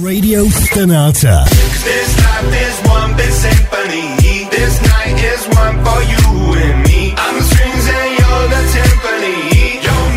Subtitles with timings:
[0.00, 1.44] Radio Stonata.
[1.82, 4.48] This life is one big symphony.
[4.50, 7.14] This night is one for you and me.
[7.16, 9.82] I'm the strings and you're the timpani.
[9.84, 10.10] You're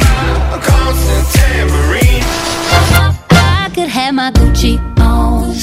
[0.51, 2.23] my constant tambourine.
[3.31, 5.55] I could have my Gucci on.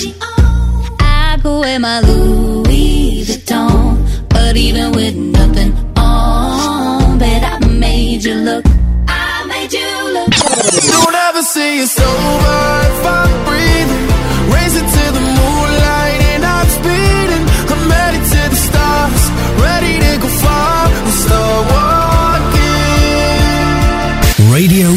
[1.00, 4.28] I go wear my Louis Vuitton.
[4.30, 8.64] But even with nothing on, bet I made you look.
[9.06, 10.30] I made you look.
[10.90, 13.67] Don't ever say it's over if I'm breathing.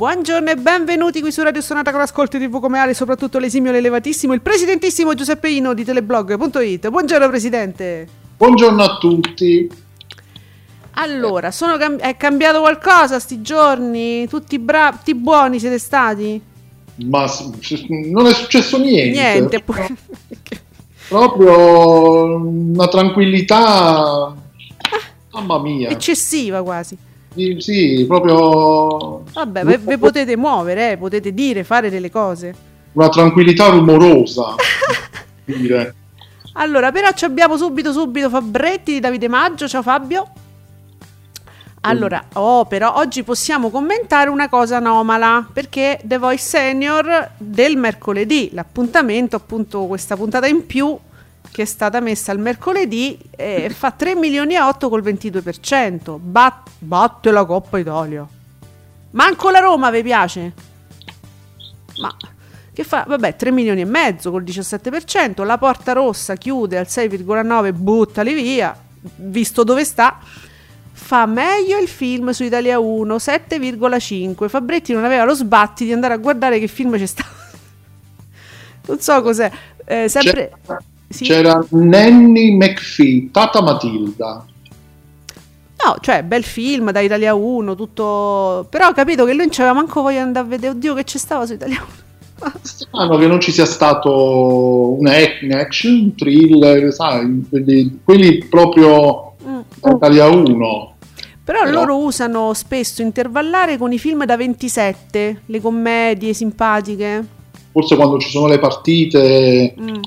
[0.00, 4.32] Buongiorno e benvenuti qui su Radio Sonata con Ascolti TV come Ale, soprattutto l'esimio l'elevatissimo,
[4.32, 6.88] il presidentissimo Giuseppe Ino di teleblog.it.
[6.88, 8.08] Buongiorno Presidente.
[8.38, 9.70] Buongiorno a tutti.
[10.92, 14.26] Allora, sono cam- è cambiato qualcosa sti giorni?
[14.26, 16.40] Tutti bravi, tutti buoni siete stati?
[17.04, 17.30] Ma
[18.10, 19.20] non è successo niente.
[19.20, 19.62] Niente.
[21.08, 24.34] Proprio una tranquillità,
[25.30, 25.90] mamma mia.
[25.90, 26.96] Eccessiva quasi.
[27.34, 29.22] Sì, proprio...
[29.32, 32.54] Vabbè, ve, ve potete muovere, eh, potete dire, fare delle cose.
[32.92, 34.54] Una tranquillità rumorosa.
[35.44, 35.94] dire.
[36.54, 39.68] Allora, però ci abbiamo subito, subito Fabretti di Davide Maggio.
[39.68, 40.32] Ciao Fabio.
[41.82, 48.50] Allora, oh, però oggi possiamo commentare una cosa anomala perché The Voice Senior del mercoledì,
[48.52, 50.98] l'appuntamento, appunto, questa puntata in più
[51.50, 56.18] che è stata messa il mercoledì eh, fa 3 milioni e 8 col 22%.
[56.18, 58.26] Bat- batte la Coppa Italia.
[59.12, 60.52] Manco la Roma vi piace?
[61.98, 62.14] Ma
[62.72, 63.04] che fa?
[63.06, 65.44] Vabbè, 3 milioni e mezzo col 17%.
[65.44, 68.74] La Porta Rossa chiude al 6,9, buttali via.
[69.16, 70.18] Visto dove sta,
[70.92, 74.48] fa meglio il film su Italia 1, 7,5.
[74.48, 77.28] Fabretti non aveva lo sbatti di andare a guardare che film c'è stato.
[78.86, 79.50] non so cos'è.
[79.84, 80.52] Eh, sempre...
[80.64, 81.24] C'era, sì?
[81.24, 84.44] c'era Nanny McPhee, Tata Matilda.
[85.82, 88.66] No, cioè, bel film da Italia 1, tutto...
[88.70, 91.04] Però ho capito che lui non c'aveva manco voglia di andare a vedere, oddio che
[91.04, 91.82] c'è stava su Italia
[92.40, 92.52] 1.
[92.62, 99.60] Strano che non ci sia stato un action, thriller, sai, quelli, quelli proprio mm.
[99.80, 100.94] da Italia 1.
[101.42, 107.26] Però, Però loro usano spesso intervallare con i film da 27, le commedie simpatiche.
[107.72, 109.74] Forse quando ci sono le partite...
[109.80, 110.02] Mm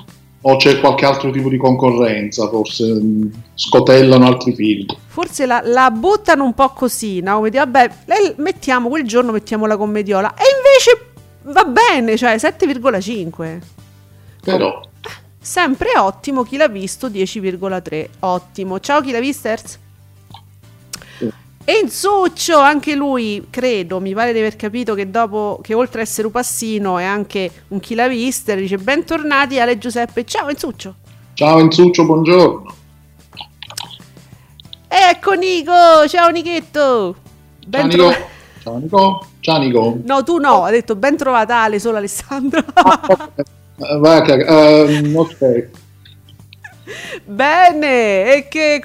[0.46, 4.86] o c'è qualche altro tipo di concorrenza, forse mm, scotellano altri film.
[5.08, 7.36] Forse la, la buttano un po' così, no?
[7.36, 7.92] Come dire, vabbè,
[8.38, 10.34] mettiamo quel giorno, mettiamo la commediola.
[10.34, 11.12] E invece
[11.44, 13.60] va bene, cioè 7,5.
[14.44, 14.82] Però...
[15.40, 18.08] Sempre ottimo, chi l'ha visto 10,3.
[18.20, 18.80] Ottimo.
[18.80, 19.54] Ciao chi l'ha visto?
[21.66, 26.28] Enzuccio, anche lui, credo, mi pare di aver capito che dopo che oltre a essere
[26.28, 30.26] un passino è anche un chilavister, dice bentornati Ale Giuseppe.
[30.26, 30.96] Ciao Enzuccio.
[31.34, 32.76] Ciao Enzuccio, buongiorno.
[34.90, 37.16] Ecco Nico, ciao Nichetto.
[37.66, 38.28] Ben ciao Nico.
[38.62, 39.26] Ciao Nico.
[39.40, 40.00] Ciao Nico.
[40.04, 42.62] No, tu no, ha detto ben trovata Ale, solo Alessandro.
[44.00, 45.70] vai, uh, ok.
[47.24, 48.82] Bene, e che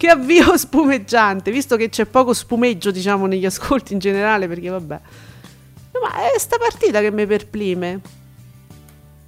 [0.00, 5.00] che avvio spumeggiante, visto che c'è poco spumeggio, diciamo, negli ascolti in generale, perché vabbè.
[6.00, 8.00] Ma è sta partita che mi perplime.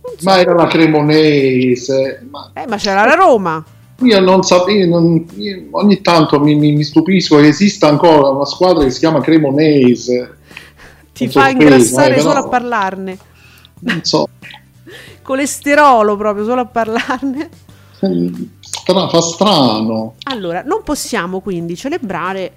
[0.01, 0.15] So.
[0.23, 2.27] Ma era la Cremonese.
[2.31, 2.53] Ma...
[2.55, 3.63] Eh, ma c'era la Roma.
[3.99, 5.27] Io non sapevo, non,
[5.73, 10.39] ogni tanto mi, mi, mi, stupisco che esista ancora una squadra che si chiama Cremonese.
[11.13, 13.19] Ti fa sorpresa, ingrassare eh, solo a parlarne.
[13.81, 14.27] Non so.
[15.21, 17.51] Colesterolo proprio, solo a parlarne.
[18.83, 20.15] Stra- fa strano.
[20.25, 22.53] Allora, non possiamo quindi celebrare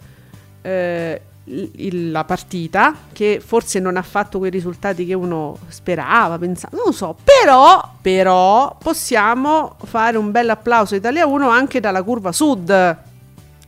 [0.63, 6.75] eh, il, la partita, che forse non ha fatto quei risultati che uno sperava, pensava,
[6.75, 12.31] non lo so, però, però possiamo fare un bel applauso Italia 1 anche dalla curva
[12.31, 12.97] sud.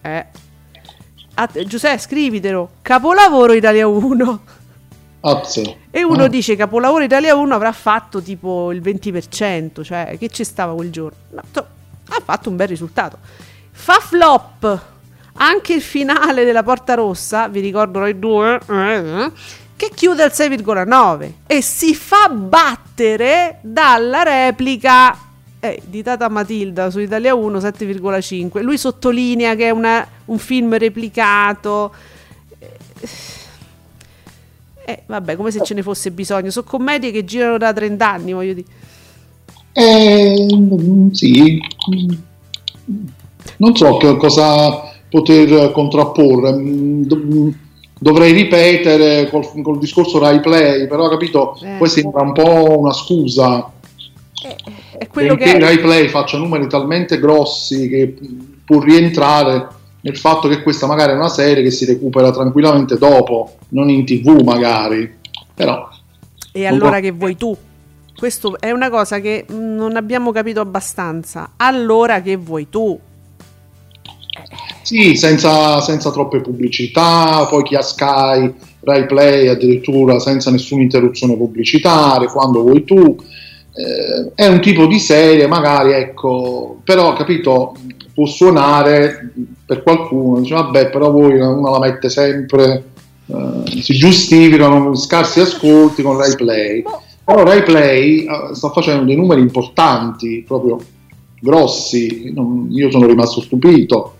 [0.02, 0.26] Eh.
[1.36, 4.40] A, Giuseppe, scrivitelo, capolavoro Italia 1.
[5.20, 5.78] Azze.
[5.92, 6.28] E uno ah.
[6.28, 11.18] dice capolavoro Italia 1 avrà fatto tipo il 20%, cioè che ci stava quel giorno.
[11.30, 11.76] No, to-
[12.10, 13.18] ha fatto un bel risultato.
[13.72, 14.82] Fa flop
[15.34, 18.60] anche il finale della Porta Rossa, vi ricordo noi due,
[19.76, 25.16] che chiude al 6,9 e si fa battere dalla replica
[25.60, 28.62] eh, di Tata Matilda su Italia 1 7,5.
[28.62, 31.94] Lui sottolinea che è una, un film replicato.
[34.86, 36.50] Eh, vabbè, come se ce ne fosse bisogno.
[36.50, 38.68] Sono commedie che girano da 30 anni, voglio dire.
[39.80, 40.48] Eh,
[41.12, 41.62] sì,
[43.58, 46.52] non so che cosa poter contrapporre.
[46.52, 47.50] Mm,
[48.00, 51.76] dovrei ripetere col, col discorso Rai Play, però capito, eh.
[51.78, 53.72] poi sembra un po' una scusa.
[54.44, 54.56] Eh,
[54.98, 55.60] è quello che.
[55.60, 58.18] Rai Play faccia numeri talmente grossi che
[58.66, 59.68] può rientrare
[60.02, 64.06] nel fatto che questa magari è una serie che si recupera tranquillamente dopo, non in
[64.06, 65.14] tv magari,
[65.54, 65.88] però...
[66.52, 67.56] E allora che vuoi tu?
[68.18, 71.52] Questo è una cosa che non abbiamo capito abbastanza.
[71.58, 73.00] Allora che vuoi tu?
[74.82, 81.38] Sì, senza, senza troppe pubblicità, poi chi ha Sky, Rai Play addirittura senza nessuna interruzione
[81.38, 83.16] pubblicitaria, quando vuoi tu.
[83.74, 87.76] Eh, è un tipo di serie, magari, ecco, però capito,
[88.16, 89.32] può suonare
[89.64, 92.84] per qualcuno, dice vabbè, però voi uno la mette sempre,
[93.28, 96.84] eh, si giustificano scarsi ascolti con Rai Play.
[97.28, 100.80] Però Rai Play uh, sta facendo dei numeri importanti, proprio
[101.42, 104.16] grossi, non, io sono rimasto stupito.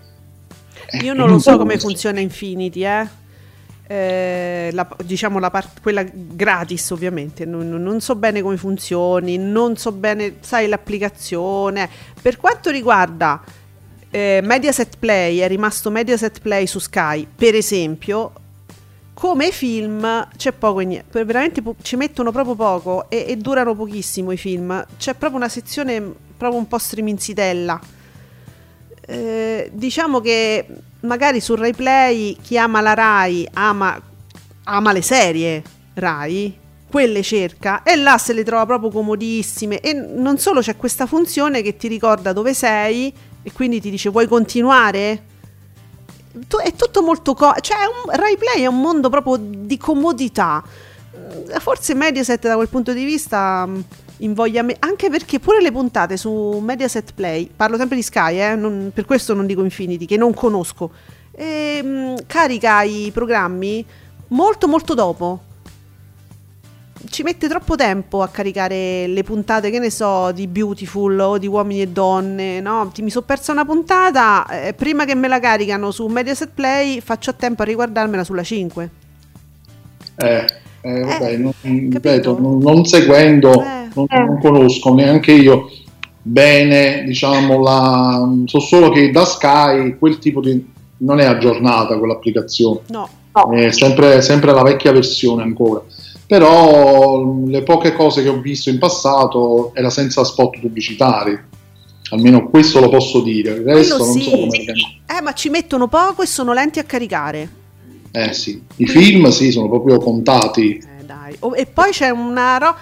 [1.04, 3.08] Io non lo so come funziona Infinity, eh.
[3.88, 9.78] Eh, la, diciamo la part- quella gratis ovviamente non, non, so bene come funzioni non
[9.78, 11.90] so bene sai l'applicazione
[12.22, 13.42] per quanto riguarda
[14.10, 18.34] eh, Mediaset Play è rimasto Mediaset Play su Sky per esempio
[19.20, 23.74] come film c'è poco e niente veramente po- ci mettono proprio poco e, e durano
[23.74, 26.00] pochissimo i film c'è proprio una sezione
[26.38, 27.80] proprio un po' striminzitella
[29.08, 30.68] eh, diciamo che
[31.00, 34.00] magari su Rai Play chi ama la Rai ama,
[34.66, 35.64] ama le serie
[35.96, 36.56] Rai,
[36.88, 41.64] quelle cerca e là se le trova proprio comodissime e non solo c'è questa funzione
[41.64, 43.12] che ti ricorda dove sei
[43.42, 45.37] e quindi ti dice vuoi continuare?
[46.64, 50.64] È tutto molto co- cioè un, Rai Play è un mondo proprio di comodità
[51.60, 53.68] forse Mediaset da quel punto di vista
[54.18, 58.56] invoglia me- anche perché pure le puntate su Mediaset Play, parlo sempre di Sky, eh,
[58.56, 60.92] non, per questo non dico Infinity, che non conosco,
[61.32, 63.86] ehm, carica i programmi
[64.30, 65.42] molto molto dopo.
[67.10, 71.48] Ci mette troppo tempo a caricare le puntate, che ne so, di Beautiful o di
[71.48, 72.92] Uomini e Donne, no?
[73.00, 77.30] mi sono persa una puntata, eh, prima che me la caricano su Mediaset Play faccio
[77.30, 78.90] a tempo a riguardarmela sulla 5.
[80.16, 80.46] Eh,
[80.82, 83.62] eh, vabbè, eh, non, ripeto, non, non seguendo...
[83.62, 85.70] Eh non, non conosco neanche io
[86.22, 90.64] bene, diciamo, la, so solo che da Sky quel tipo di...
[90.98, 93.10] non è aggiornata quell'applicazione, no.
[93.54, 95.82] è sempre, sempre la vecchia versione ancora.
[96.28, 101.40] Però le poche cose che ho visto in passato era senza spot pubblicitari,
[102.10, 103.54] almeno questo lo posso dire.
[103.54, 104.30] Il resto Quello non sì.
[104.30, 104.58] so come
[105.18, 107.50] Eh, ma ci mettono poco e sono lenti a caricare.
[108.12, 110.78] Eh sì, i film sì, sono proprio contati.
[110.78, 111.36] Eh, dai.
[111.40, 112.78] Oh, e poi c'è una roba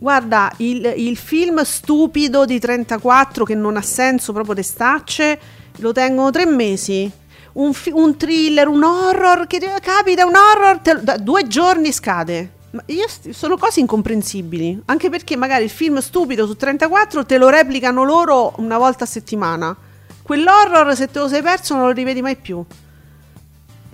[0.00, 5.40] Guarda, il, il, film stupido di 34 che non ha senso proprio le stacce,
[5.78, 7.10] lo tengono tre mesi.
[7.54, 12.57] Un, fi- un thriller, un horror che capita, un horror, te, da due giorni scade.
[12.70, 17.48] Ma io, sono cose incomprensibili, anche perché magari il film stupido su 34 te lo
[17.48, 19.74] replicano loro una volta a settimana.
[20.22, 22.62] Quell'horror, se te lo sei perso, non lo rivedi mai più.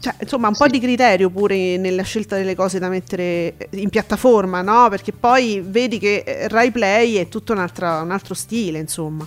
[0.00, 0.62] Cioè, insomma, un sì.
[0.64, 4.88] po' di criterio pure nella scelta delle cose da mettere in piattaforma, no?
[4.90, 9.24] Perché poi vedi che eh, Rai Play è tutto un altro, un altro stile, insomma.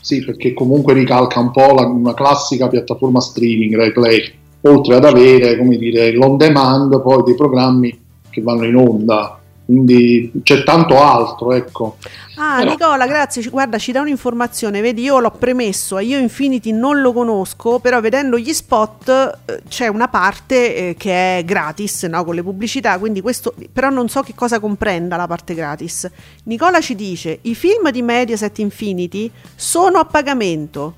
[0.00, 5.04] Sì, perché comunque ricalca un po' la, una classica piattaforma streaming Rai Play, oltre ad
[5.04, 10.98] avere, come dire, l'on demand, poi dei programmi che vanno in onda quindi c'è tanto
[10.98, 11.98] altro, ecco.
[12.36, 12.70] Ah, Però...
[12.70, 13.46] Nicola, grazie.
[13.50, 14.80] Guarda, ci dà un'informazione.
[14.80, 19.88] Vedi, io l'ho premesso, io Infinity non lo conosco, però vedendo gli spot eh, c'è
[19.88, 22.24] una parte eh, che è gratis, no?
[22.24, 26.10] con le pubblicità, quindi questo però non so che cosa comprenda la parte gratis.
[26.44, 30.94] Nicola ci dice: "I film di Mediaset Infinity sono a pagamento".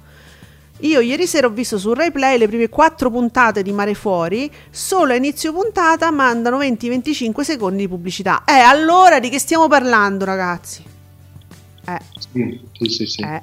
[0.80, 5.12] Io ieri sera ho visto su RaiPlay le prime quattro puntate di Mare Fuori, solo
[5.12, 8.44] a inizio puntata mandano 20-25 secondi di pubblicità.
[8.46, 10.82] Eh, allora di che stiamo parlando, ragazzi?
[11.86, 12.00] Eh.
[12.18, 13.06] Sì, sì, sì.
[13.06, 13.22] sì.
[13.22, 13.42] Eh.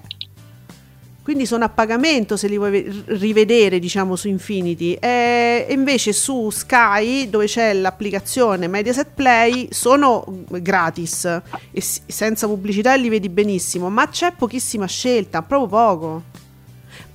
[1.28, 4.94] Quindi sono a pagamento se li vuoi rivedere, diciamo, su Infinity.
[4.94, 13.10] E invece su Sky, dove c'è l'applicazione Mediaset Play, sono gratis e senza pubblicità li
[13.10, 16.24] vedi benissimo, ma c'è pochissima scelta, proprio poco.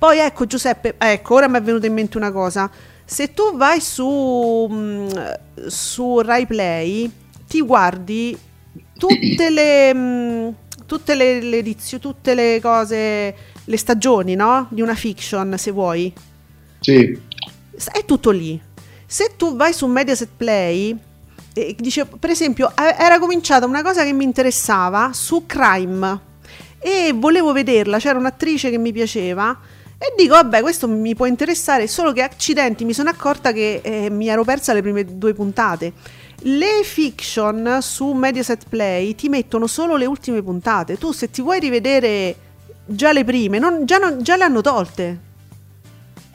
[0.03, 2.69] Poi ecco Giuseppe, ecco, ora mi è venuta in mente una cosa.
[3.05, 5.07] Se tu vai su, mm,
[5.67, 7.09] su Rai Play,
[7.47, 8.37] ti guardi
[8.97, 10.49] tutte le, mm,
[10.85, 13.33] tutte le, le edizioni, tutte le cose,
[13.63, 14.67] le stagioni, no?
[14.71, 16.13] Di una fiction, se vuoi.
[16.81, 17.17] Sì.
[17.93, 18.59] È tutto lì.
[19.05, 20.97] Se tu vai su Mediaset Play,
[21.53, 26.19] eh, dice, per esempio, era cominciata una cosa che mi interessava su Crime
[26.77, 29.57] e volevo vederla, c'era un'attrice che mi piaceva
[30.03, 34.09] e dico, vabbè, questo mi può interessare, solo che accidenti mi sono accorta che eh,
[34.09, 35.93] mi ero persa le prime due puntate.
[36.45, 40.97] Le fiction su Mediaset Play ti mettono solo le ultime puntate.
[40.97, 42.35] Tu se ti vuoi rivedere
[42.85, 45.19] già le prime, non, già, non, già le hanno tolte.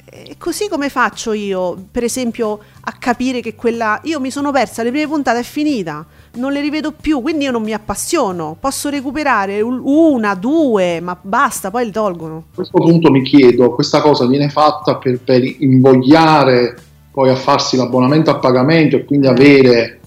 [0.07, 4.01] E così come faccio io, per esempio, a capire che quella...
[4.05, 6.07] Io mi sono persa, le prime puntate è finita
[6.39, 8.57] non le rivedo più, quindi io non mi appassiono.
[8.59, 12.45] Posso recuperare una, due, ma basta, poi le tolgono.
[12.53, 16.77] A questo punto mi chiedo, questa cosa viene fatta per, per invogliare
[17.11, 20.01] poi a farsi l'abbonamento a pagamento e quindi avere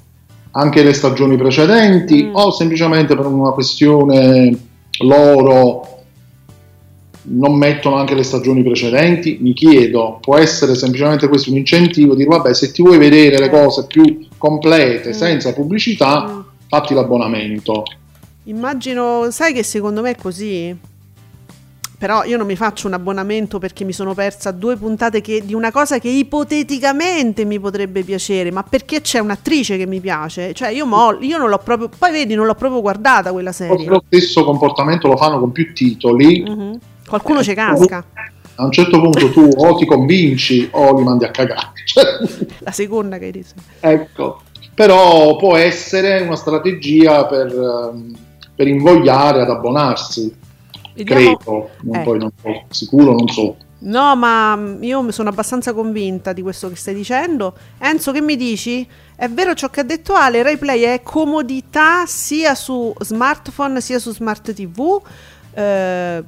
[0.52, 2.36] anche le stagioni precedenti mm.
[2.36, 4.58] o semplicemente per una questione
[5.00, 5.92] loro
[7.24, 12.30] non mettono anche le stagioni precedenti, mi chiedo, può essere semplicemente questo un incentivo, dire
[12.30, 14.04] vabbè se ti vuoi vedere le cose più
[14.42, 15.14] complete, mm.
[15.14, 16.40] senza pubblicità, mm.
[16.68, 17.84] fatti l'abbonamento.
[18.46, 20.76] Immagino, sai che secondo me è così?
[22.00, 25.54] Però io non mi faccio un abbonamento perché mi sono persa due puntate che, di
[25.54, 30.52] una cosa che ipoteticamente mi potrebbe piacere, ma perché c'è un'attrice che mi piace.
[30.54, 33.86] Cioè io, mo, io non l'ho proprio, poi vedi, non l'ho proprio guardata quella serie.
[33.86, 36.44] Lo stesso comportamento lo fanno con più titoli.
[36.50, 36.74] Mm-hmm
[37.12, 38.06] Qualcuno ci casca.
[38.56, 41.72] A un certo punto tu o ti convinci o li mandi a cagare.
[42.60, 43.54] La seconda che hai detto.
[43.80, 44.42] Ecco,
[44.74, 48.16] però può essere una strategia per, ehm,
[48.56, 50.36] per invogliare ad abbonarsi.
[50.94, 51.38] Vediamo.
[51.38, 52.04] Credo, non, eh.
[52.04, 53.56] poi non so, sicuro non so.
[53.84, 57.56] No, ma io sono abbastanza convinta di questo che stai dicendo.
[57.80, 58.88] Enzo, che mi dici?
[59.16, 64.14] È vero ciò che ha detto Ale, RaiPlay è comodità sia su smartphone sia su
[64.14, 65.02] smart TV.
[65.54, 66.24] Eh,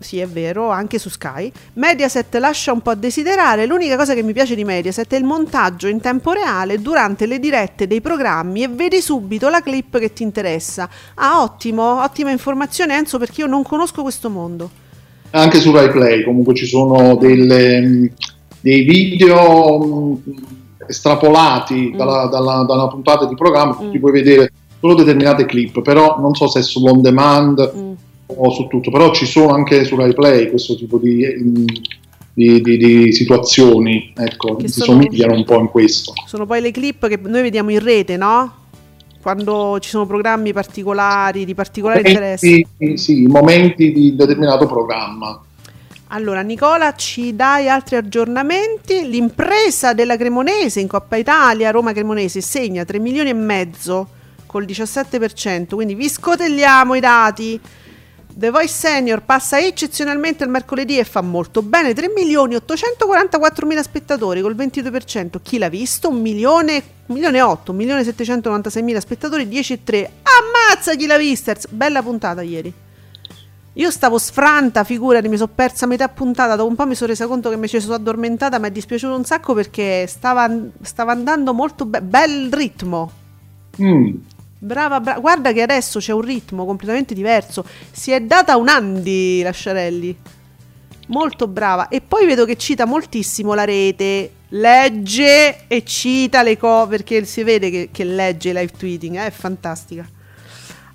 [0.00, 1.52] sì è vero, anche su Sky.
[1.74, 5.24] Mediaset lascia un po' a desiderare, l'unica cosa che mi piace di Mediaset è il
[5.24, 10.12] montaggio in tempo reale durante le dirette dei programmi e vedi subito la clip che
[10.12, 10.88] ti interessa.
[11.14, 14.70] Ah, ottimo, ottima informazione Enzo perché io non conosco questo mondo.
[15.32, 18.10] Anche su RaiPlay comunque ci sono delle,
[18.60, 20.14] dei video mm,
[20.88, 21.96] estrapolati mm.
[21.96, 23.90] dalla, dalla, da una puntata di programma, mm.
[23.90, 27.72] ti puoi vedere solo determinate clip, però non so se è sull'on demand.
[27.76, 27.92] Mm
[28.36, 31.64] o su tutto, però ci sono anche su RaiPlay questo tipo di,
[32.32, 36.12] di, di, di situazioni, ecco, che si sono, somigliano un po' in questo.
[36.26, 38.54] Sono poi le clip che noi vediamo in rete, no?
[39.20, 42.96] Quando ci sono programmi particolari, di particolare momenti, interesse.
[42.96, 45.42] Sì, momenti di determinato programma.
[46.12, 49.08] Allora, Nicola, ci dai altri aggiornamenti?
[49.08, 54.08] L'impresa della Cremonese in Coppa Italia, Roma Cremonese, segna 3 milioni e mezzo
[54.46, 57.60] col 17%, quindi vi scotelliamo i dati.
[58.32, 63.82] The Voice Senior passa eccezionalmente il mercoledì e fa molto bene, 3 milioni 844 mila
[63.82, 65.40] spettatori col 22%.
[65.42, 66.08] Chi l'ha visto?
[66.08, 70.08] 1 milione, 1 milione 8, 1 milione 796 mila spettatori, 10,3.
[70.22, 71.54] Ammazza chi l'ha vista!
[71.70, 72.72] Bella puntata ieri.
[73.74, 77.26] Io stavo sfranta, figurati, mi sono persa metà puntata, dopo un po' mi sono resa
[77.26, 80.50] conto che mi ci sono addormentata, mi è dispiaciuto un sacco perché stava,
[80.82, 83.10] stava andando molto be- bel ritmo.
[83.80, 84.14] Mm.
[84.62, 87.64] Brava, brava, guarda che adesso c'è un ritmo completamente diverso.
[87.90, 90.18] Si è data un Andy Lasciarelli.
[91.06, 91.88] Molto brava.
[91.88, 94.32] E poi vedo che cita moltissimo la rete.
[94.48, 99.16] Legge e cita le cose perché si vede che, che legge live tweeting.
[99.16, 99.26] Eh?
[99.26, 100.06] È fantastica.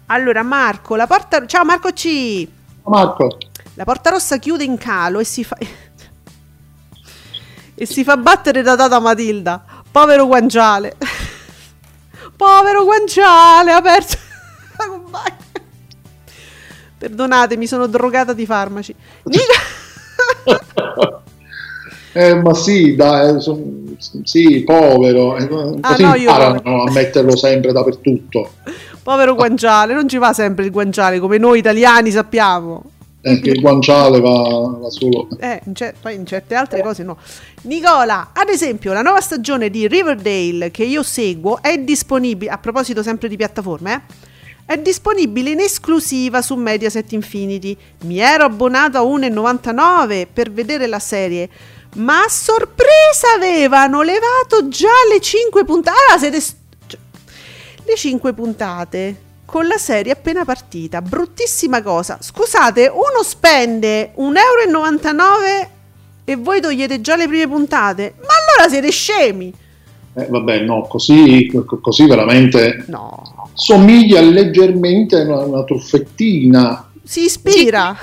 [0.08, 1.44] Allora, Marco, la porta.
[1.48, 2.48] Ciao Marco C.
[2.84, 3.38] Marco.
[3.74, 5.58] La porta rossa chiude in calo e si fa.
[7.74, 9.66] e si fa battere da Tata Matilda.
[9.90, 10.96] Povero guanciale.
[12.36, 14.18] Povero guanciale, ha perso
[14.78, 15.38] la compagna.
[16.98, 18.96] Perdonate, mi sono drogata di farmaci.
[22.14, 25.38] eh, ma sì, dai, son, sì, povero.
[25.38, 25.44] Eh,
[25.82, 26.84] ah, così no, imparano io...
[26.84, 28.52] a metterlo sempre dappertutto.
[29.02, 32.84] Povero guanciale, non ci va sempre il guanciale come noi italiani sappiamo
[33.26, 35.28] eh, il guanciale va, va solo.
[35.40, 37.18] Eh, in cer- poi in certe altre cose no.
[37.64, 43.02] Nicola, ad esempio, la nuova stagione di Riverdale che io seguo è disponibile, a proposito
[43.02, 44.34] sempre di piattaforme, eh?
[44.68, 47.78] È disponibile in esclusiva su Mediaset Infinity.
[48.02, 51.50] Mi ero abbonato a 1,99 per vedere la serie,
[51.96, 55.98] ma a sorpresa avevano levato già le 5 puntate.
[56.12, 56.42] Ah, siete.
[56.42, 57.00] St- cioè,
[57.86, 61.02] le 5 puntate con la serie appena partita.
[61.02, 62.18] Bruttissima cosa.
[62.20, 65.70] Scusate, uno spende 1,99 euro
[66.26, 68.16] e voi togliete già le prime puntate.
[68.20, 69.54] Ma allora siete scemi!
[70.18, 77.26] Eh, vabbè, no, così, co- così veramente No, somiglia leggermente a una, una truffettina, si
[77.26, 77.96] ispira.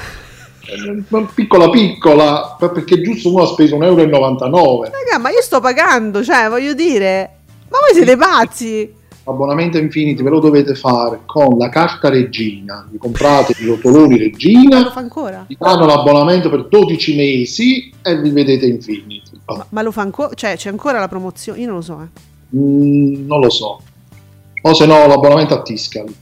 [0.67, 4.83] eh, piccola piccola, per- perché giusto uno ha speso 1,99 euro.
[4.83, 7.31] Raga, ma io sto pagando, cioè, voglio dire...
[7.71, 8.95] Ma voi siete pazzi?
[9.25, 14.23] L'abbonamento Infinity ve lo dovete fare con la carta regina, vi comprate i rotoloni Ma
[14.23, 15.45] regina, lo fa ancora?
[15.47, 19.31] vi danno l'abbonamento per 12 mesi e vi vedete Infinity.
[19.45, 20.35] Oh, Ma, ma lo fa ancora?
[20.35, 21.61] Cioè, c'è ancora la promozione?
[21.61, 22.57] Io non lo so, eh.
[22.57, 23.81] mm, non lo so.
[24.65, 26.15] O se no l'abbonamento a Tiscali.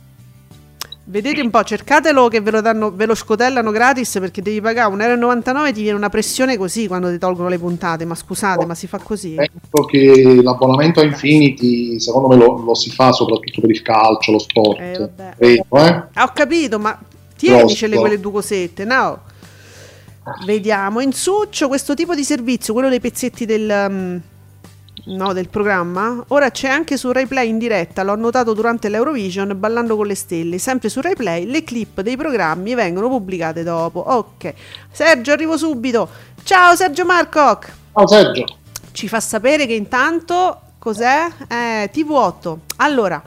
[1.10, 4.94] Vedete un po', cercatelo che ve lo, danno, ve lo scotellano gratis perché devi pagare
[4.94, 8.04] 1,99 euro ti viene una pressione così quando ti tolgono le puntate.
[8.04, 9.34] Ma scusate, ma si fa così?
[9.34, 14.30] Penso che l'abbonamento a Infinity, secondo me, lo, lo si fa soprattutto per il calcio,
[14.30, 14.78] lo sport.
[14.78, 15.10] Eh.
[15.36, 16.02] Credo, eh?
[16.12, 16.96] Ah, ho capito, ma
[17.36, 19.22] tienicele quelle due cosette, no?
[20.46, 24.20] Vediamo, in succio questo tipo di servizio, quello dei pezzetti del, um,
[25.06, 29.96] no, del programma, ora c'è anche su RaiPlay in diretta, l'ho notato durante l'Eurovision, ballando
[29.96, 34.00] con le stelle, sempre su RaiPlay, le clip dei programmi vengono pubblicate dopo.
[34.00, 34.54] Ok,
[34.90, 36.08] Sergio arrivo subito,
[36.42, 37.72] ciao Sergio Marcoc!
[37.92, 38.44] Ciao Sergio.
[38.92, 41.26] ci fa sapere che intanto cos'è?
[41.48, 42.56] Eh, TV8.
[42.76, 43.22] Allora,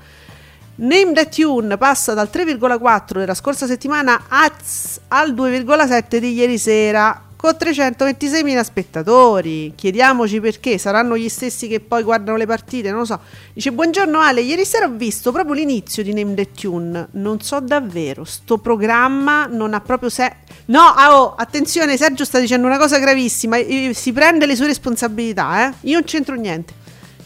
[0.76, 7.58] Name the Tune passa dal 3,4 della scorsa settimana al 2,7 di ieri sera con
[7.60, 9.74] 326.000 spettatori.
[9.76, 13.20] Chiediamoci perché, saranno gli stessi che poi guardano le partite, non lo so.
[13.52, 17.10] Dice buongiorno Ale, ieri sera ho visto proprio l'inizio di Name the Tune.
[17.12, 20.34] Non so davvero, sto programma non ha proprio se
[20.68, 23.58] No, ah, oh, attenzione, Sergio sta dicendo una cosa gravissima,
[23.92, 25.74] si prende le sue responsabilità, eh?
[25.82, 26.74] Io non c'entro niente.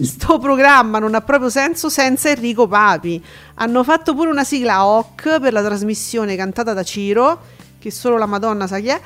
[0.01, 3.24] Sto programma non ha proprio senso senza Enrico Papi.
[3.55, 7.39] Hanno fatto pure una sigla hoc per la trasmissione cantata da Ciro,
[7.77, 9.00] che solo la Madonna sa chi è,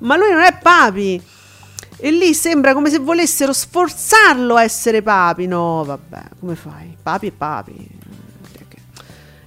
[0.00, 1.22] ma lui non è Papi.
[1.98, 5.46] E lì sembra come se volessero sforzarlo a essere Papi.
[5.46, 6.96] No, vabbè, come fai?
[7.02, 7.88] Papi e Papi.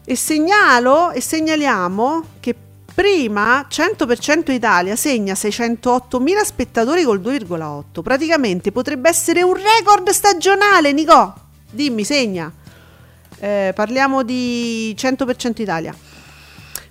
[0.05, 2.55] E segnalo e segnaliamo che
[2.91, 8.01] prima 100% Italia segna 608.000 spettatori col 2,8.
[8.01, 11.33] Praticamente potrebbe essere un record stagionale, Nico.
[11.69, 12.51] Dimmi, segna.
[13.39, 15.95] Eh, parliamo di 100% Italia.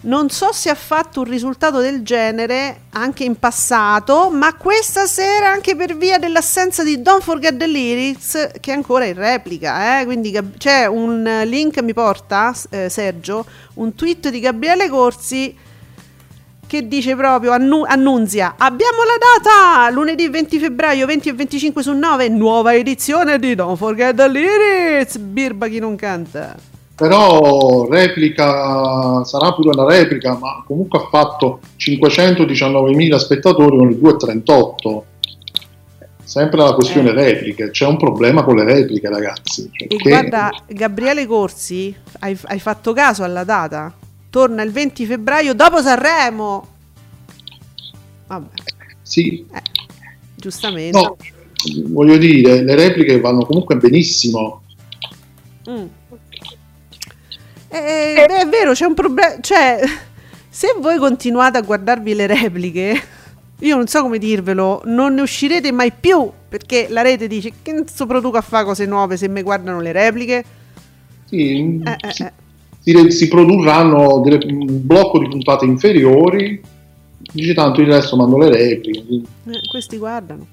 [0.01, 5.51] Non so se ha fatto un risultato del genere anche in passato, ma questa sera
[5.51, 9.99] anche per via dell'assenza di Don't Forget the Lyrics, che è ancora in replica.
[9.99, 10.05] Eh?
[10.05, 15.57] Quindi c'è un link, mi porta eh, Sergio, un tweet di Gabriele Corsi
[16.65, 21.93] che dice proprio, annu- annunzia, abbiamo la data, lunedì 20 febbraio 20 e 25 su
[21.93, 26.68] 9, nuova edizione di Don't Forget the Lyrics, birba chi non canta.
[26.99, 35.05] Però replica, sarà pure una replica, ma comunque ha fatto 519.000 spettatori con il 2,38.
[36.25, 37.13] Sempre la questione Eh.
[37.13, 39.71] repliche, c'è un problema con le repliche ragazzi.
[39.73, 43.95] E perché- guarda, Gabriele Corsi, hai, hai fatto caso alla data?
[44.29, 46.67] Torna il 20 febbraio dopo Sanremo.
[48.27, 48.47] Vabbè,
[49.01, 49.47] Sì,
[50.35, 50.99] giustamente.
[51.01, 51.17] no,
[51.87, 54.63] voglio dire, le repliche vanno comunque benissimo.
[55.71, 55.87] Mm.
[57.69, 59.37] Eh, beh, è vero, c'è un problema.
[59.41, 59.81] Cioè,
[60.49, 63.01] se voi continuate a guardarvi le repliche,
[63.61, 66.31] io non so come dirvelo, non ne uscirete mai più.
[66.49, 69.93] Perché la rete dice: Che cazzo produco a fare cose nuove se mi guardano le
[69.93, 70.45] repliche?
[71.27, 72.33] Sì, Eh, eh, si, eh.
[72.81, 76.61] si- si produrranno delle- un blocco di puntate inferiori.
[77.31, 80.47] Dice tanto il resto mando le repliche, Eh, questi guardano.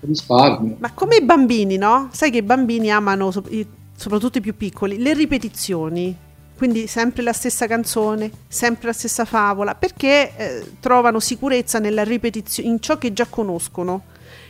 [0.00, 0.76] risparmio.
[0.80, 2.08] Ma come i bambini, no?
[2.10, 6.16] Sai che i bambini amano, soprattutto i più piccoli, le ripetizioni.
[6.56, 12.68] Quindi sempre la stessa canzone, sempre la stessa favola, perché eh, trovano sicurezza nella ripetizione,
[12.70, 14.04] in ciò che già conoscono.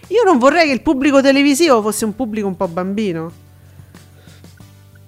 [0.09, 3.33] Io non vorrei che il pubblico televisivo fosse un pubblico un po' bambino.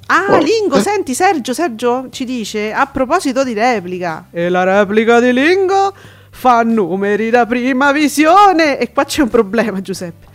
[0.06, 4.26] Ah, Oh, Lingo, senti Sergio, Sergio ci dice a proposito di replica.
[4.32, 5.94] E la replica di Lingo
[6.30, 8.78] fa numeri da prima visione.
[8.78, 10.26] E qua c'è un problema, Giuseppe.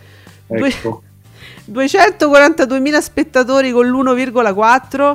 [0.46, 1.02] Due- Ecco.
[1.70, 5.14] 242.000 spettatori con l'1,4.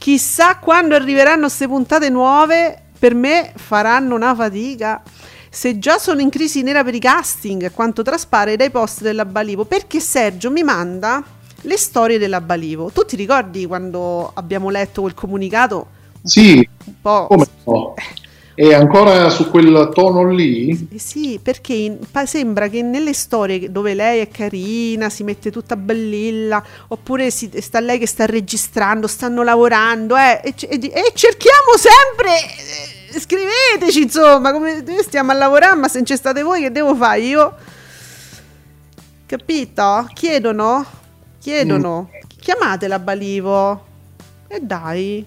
[0.00, 2.84] Chissà quando arriveranno queste puntate nuove.
[2.98, 5.02] Per me faranno una fatica.
[5.50, 9.26] Se già sono in crisi nera per i casting, a quanto traspare dai post della
[9.26, 11.22] Balivo, perché Sergio mi manda
[11.62, 12.90] le storie della Balivo.
[12.90, 15.88] Tu ti ricordi quando abbiamo letto quel comunicato?
[16.22, 17.26] Sì, Un po'.
[17.26, 17.94] come no?
[18.62, 20.88] E ancora su quel tono lì?
[20.92, 25.50] Eh sì, perché in- pa- sembra che nelle storie dove lei è carina, si mette
[25.50, 31.12] tutta bellilla, oppure si- sta lei che sta registrando, stanno lavorando, eh, e, e e
[31.14, 32.32] cerchiamo sempre,
[33.14, 36.94] eh, scriveteci insomma, come stiamo a lavorare, ma se non ci state voi che devo
[36.94, 37.54] fare io?
[39.24, 40.06] Capito?
[40.12, 40.84] Chiedono?
[41.38, 42.10] Chiedono.
[42.38, 43.86] Chiamatela Balivo.
[44.48, 45.24] E dai.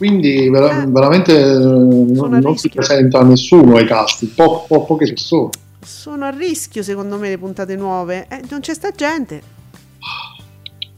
[0.00, 0.86] Quindi vera- Eh.
[0.86, 5.50] veramente eh, non, a non si presenta nessuno ai casti, po- po- poche persone.
[5.84, 8.26] Sono a rischio secondo me le puntate nuove.
[8.30, 9.42] Eh, non c'è sta gente.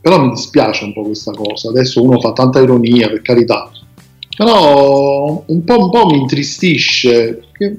[0.00, 1.70] Però mi dispiace un po' questa cosa.
[1.70, 3.68] Adesso uno fa tanta ironia, per carità.
[4.36, 7.42] Però un po', un po' mi intristisce.
[7.58, 7.78] perché-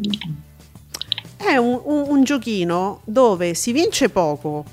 [1.38, 4.66] È un, un- un giochino dove si vince poco,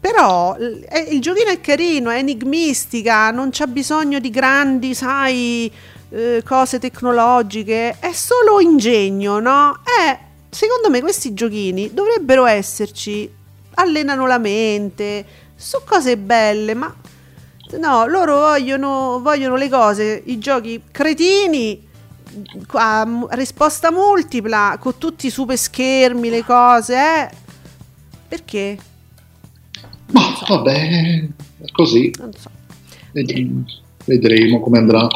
[0.00, 5.70] però il giochino è carino, è enigmistica, non c'ha bisogno di grandi, sai,
[6.08, 9.80] eh, cose tecnologiche, è solo ingegno, no?
[9.84, 13.30] Eh, secondo me questi giochini dovrebbero esserci,
[13.74, 16.94] allenano la mente, su cose belle, ma
[17.78, 21.88] no, loro vogliono, vogliono le cose, i giochi cretini
[22.72, 27.30] a risposta multipla con tutti i super schermi, le cose, eh?
[28.28, 28.78] Perché?
[30.12, 31.28] Ma vabbè,
[31.60, 32.12] è così.
[32.18, 32.50] Non so.
[33.12, 33.64] Ved-
[34.04, 35.06] Vedremo come andrà.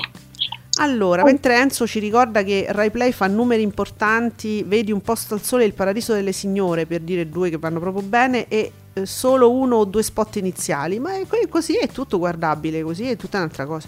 [0.79, 5.43] Allora, mentre Enzo ci ricorda che Rai Play fa numeri importanti, vedi un posto al
[5.43, 9.07] sole e il paradiso delle signore, per dire due che vanno proprio bene, e eh,
[9.07, 13.37] solo uno o due spot iniziali, ma è così è tutto guardabile, così è tutta
[13.39, 13.87] un'altra cosa.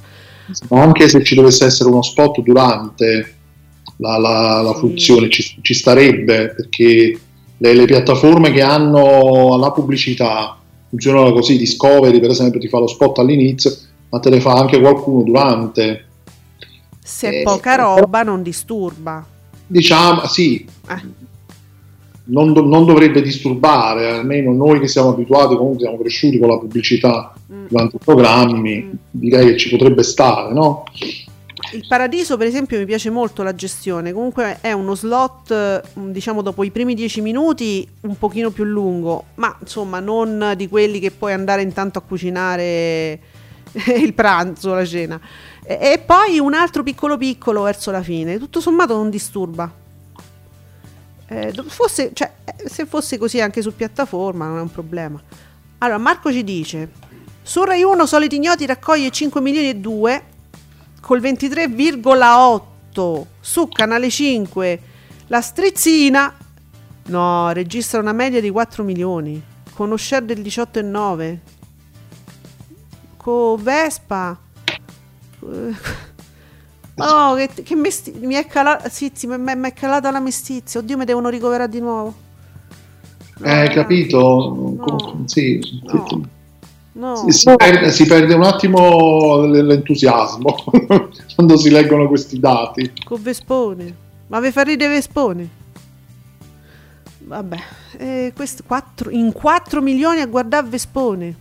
[0.68, 3.34] Ma anche se ci dovesse essere uno spot durante
[3.96, 4.78] la, la- la Sì.
[4.78, 7.18] funzione, ci, ci starebbe perché
[7.58, 10.56] le, le piattaforme che hanno la pubblicità
[10.88, 11.56] funzionano così.
[11.58, 13.74] Discovery, per esempio, ti fa lo spot all'inizio,
[14.10, 16.04] ma te ne fa anche qualcuno durante.
[17.02, 19.24] Se è Eh, poca roba non disturba.
[19.66, 21.02] Diciamo, sì, Eh.
[22.24, 26.58] non, do- non dovrebbe disturbare, almeno noi che siamo abituati, comunque siamo cresciuti con la
[26.58, 27.66] pubblicità Mm.
[27.68, 28.90] durante i programmi, Mm.
[29.10, 30.82] direi che ci potrebbe stare, no?
[31.72, 34.12] Il paradiso, per esempio, mi piace molto la gestione.
[34.12, 39.24] Comunque è uno slot, eh, diciamo, dopo i primi dieci minuti un pochino più lungo,
[39.36, 43.20] ma insomma, non di quelli che puoi andare intanto a cucinare
[43.96, 45.18] il pranzo, la cena.
[45.62, 48.38] E, poi un altro piccolo piccolo verso la fine.
[48.38, 49.72] Tutto sommato non disturba.
[51.28, 55.20] Eh, fosse, cioè, eh, se fosse così anche su piattaforma non è un problema.
[55.78, 56.90] Allora, Marco ci dice:
[57.42, 60.22] Su Rai 1 Soliti Ignoti raccoglie 5 milioni e 2
[61.06, 64.80] col 23,8 su Canale 5
[65.28, 66.34] la strizzina
[67.04, 69.40] no registra una media di 4 milioni
[69.72, 71.38] con uno share del 18,9
[73.16, 74.36] con Vespa
[76.96, 80.80] oh che, che mesti- mi è calata sì, sì, mi, mi è calata la mestizia.
[80.80, 82.14] Oddio mi devono ricoverare di nuovo.
[83.38, 84.74] No, Eh, capito?
[84.76, 86.22] no, Sì, no,
[86.96, 87.16] no.
[87.16, 90.54] Si, si perde, si perde un attimo l'entusiasmo
[91.34, 92.92] quando si leggono questi dati.
[93.04, 93.94] Con Vespone.
[94.28, 95.48] Ma vi fa ridere Vespone?
[97.18, 97.58] Vabbè,
[97.98, 101.36] eh, questo quattro- in 4 milioni a guardare Vespone.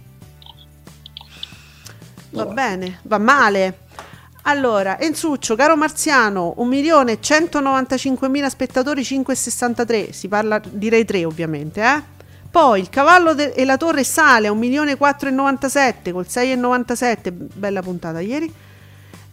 [2.32, 2.54] Va Vabbè.
[2.54, 3.80] bene, va male.
[4.48, 10.12] Allora, Enzuccio, caro Marziano, 1.195.000 spettatori, 5,63.
[10.12, 12.14] Si parla direi 3 ovviamente, eh?
[12.56, 17.30] Poi il cavallo de- e la torre sale a 1.497 col 6,97.
[17.34, 18.50] Bella puntata ieri.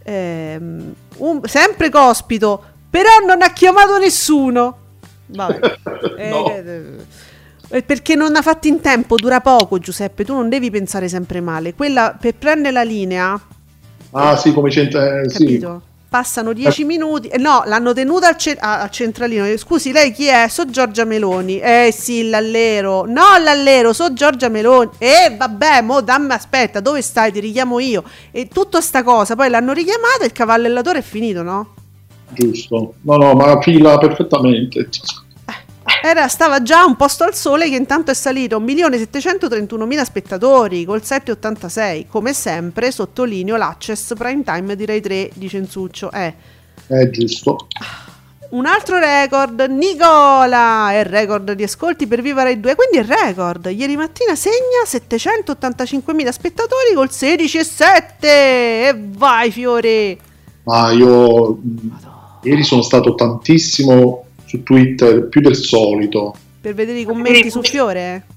[0.03, 4.77] Ehm, un- sempre cospito, però non ha chiamato nessuno.
[5.27, 5.59] Vabbè.
[6.17, 6.47] Eh, No.
[6.49, 6.83] eh,
[7.69, 11.39] eh, perché non ha fatto in tempo, dura poco Giuseppe, tu non devi pensare sempre
[11.39, 11.73] male.
[11.75, 13.39] Quella per prendere la linea,
[14.11, 15.65] Ah, sì, come cent- eh, sì.
[16.13, 17.27] Passano 10 minuti.
[17.27, 19.47] eh, no, l'hanno tenuta al, ce- a- al centralino.
[19.47, 20.47] Eh, Scusi, lei chi è?
[20.47, 21.57] So Giorgia Meloni.
[21.57, 23.05] Eh sì, l'allero.
[23.07, 24.91] No, l'allero, so Giorgia Meloni.
[24.99, 27.31] Eh, vabbè, mo dammi aspetta, dove stai?
[27.31, 28.03] Ti richiamo io.
[28.29, 31.73] E tutta sta cosa, poi l'hanno richiamata, il e la torre è finito, no?
[32.29, 32.93] Giusto.
[33.01, 34.89] No, no, ma fila perfettamente.
[36.01, 42.05] Era, stava già un posto al sole che intanto è salito 1.731.000 spettatori col 7,86.
[42.07, 46.11] Come sempre, sottolineo l'access prime time di Rai 3 di Censuccio.
[46.11, 46.33] Eh.
[46.87, 47.67] È giusto.
[48.49, 50.91] Un altro record, Nicola!
[50.91, 53.65] È il record di ascolti per Viva Rai 2, quindi il record.
[53.65, 58.05] Ieri mattina segna 785.000 spettatori col 16,7.
[58.21, 60.17] E vai, fiore!
[60.65, 61.97] Ma io mh,
[62.43, 64.22] ieri sono stato tantissimo
[64.53, 66.35] su Twitter, più del solito.
[66.61, 68.23] Per vedere i commenti su fiore.
[68.27, 68.31] eh.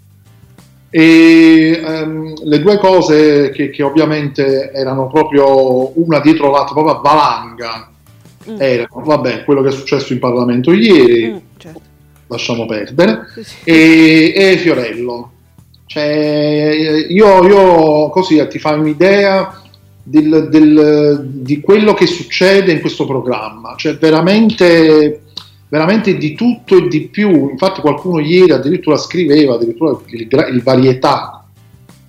[0.88, 7.00] E ehm, le due cose che, che ovviamente erano proprio una dietro l'altra, proprio a
[7.00, 7.90] valanga,
[8.48, 8.57] Mm.
[8.61, 11.81] erano, vabbè, quello che è successo in Parlamento ieri, Mm, certo.
[12.29, 13.55] lasciamo perdere, Sì, sì.
[13.64, 15.33] e, e Fiorello.
[15.87, 19.61] Cioè, io, io così ti fai un'idea
[20.00, 23.74] del- del- di quello che succede in questo programma.
[23.76, 25.22] Cioè, veramente
[25.68, 27.50] veramente di tutto e di più.
[27.50, 31.44] Infatti qualcuno ieri addirittura scriveva addirittura il, il varietà,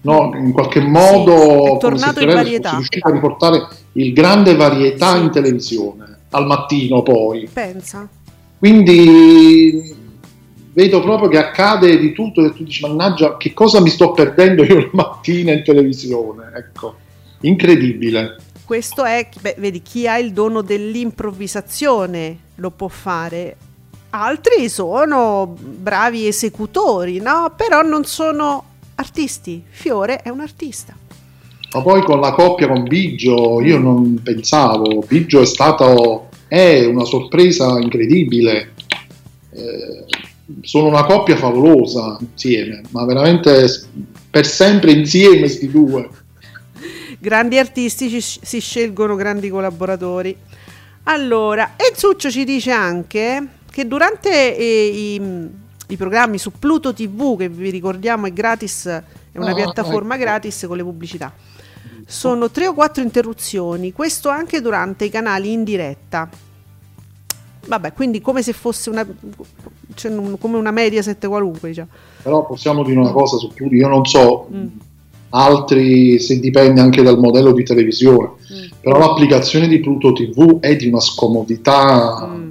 [0.01, 0.31] no?
[0.35, 2.69] in qualche modo sì, è tornato in varietà.
[2.69, 5.21] si riusciva a riportare il grande varietà sì.
[5.21, 7.47] in televisione al mattino poi.
[7.51, 8.07] Pensa.
[8.59, 9.95] Quindi
[10.73, 14.63] vedo proprio che accade di tutto e tu dici mannaggia che cosa mi sto perdendo
[14.63, 16.95] io la mattina in televisione, ecco,
[17.41, 18.35] incredibile.
[18.63, 23.55] Questo è, beh, vedi, chi ha il dono dell'improvvisazione lo può fare,
[24.11, 27.53] altri sono bravi esecutori, no?
[27.55, 28.63] Però non sono
[28.95, 30.95] artisti, Fiore è un artista.
[31.73, 37.03] Ma poi con la coppia con Biggio io non pensavo, Biggio è stato, è una
[37.03, 38.73] sorpresa incredibile.
[39.51, 40.05] Eh,
[40.61, 43.69] sono una coppia favolosa insieme, ma veramente
[44.29, 46.09] per sempre insieme questi due.
[47.19, 50.37] Grandi artisti si scelgono grandi collaboratori.
[51.09, 55.49] Allora, Enzuccio ci dice anche che durante eh, i,
[55.87, 60.23] i, programmi su Pluto TV, che vi ricordiamo è gratis, è una oh, piattaforma ecco.
[60.23, 61.31] gratis con le pubblicità,
[62.05, 66.29] sono tre o quattro interruzioni, questo anche durante i canali in diretta.
[67.67, 69.07] Vabbè, quindi come se fosse una,
[69.93, 71.69] cioè, come una media 7 qualunque.
[71.69, 71.89] Diciamo.
[72.21, 74.67] Però possiamo dire una cosa su Pluto, io non so mm.
[75.29, 78.65] Altri se dipende anche dal modello di televisione, mm.
[78.81, 82.49] però l'applicazione di Pluto TV è di una scomodità, mm.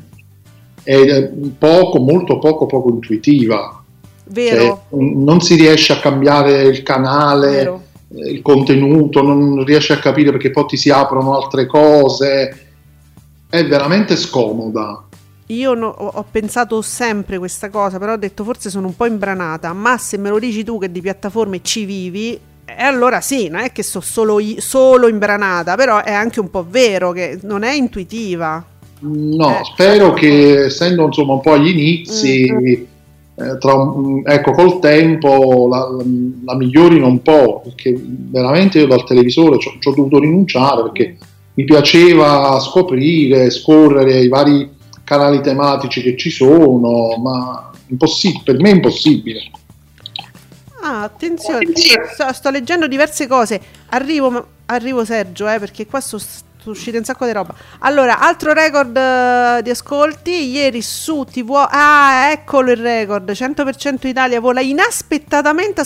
[0.83, 3.83] è poco, molto poco, poco intuitiva.
[4.29, 4.57] Vero.
[4.91, 7.51] Cioè, non si riesce a cambiare il canale.
[7.51, 12.67] Vero il contenuto, non riesci a capire perché poi ti si aprono altre cose,
[13.49, 15.03] è veramente scomoda.
[15.51, 19.73] Io no, ho pensato sempre questa cosa, però ho detto forse sono un po' imbranata,
[19.73, 23.61] ma se me lo dici tu che di piattaforme ci vivi, e allora sì, non
[23.61, 27.73] è che sono solo, solo imbranata, però è anche un po' vero che non è
[27.73, 28.65] intuitiva.
[28.99, 32.67] No, eh, spero che essendo insomma un po' agli inizi, mm.
[32.67, 33.75] eh, tra,
[34.25, 35.87] ecco, col tempo la,
[36.45, 41.17] la, migliorino un po', perché veramente io dal televisore ci ho dovuto rinunciare perché
[41.55, 44.69] mi piaceva scoprire, scorrere i vari
[45.05, 47.71] canali tematici che ci sono, ma
[48.45, 49.41] per me è impossibile.
[50.89, 53.61] Ah, attenzione, sto, sto, leggendo diverse cose.
[53.89, 56.21] Arrivo, arrivo Sergio, eh, perché qua sto,
[56.67, 57.53] uscite un sacco di roba.
[57.81, 60.49] Allora, altro record uh, di ascolti.
[60.49, 61.67] Ieri su TV.
[61.69, 63.29] Ah, eccolo il record.
[63.29, 65.85] 100% Italia vola inaspettatamente a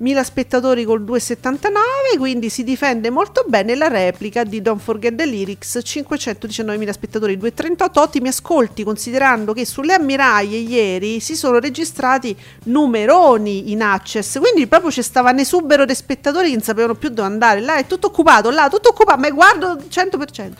[0.00, 2.18] 608.000 spettatori col 2,79.
[2.18, 5.78] Quindi si difende molto bene la replica di Don't Forget the Lyrics.
[5.82, 7.98] 519.000 spettatori, 2,38.
[7.98, 14.38] Ottimi ascolti, considerando che sulle ammiraie ieri si sono registrati numeroni in access.
[14.38, 17.60] Quindi proprio ci stava un esubero di spettatori che non sapevano più dove andare.
[17.60, 19.18] Là è tutto occupato, là tutto occupato.
[19.18, 20.52] Ma Concordo 100%.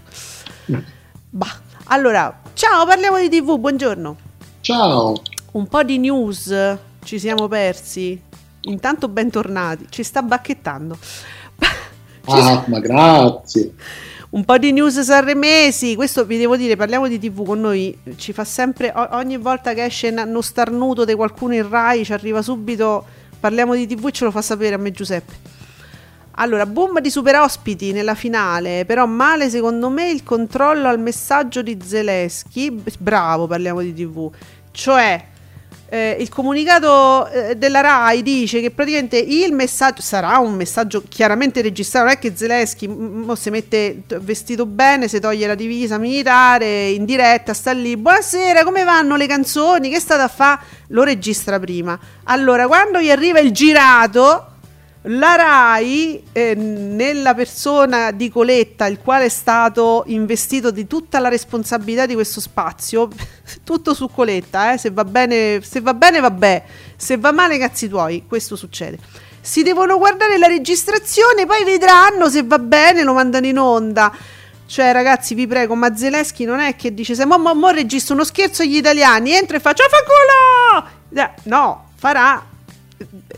[1.31, 1.61] Bah.
[1.89, 4.17] Allora, ciao, parliamo di TV, buongiorno.
[4.61, 5.21] Ciao.
[5.53, 8.26] Un po' di news ci siamo persi.
[8.67, 10.97] Intanto bentornati, ci sta bacchettando.
[12.27, 13.75] ah, ma grazie.
[14.29, 18.33] Un po' di news sanremesi, questo vi devo dire, parliamo di TV con noi, ci
[18.33, 23.05] fa sempre, ogni volta che esce uno starnuto di qualcuno in Rai, ci arriva subito,
[23.39, 25.55] parliamo di TV e ce lo fa sapere a me Giuseppe.
[26.39, 31.63] Allora, boom di super ospiti nella finale, però male secondo me il controllo al messaggio
[31.63, 32.83] di Zelensky.
[32.99, 34.31] Bravo, parliamo di TV.
[34.71, 35.25] Cioè,
[35.89, 41.63] eh, il comunicato eh, della RAI dice che praticamente il messaggio sarà un messaggio chiaramente
[41.63, 46.89] registrato, non è che Zelensky m- si mette vestito bene, si toglie la divisa militare
[46.89, 50.61] in diretta, sta lì, buonasera, come vanno le canzoni, che state a fare?
[50.89, 51.99] Lo registra prima.
[52.25, 54.56] Allora, quando gli arriva il girato
[55.09, 61.29] la RAI, eh, nella persona di Coletta, il quale è stato investito di tutta la
[61.29, 63.09] responsabilità di questo spazio,
[63.63, 66.65] tutto su Coletta, eh, se va bene, se va bene, vabbè,
[66.97, 68.99] se va male, cazzi tuoi, questo succede.
[69.41, 74.13] Si devono guardare la registrazione, poi vedranno se va bene, lo mandano in onda.
[74.67, 78.15] Cioè, ragazzi, vi prego, ma Zelensky non è che dice: Se mo, mo, mo registro
[78.15, 81.31] uno scherzo agli italiani, entra e faccio fa culo!
[81.45, 82.45] No, farà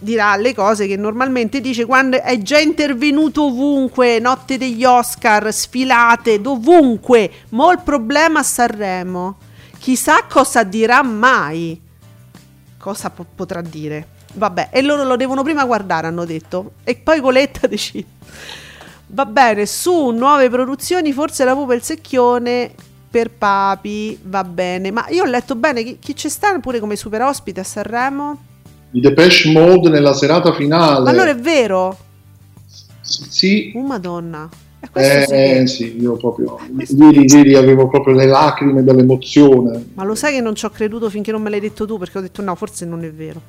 [0.00, 6.40] dirà le cose che normalmente dice quando è già intervenuto ovunque, notte degli Oscar, sfilate,
[6.40, 9.38] dovunque, mo il problema a Sanremo.
[9.78, 11.80] Chissà cosa dirà mai.
[12.78, 14.16] Cosa po- potrà dire?
[14.34, 16.72] Vabbè, e loro lo devono prima guardare, hanno detto.
[16.84, 18.16] E poi Coletta decide.
[19.10, 22.74] Va bene, su nuove produzioni, forse la pupa e il secchione
[23.10, 24.90] per Papi, va bene.
[24.90, 28.47] Ma io ho letto bene, chi, chi c'è sta pure come super ospite a Sanremo?
[28.92, 31.08] I Depeche Mode nella serata finale.
[31.08, 31.96] Allora è vero?
[33.02, 33.72] sì.
[33.74, 34.48] Oh madonna.
[34.80, 36.58] E questo sì Eh sì, io proprio
[36.96, 39.86] ieri, ieri avevo proprio le lacrime dell'emozione.
[39.94, 42.18] Ma lo sai che non ci ho creduto finché non me l'hai detto tu, perché
[42.18, 43.40] ho detto no, forse non è vero.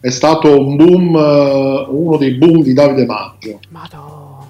[0.00, 3.60] È stato un boom, eh, uno dei boom di Davide Maggio.
[3.70, 4.46] Madò.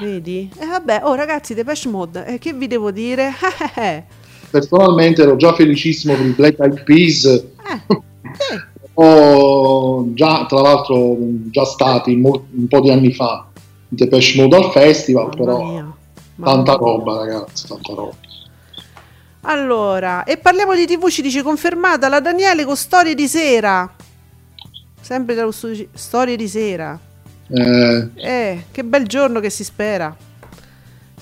[0.00, 0.50] Vedi?
[0.58, 3.32] E vabbè, oh ragazzi, Depeche Mode, eh, che vi devo dire?
[3.76, 4.04] Eh,
[4.50, 7.42] Personalmente ero già felicissimo per i Black Eyed Peas, eh,
[8.94, 11.16] ho già, tra l'altro
[11.50, 15.96] già stati un po' di anni fa in Depeche Mode al festival, mamma però mia.
[16.42, 18.14] Tanta roba ragazzi, tanta roba.
[19.42, 23.92] Allora, e parliamo di TV, ci dice confermata la Daniele con Storie di sera.
[25.00, 26.98] Sempre dallo studio Storie di sera.
[27.48, 30.14] Eh, Eh, che bel giorno che si spera.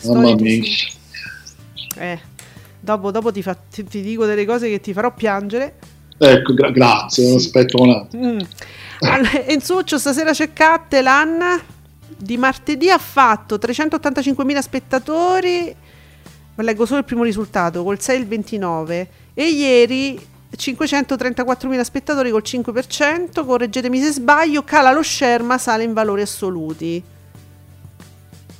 [0.05, 0.69] mamma Storie mia.
[1.97, 2.21] Eh,
[2.79, 5.75] dopo, dopo ti, fa- ti- ti dico delle cose che ti farò piangere.
[6.23, 7.35] Ecco, gra- grazie, Sì.
[7.35, 8.33] aspetto un attimo.
[8.33, 8.39] Mm.
[9.01, 11.63] Allora, Enzuccio, stasera c'è Cattelan.
[12.15, 15.75] Di martedì ha fatto 385.000 spettatori.
[16.57, 19.09] Ma leggo solo il primo risultato, col 6 e il 29.
[19.33, 20.21] E ieri
[20.55, 23.43] 534.000 spettatori col 5%.
[23.47, 24.63] Correggetemi se sbaglio.
[24.63, 27.03] Cala lo share ma sale in valori assoluti.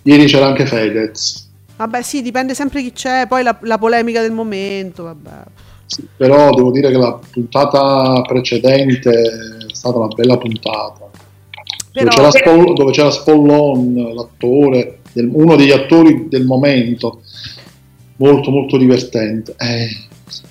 [0.05, 3.27] Ieri c'era anche Fedez, Vabbè, sì, dipende sempre chi c'è.
[3.29, 5.03] Poi la, la polemica del momento.
[5.03, 5.31] Vabbè.
[5.91, 11.09] Sì, però devo dire che la puntata precedente è stata una bella puntata.
[11.93, 17.23] Però, Dove, c'era Spol- dove c'era Spollon, l'attore, del- uno degli attori del momento,
[18.17, 19.57] molto molto divertente.
[19.59, 19.89] Eh,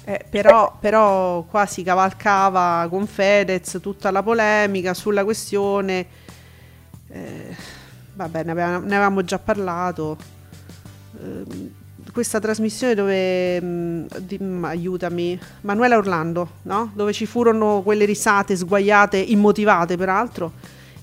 [0.04, 6.06] Eh, però, però qua si cavalcava con Fedez tutta la polemica sulla questione.
[7.12, 7.56] eh,
[8.14, 10.18] vabbè, ne avevamo, ne avevamo già parlato.
[11.22, 11.72] Ehm,
[12.20, 16.92] questa trasmissione dove mm, di- mm, aiutami, Manuela Orlando, no?
[16.94, 20.52] Dove ci furono quelle risate sguaiate, immotivate peraltro.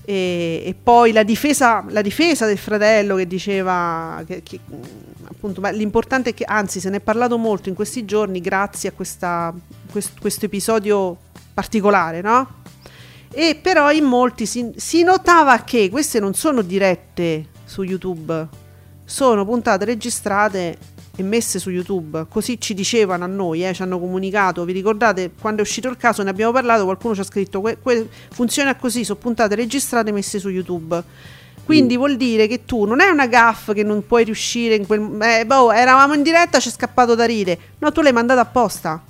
[0.05, 4.81] E, e poi la difesa, la difesa del fratello che diceva che, che, mm,
[5.27, 8.89] appunto, ma l'importante è che, anzi, se ne è parlato molto in questi giorni grazie
[8.89, 9.51] a questa,
[9.89, 11.17] quest- questo episodio
[11.51, 12.47] particolare, no?
[13.31, 18.47] E però in molti si, si notava che queste non sono dirette su YouTube,
[19.03, 22.25] sono puntate registrate messe su YouTube.
[22.29, 24.63] Così ci dicevano a noi, eh, ci hanno comunicato.
[24.65, 26.23] Vi ricordate quando è uscito il caso?
[26.23, 26.83] Ne abbiamo parlato.
[26.83, 31.03] Qualcuno ci ha scritto: que- que- funziona così, sono puntate registrate e messe su YouTube.
[31.63, 35.17] Quindi vuol dire che tu non è una gaff che non puoi riuscire in quel.
[35.21, 37.59] Eh, boh, eravamo in diretta, ci è scappato da ride.
[37.79, 39.03] No, tu l'hai mandata apposta.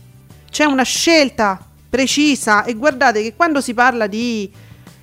[0.49, 2.63] C'è una scelta precisa.
[2.63, 4.51] E guardate che quando si parla di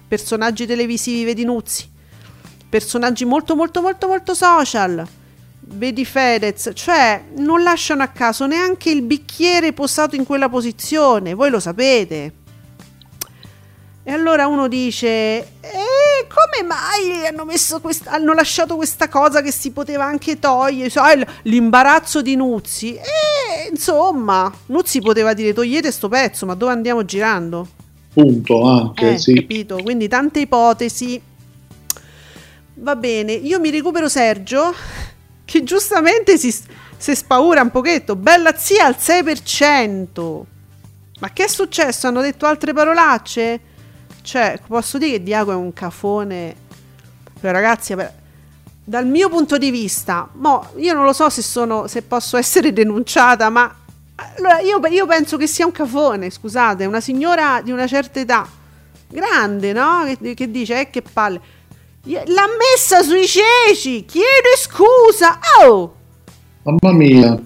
[0.09, 1.89] personaggi televisivi, vedi Nuzzi,
[2.69, 5.07] personaggi molto, molto, molto, molto social.
[5.67, 11.49] Vedi Fedez, cioè non lasciano a caso neanche il bicchiere posato in quella posizione, voi
[11.51, 12.33] lo sapete.
[14.03, 15.47] E allora uno dice: E
[16.29, 20.91] come mai hanno, messo quest- hanno lasciato questa cosa che si poteva anche togliere?
[21.17, 22.95] L- l'imbarazzo di Nuzzi.
[22.97, 27.67] E insomma, Nuzzi poteva dire: Togliete sto pezzo, ma dove andiamo girando?
[28.13, 29.35] punto anche, Eh, sì.
[29.35, 29.79] capito?
[29.83, 31.21] Quindi tante ipotesi.
[32.75, 34.73] Va bene, io mi recupero Sergio,
[35.45, 36.55] che giustamente si,
[36.97, 38.17] si spaura un pochetto.
[38.17, 40.43] Bella zia al 6%.
[41.21, 42.07] Ma che è successo?
[42.07, 43.61] Hanno detto altre parolacce?
[44.23, 46.57] Cioè, posso dire che Diago è un cafone.
[47.41, 47.95] Cioè, ragazzi,
[48.83, 52.73] dal mio punto di vista, mo, io non lo so se, sono, se posso essere
[52.73, 53.75] denunciata, ma
[54.17, 58.47] allora, io, io penso che sia un cafone, scusate, una signora di una certa età,
[59.09, 60.05] grande, no?
[60.21, 61.41] Che, che dice, eh, che palle.
[62.07, 65.95] L'ha messa sui ceci, chiedo scusa, oh!
[66.65, 67.41] Mamma mia,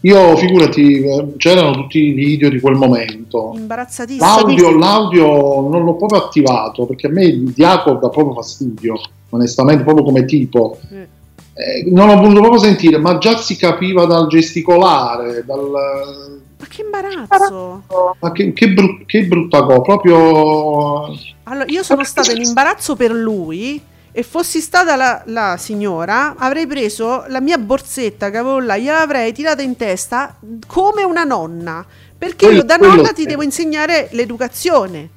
[0.00, 3.52] io figurati, c'erano tutti i video di quel momento.
[3.54, 4.26] Imbarazzatissima.
[4.26, 5.26] L'audio, l'audio
[5.68, 10.24] non l'ho proprio attivato perché a me il Diaco dà proprio fastidio, onestamente, proprio come
[10.24, 10.78] tipo.
[10.90, 11.18] Eh.
[11.52, 16.40] Eh, non ho voluto proprio sentire, ma già si capiva dal gesticolare, dal...
[16.58, 17.82] Ma che imbarazzo!
[18.18, 21.14] Ma che, che, bru- che brutta cosa, proprio...
[21.44, 23.80] Allora, io sono stata in imbarazzo per lui
[24.12, 29.32] e fossi stata la, la signora, avrei preso la mia borsetta che avevo là, gliel'avrei
[29.32, 31.84] tirata in testa come una nonna.
[32.18, 35.08] Perché Quello- io da quello nonna ti devo insegnare l'educazione.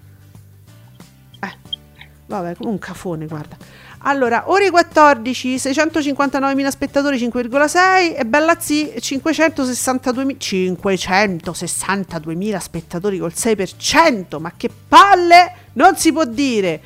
[1.41, 1.57] Eh,
[2.27, 3.57] vabbè, un cafone, guarda.
[4.05, 14.51] Allora, ore 14, 659.000 spettatori, 5,6 e Bella Z 562.000 562.000 spettatori col 6%, ma
[14.57, 15.53] che palle!
[15.73, 16.81] Non si può dire.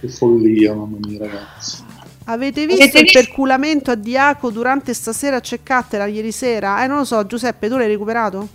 [0.00, 1.84] Che follia, mamma mia ragazzi.
[2.24, 6.82] Avete visto il perculamento a Diaco durante stasera a Ceccattera ieri sera?
[6.82, 8.48] Eh, non lo so, Giuseppe, tu l'hai recuperato?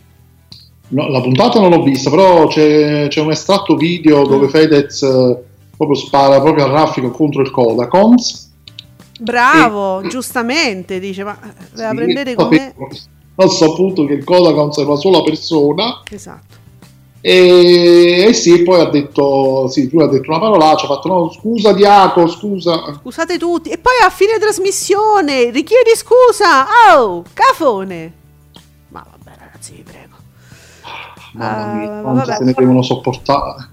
[0.89, 4.49] No, la puntata non l'ho vista, però c'è, c'è un estratto video dove Mm.
[4.49, 5.37] Fedez eh,
[5.77, 8.49] proprio spara proprio a raffica contro il Kodakons
[9.21, 12.73] Bravo, giustamente, dice, ma eh, la Sì, prendete come...
[13.35, 16.60] Ho saputo che il Kodakan sei una sola persona Esatto.
[17.21, 21.31] E, e sì, poi ha detto, sì, lui ha detto una parolaccia, ha fatto no,
[21.31, 22.93] scusa Diaco, scusa.
[22.99, 23.69] Scusate tutti.
[23.69, 26.65] E poi a fine trasmissione richiedi scusa.
[26.97, 28.13] Oh, cafone.
[28.89, 30.15] Ma vabbè, ragazzi, vi prego.
[31.33, 32.37] Mamma mia, Ah, quanto vabbè.
[32.37, 33.69] se ne devono sopportare.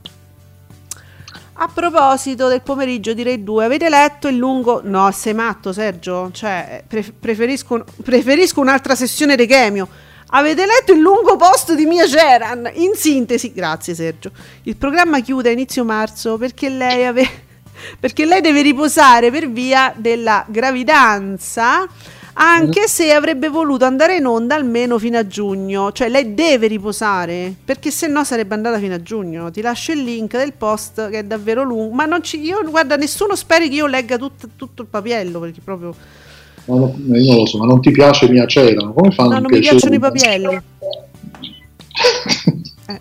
[1.61, 4.81] A proposito del pomeriggio di Rai 2, avete letto il lungo...
[4.85, 6.31] No, sei matto Sergio?
[6.33, 9.89] Cioè, pre- preferisco, preferisco un'altra sessione di Chemio.
[10.31, 12.71] Avete letto il lungo post di Mia Ceran?
[12.75, 14.31] In sintesi, grazie Sergio.
[14.65, 17.31] Il programma chiude a inizio marzo perché lei, ave-
[17.99, 21.89] perché lei deve riposare per via della gravidanza,
[22.35, 25.93] anche se avrebbe voluto andare in onda almeno fino a giugno.
[25.93, 29.51] Cioè, lei deve riposare perché se no sarebbe andata fino a giugno.
[29.51, 31.95] Ti lascio il link del post che è davvero lungo.
[31.95, 35.61] Ma non ci, io, guarda, nessuno speri che io legga tut- tutto il papiello perché
[35.65, 36.27] proprio.
[36.69, 38.87] Non- io non lo so, ma non ti piace Mia C'era?
[38.89, 40.55] Come fanno No, non mi piacciono i papielli.
[40.55, 40.63] Eh.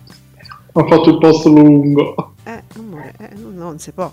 [0.72, 2.34] Ho fatto il post lungo.
[2.44, 4.10] Eh, amore, eh, non, si può.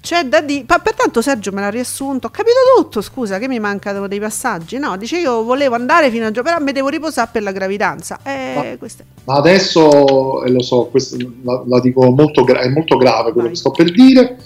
[0.00, 0.64] C'è da dire.
[0.68, 2.28] Ma pertanto Sergio me l'ha riassunto.
[2.28, 3.00] Ho capito tutto.
[3.00, 4.78] Scusa, che mi mancano dei passaggi.
[4.78, 8.18] No, dice io volevo andare fino a giugno, però mi devo riposare per la gravidanza.
[8.22, 8.88] Eh, Ma-
[9.24, 13.48] Ma adesso, e lo so, questo la, la dico molto, gra- è molto grave quello
[13.48, 13.50] Vai.
[13.50, 14.36] che sto per dire.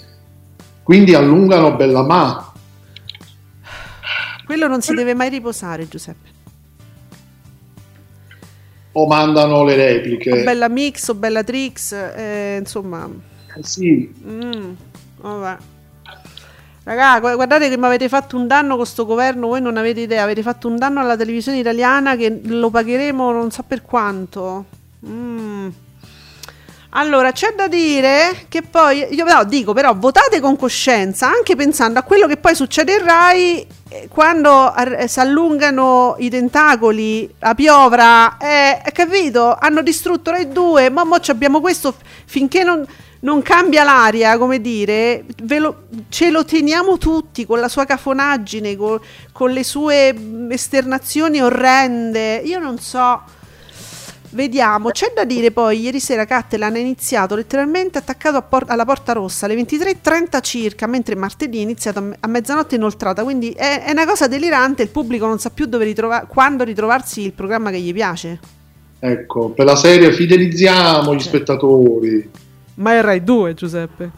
[0.83, 2.50] Quindi allungano Bella Ma.
[4.51, 6.27] Quello non si deve mai riposare, Giuseppe.
[8.91, 10.43] O mandano le O repliche.
[10.43, 13.07] bella mix o bella trix, eh, insomma.
[13.55, 14.71] Eh sì, Mm,
[15.21, 15.57] vabbè.
[16.83, 20.01] Ragà, gu- guardate che mi avete fatto un danno con sto governo, voi non avete
[20.01, 24.65] idea, avete fatto un danno alla televisione italiana che lo pagheremo non so per quanto.
[25.07, 25.69] Mm.
[26.93, 31.99] Allora, c'è da dire che poi, io no, dico però, votate con coscienza, anche pensando
[31.99, 37.55] a quello che poi succede in Rai eh, quando ar- si allungano i tentacoli, la
[37.55, 39.55] piovra, eh, capito?
[39.57, 42.85] Hanno distrutto Rai 2, ma mo abbiamo questo finché non,
[43.21, 48.99] non cambia l'aria, come dire, lo- ce lo teniamo tutti con la sua cafonaggine, co-
[49.31, 52.35] con le sue mm, esternazioni orrende.
[52.43, 53.39] Io non so.
[54.33, 59.11] Vediamo, c'è da dire poi, ieri sera Cattelan ha iniziato letteralmente attaccato por- alla Porta
[59.11, 63.83] Rossa alle 23.30 circa, mentre martedì è iniziato a, me- a mezzanotte inoltrata, quindi è,
[63.83, 67.71] è una cosa delirante, il pubblico non sa più dove ritrova- quando ritrovarsi il programma
[67.71, 68.39] che gli piace.
[68.99, 72.29] ecco, per la serie fidelizziamo gli spettatori.
[72.75, 74.11] Ma è Rai 2 Giuseppe.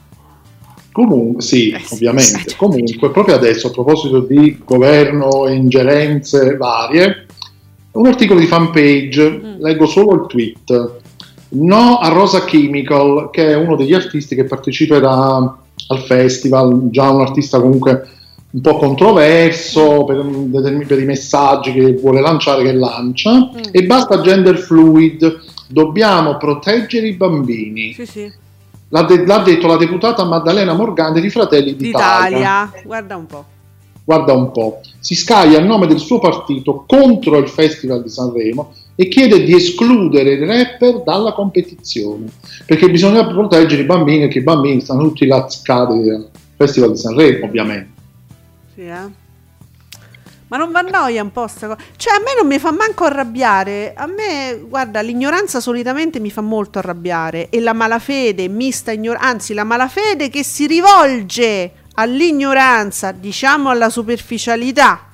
[0.92, 2.50] Comunque, sì, Eh sì, ovviamente.
[2.50, 2.56] sì.
[2.56, 7.26] Comunque, proprio adesso, a proposito di governo e ingerenze varie,
[7.94, 9.62] un articolo di fanpage, Mm.
[9.62, 10.92] leggo solo il tweet.
[11.56, 17.22] No a Rosa Chemical, che è uno degli artisti che parteciperà al festival, già un
[17.22, 18.08] artista comunque
[18.52, 20.24] un po' controverso per,
[20.88, 23.62] per i messaggi che vuole lanciare, che lancia, Mm.
[23.72, 27.94] e basta gender fluid, dobbiamo proteggere i bambini.
[27.94, 28.32] Sì, sì.
[28.90, 32.38] L'ha, de- l'ha detto la deputata Maddalena Morgante di Fratelli d'Italia.
[32.38, 33.46] D'Italia, guarda un po'.
[34.06, 38.74] Guarda un po', si scaglia a nome del suo partito contro il Festival di Sanremo
[38.96, 42.26] e chiede di escludere i rapper dalla competizione
[42.66, 47.46] perché bisogna proteggere i bambini perché i bambini stanno tutti lazzicati al Festival di Sanremo,
[47.46, 47.90] ovviamente.
[48.76, 49.22] Sì, eh.
[50.48, 51.80] Ma non va a noia un po' sta cosa.
[51.96, 53.94] Cioè, a me non mi fa manco arrabbiare.
[53.96, 57.50] A me, guarda, l'ignoranza solitamente mi fa molto arrabbiare.
[57.50, 65.08] E la malafede, mista ignoranza, anzi, la malafede che si rivolge all'ignoranza, diciamo alla superficialità.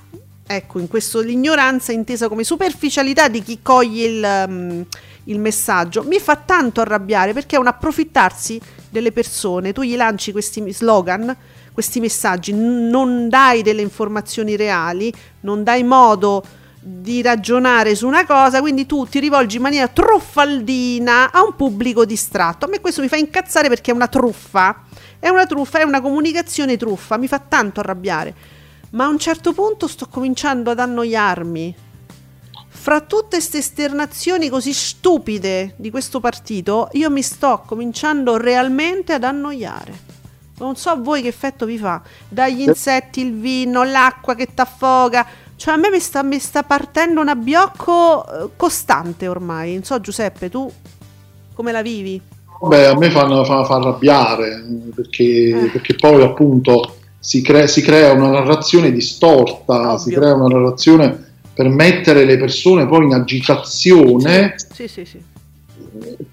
[0.46, 4.86] Ecco, in questo l'ignoranza intesa come superficialità di chi coglie il, um,
[5.24, 9.72] il messaggio, mi fa tanto arrabbiare perché è un approfittarsi delle persone.
[9.72, 11.34] Tu gli lanci questi slogan,
[11.72, 16.42] questi messaggi, non dai delle informazioni reali, non dai modo
[16.82, 22.06] di ragionare su una cosa, quindi tu ti rivolgi in maniera truffaldina a un pubblico
[22.06, 22.64] distratto.
[22.64, 24.84] A me questo mi fa incazzare perché è una truffa.
[25.18, 28.34] È una truffa, è una comunicazione truffa, mi fa tanto arrabbiare.
[28.92, 31.76] Ma a un certo punto sto cominciando ad annoiarmi.
[32.68, 39.24] Fra tutte queste esternazioni così stupide di questo partito, io mi sto cominciando realmente ad
[39.24, 40.08] annoiare.
[40.56, 42.00] Non so voi che effetto vi fa.
[42.26, 45.26] Dagli insetti, il vino, l'acqua che t'affoga.
[45.60, 49.74] Cioè a me mi sta, mi sta partendo un abbiocco eh, costante ormai.
[49.74, 50.72] Non so Giuseppe, tu
[51.52, 52.18] come la vivi?
[52.66, 55.68] Beh, a me fanno fa, fa arrabbiare perché, Eh.
[55.70, 59.98] perché poi appunto si, crea- si crea una narrazione distorta, Ovvio.
[59.98, 65.22] si crea una narrazione per mettere le persone poi in agitazione Sì, sì, sì.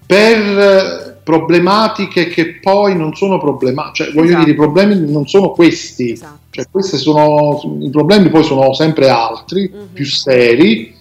[0.06, 4.44] per problematiche che poi non sono problematiche, cioè voglio Esatto.
[4.44, 6.36] dire, i problemi non sono questi, Esatto.
[6.50, 9.88] Cioè, questi sono i problemi, poi sono sempre altri, Mhm.
[9.92, 10.96] più seri.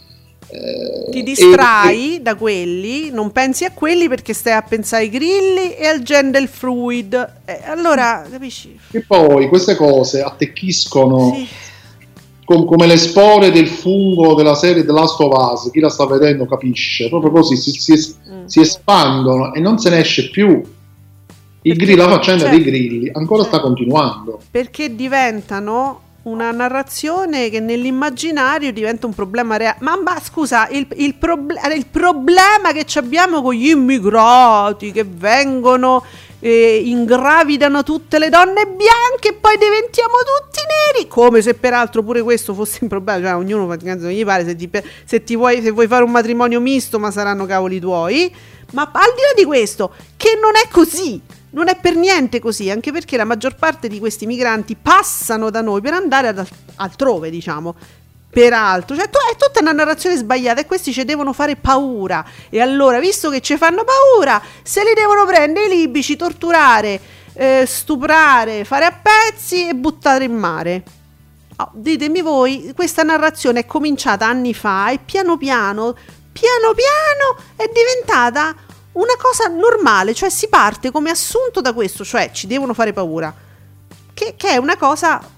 [0.49, 5.09] eh, Ti e- distrai da quelli, non pensi a quelli perché stai a pensare ai
[5.09, 7.33] grilli e al gender fluid.
[7.43, 8.77] E allora, capisci?
[8.91, 11.47] E, e poi queste cose attecchiscono Sì.
[12.47, 15.69] Com- come le spore del fungo della serie The Last of Us.
[15.69, 18.45] Chi la sta vedendo capisce, proprio così si, si es- Mm.
[18.45, 20.61] si espandono e non se ne esce più.
[21.61, 22.55] Grilli, la faccenda certo.
[22.55, 23.65] dei grilli ancora sta Certo.
[23.67, 24.39] continuando.
[24.49, 29.77] Perché diventano una narrazione che nell'immaginario diventa un problema reale.
[29.81, 36.03] Ma, ma scusa, il, il proble- il problema che abbiamo con gli immigrati che vengono,
[36.39, 40.59] eh, ingravidano tutte le donne bianche e poi diventiamo tutti
[40.93, 41.07] neri.
[41.07, 43.19] Come se peraltro pure questo fosse un problema.
[43.19, 44.69] Cioè, ognuno non gli pare se ti,
[45.05, 48.33] se ti vuoi, se vuoi fare un matrimonio misto, ma saranno cavoli tuoi.
[48.73, 51.21] Ma al di là di questo, che non è così.
[51.49, 55.61] Non è per niente così, anche perché la maggior parte di questi migranti passano da
[55.61, 57.75] noi per andare ad al- altrove, diciamo.
[58.37, 62.23] Peraltro, cioè, tu- è tutta una narrazione sbagliata e questi ci devono fare paura.
[62.49, 67.01] E allora, visto che ci fanno paura, se li devono prendere i libici, torturare,
[67.33, 70.83] eh, stuprare, fare a pezzi e buttare in mare.
[71.55, 75.95] Oh, ditemi voi, questa narrazione è cominciata anni fa e piano piano,
[76.31, 78.55] piano piano è diventata
[78.91, 83.33] una cosa normale, cioè si parte come assunto da questo, cioè ci devono fare paura,
[84.13, 85.36] che, che è una cosa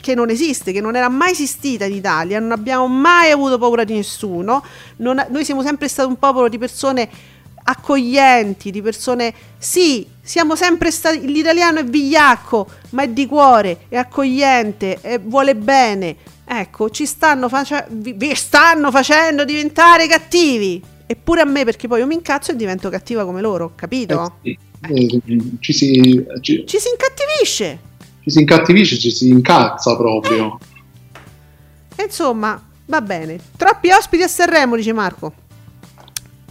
[0.00, 3.84] che non esiste, che non era mai esistita in Italia, non abbiamo mai avuto paura
[3.84, 4.64] di nessuno,
[4.96, 7.08] non- noi siamo sempre stati un popolo di persone
[7.68, 13.96] accoglienti, di persone, sì, siamo sempre stati, l'italiano è vigliacco, ma è di cuore, è
[13.96, 21.40] accogliente, e vuole bene, ecco, ci stanno, face- vi, vi stanno facendo diventare cattivi, eppure
[21.40, 24.34] a me perché poi io mi incazzo e divento cattiva come loro, capito?
[24.42, 24.58] Eh,
[24.88, 27.85] sì, eh, ci, si, ci, Ci si incattivisce.
[28.26, 30.58] Ci si incattivisce, ci si incazza proprio.
[31.94, 33.38] E Insomma, va bene.
[33.56, 35.32] Troppi ospiti a Sanremo, dice Marco.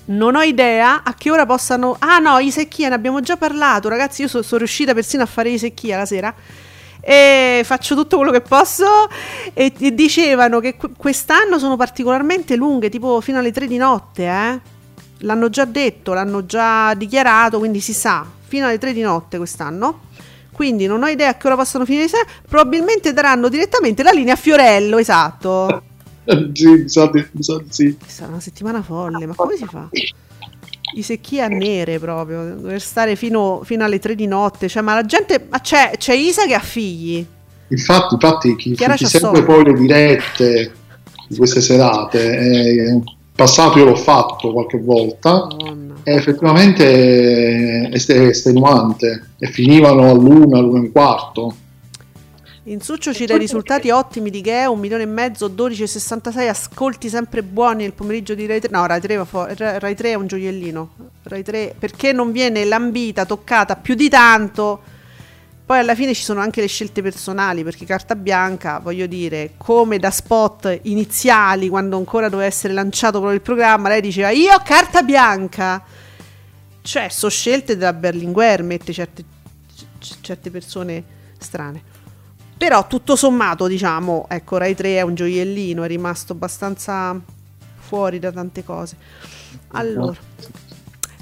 [0.06, 1.98] Non ho idea a che ora possano.
[2.00, 4.22] Ah, no, i secchia, ne abbiamo già parlato, ragazzi.
[4.22, 6.34] Io so- sono riuscita persino a fare i secchia la sera.
[7.02, 9.10] E faccio tutto quello che posso.
[9.54, 14.24] E, e dicevano che que- quest'anno sono particolarmente lunghe, tipo fino alle 3 di notte,
[14.24, 14.60] eh.
[15.20, 18.26] L'hanno già detto, l'hanno già dichiarato, quindi si sa.
[18.48, 20.04] Fino alle 3 di notte quest'anno.
[20.56, 22.06] Quindi non ho idea a che ora possano finire.
[22.06, 22.24] di sera.
[22.48, 25.84] Probabilmente daranno direttamente la linea a Fiorello, esatto.
[26.54, 27.24] Sì, sa di
[27.70, 27.96] sì.
[28.04, 29.88] Sarà una settimana folle, ma come si fa?
[30.96, 34.68] I secchi a nere proprio, dover stare fino, fino alle 3 di notte.
[34.68, 35.46] Cioè, ma la gente.
[35.48, 37.24] Ma c'è, c'è Isa che ha figli.
[37.68, 40.72] Infatti, infatti chi, chi c'ha segue poi le dirette
[41.28, 43.04] di queste serate, eh, in
[43.36, 45.85] passato io l'ho fatto qualche volta, Madonna.
[46.06, 51.56] E effettivamente è est- è estenuante e finivano all'una, all'una e un quarto.
[52.68, 57.44] In Succio ci dai risultati ottimi di Geo, un milione e mezzo, 12,66, ascolti sempre
[57.44, 58.70] buoni nel pomeriggio di Rai 3.
[58.72, 60.90] No, Rai 3, va fu- Ra- Rai 3 è un gioiellino.
[61.24, 64.82] Rai 3, perché non viene lambita, toccata più di tanto.
[65.66, 69.98] Poi alla fine ci sono anche le scelte personali, perché Carta Bianca, voglio dire, come
[69.98, 75.02] da spot iniziali, quando ancora doveva essere lanciato proprio il programma, lei diceva io Carta
[75.02, 75.84] Bianca.
[76.82, 79.24] Cioè, sono scelte della Berlinguer, mette certe,
[80.00, 81.04] c- certe persone
[81.40, 81.82] strane.
[82.56, 87.20] Però tutto sommato, diciamo, ecco, Rai 3 è un gioiellino, è rimasto abbastanza
[87.76, 88.98] fuori da tante cose.
[89.70, 90.16] Allora,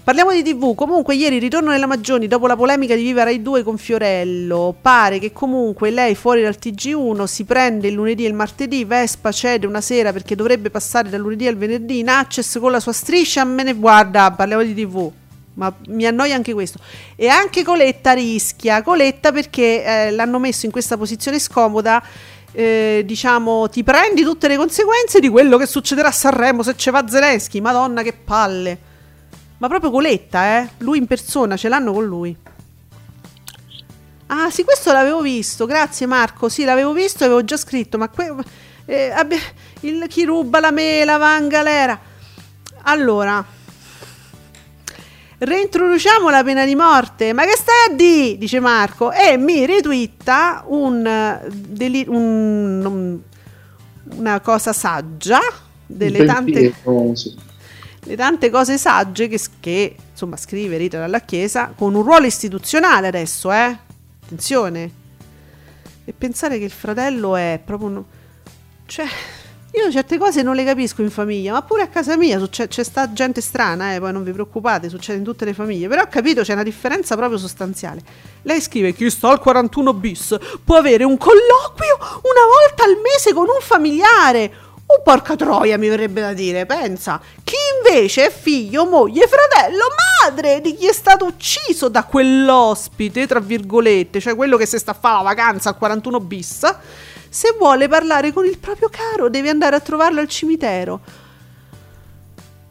[0.04, 0.76] parliamo di TV.
[0.76, 4.76] Comunque, ieri ritorno nella Maggioni dopo la polemica di Viva Rai 2 con Fiorello.
[4.80, 8.84] Pare che comunque lei fuori dal TG1 si prende il lunedì e il martedì.
[8.84, 12.80] Vespa cede una sera perché dovrebbe passare dal lunedì al venerdì in access con la
[12.80, 13.44] sua striscia.
[13.46, 15.12] Me ne guarda, parliamo di TV.
[15.56, 16.80] Ma mi annoia anche questo.
[17.16, 18.82] E anche Coletta rischia.
[18.82, 22.04] Coletta perché eh, l'hanno messo in questa posizione scomoda.
[22.52, 26.90] eh, diciamo, ti prendi tutte le conseguenze di quello che succederà a Sanremo se ci
[26.90, 27.62] va Zelensky.
[27.62, 28.92] Madonna, che palle.
[29.64, 30.70] Ma proprio Coletta, eh?
[30.80, 32.36] Lui in persona, ce l'hanno con lui.
[34.28, 35.66] Ah, sì, questo l'avevo visto.
[35.66, 36.50] Grazie, Marco.
[36.50, 37.98] Sì, l'avevo visto avevo già scritto.
[37.98, 38.34] Ma que-
[38.84, 39.40] eh, abbia-
[39.82, 41.98] il, chi ruba la mela va in galera.
[42.82, 43.42] Allora.
[45.38, 47.32] Reintroduciamo la pena di morte.
[47.32, 48.38] Ma che stai a di?
[48.38, 49.14] Dice Marco.
[49.14, 53.20] E mi ritwitta un, eh, deli- un- un-
[54.18, 55.40] una cosa saggia.
[55.86, 57.52] Delle tante, pensiero, sì.
[58.04, 63.08] Le tante cose sagge che, che, insomma scrive Rita dalla Chiesa con un ruolo istituzionale
[63.08, 63.78] adesso, eh?
[64.24, 64.92] Attenzione.
[66.06, 68.04] E pensare che il fratello è proprio un...
[68.86, 69.06] cioè
[69.76, 72.84] Io certe cose non le capisco in famiglia, ma pure a casa mia succe- c'è
[72.84, 76.08] sta gente strana, eh, poi non vi preoccupate, succede in tutte le famiglie, però ho
[76.08, 78.02] capito c'è una differenza proprio sostanziale.
[78.44, 83.34] Lei scrive chi sta al 41 bis può avere un colloquio una volta al mese
[83.34, 84.54] con un familiare.
[84.96, 87.20] Oh porca troia mi verrebbe da dire, pensa.
[87.44, 89.86] Chi invece è figlio, moglie, fratello,
[90.22, 94.92] madre di chi è stato ucciso da quell'ospite, tra virgolette, cioè quello che si sta
[94.92, 96.76] a fare la vacanza al 41 bis
[97.34, 101.00] se vuole parlare con il proprio caro, deve andare a trovarlo al cimitero.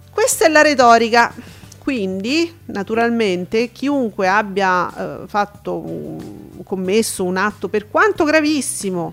[0.09, 1.35] Questa è la retorica.
[1.79, 5.85] Quindi, naturalmente, chiunque abbia eh, fatto,
[6.63, 9.13] commesso un atto per quanto gravissimo,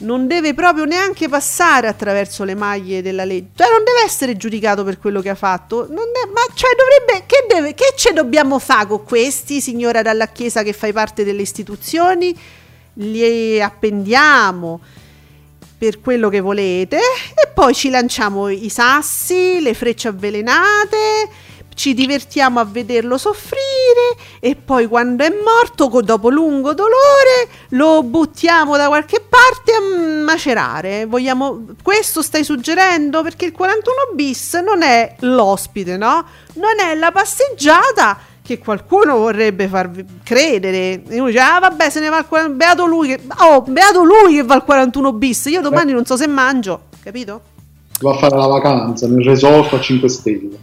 [0.00, 4.84] non deve proprio neanche passare attraverso le maglie della legge, cioè non deve essere giudicato
[4.84, 8.86] per quello che ha fatto, è, ma cioè dovrebbe, che, deve, che ce dobbiamo fare
[8.86, 12.36] con questi, signora dalla Chiesa che fai parte delle istituzioni?
[12.98, 14.80] li appendiamo
[15.76, 21.28] per quello che volete e poi ci lanciamo i sassi, le frecce avvelenate,
[21.74, 23.67] ci divertiamo a vederlo soffrire
[24.40, 31.06] e poi quando è morto, dopo lungo dolore, lo buttiamo da qualche parte a macerare.
[31.06, 33.22] Vogliamo, questo stai suggerendo?
[33.22, 36.24] Perché il 41 bis non è l'ospite, no?
[36.54, 38.18] Non è la passeggiata
[38.48, 41.02] che qualcuno vorrebbe farvi credere.
[41.06, 43.20] E uno dice, ah vabbè, se ne va al 41 beato lui che...
[43.40, 45.44] Oh, beato lui che va al 41 bis.
[45.46, 47.42] Io domani non so se mangio, capito?
[48.00, 50.58] Va a fare la vacanza nel resort a 5 stelle.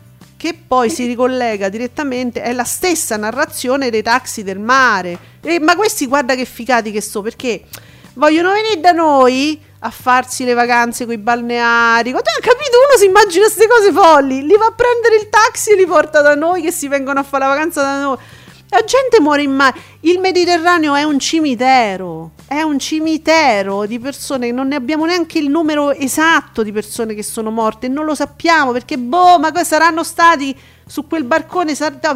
[0.45, 5.17] Che poi si ricollega direttamente, è la stessa narrazione dei taxi del mare.
[5.41, 7.63] E, ma questi guarda che figati che so, perché
[8.13, 12.11] vogliono venire da noi a farsi le vacanze con i balneari.
[12.11, 12.77] Quando hai capito?
[12.77, 14.45] Uno si immagina queste cose folli.
[14.45, 17.23] Li va a prendere il taxi e li porta da noi che si vengono a
[17.23, 18.17] fare la vacanza da noi.
[18.69, 19.79] La gente muore in mare.
[20.01, 22.31] Il Mediterraneo è un cimitero.
[22.47, 24.51] È un cimitero di persone.
[24.51, 27.87] Non ne abbiamo neanche il numero esatto di persone che sono morte.
[27.87, 30.55] Non lo sappiamo perché, boh, ma saranno stati
[30.85, 31.73] su quel barcone.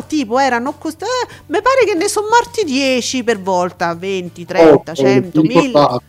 [0.08, 0.74] Tipo, erano.
[0.78, 5.41] Cost- eh, mi pare che ne sono morti 10 per volta, 20, 30, oh, 100,
[5.41, 6.02] 1000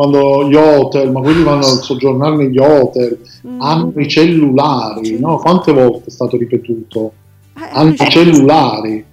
[0.00, 3.60] quando gli hotel, ma quelli vanno a soggiornare negli hotel, mm.
[3.60, 5.36] hanno i cellulari, no?
[5.36, 7.12] Quante volte è stato ripetuto?
[7.54, 9.04] Eh, hanno i cellulari.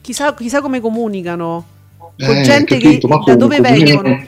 [0.00, 1.64] Chissà, chissà, come comunicano
[1.98, 4.26] con eh, gente capito, che da dove vengono.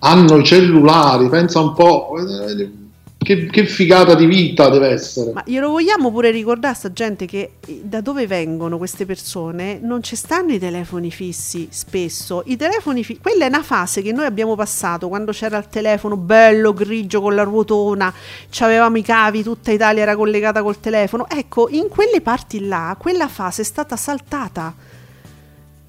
[0.00, 2.14] Hanno i cellulari, pensa un po'.
[2.18, 2.84] Eh,
[3.18, 5.32] che, che, figata di vita deve essere.
[5.32, 9.80] Ma glielo vogliamo pure ricordare a sta gente che eh, da dove vengono queste persone
[9.82, 12.42] non ci stanno i telefoni fissi spesso.
[12.46, 16.16] I telefoni fissi, quella è una fase che noi abbiamo passato quando c'era il telefono
[16.16, 18.12] bello grigio con la ruotona,
[18.58, 21.26] avevamo i cavi, tutta Italia era collegata col telefono.
[21.28, 24.72] Ecco, in quelle parti là, quella fase è stata saltata.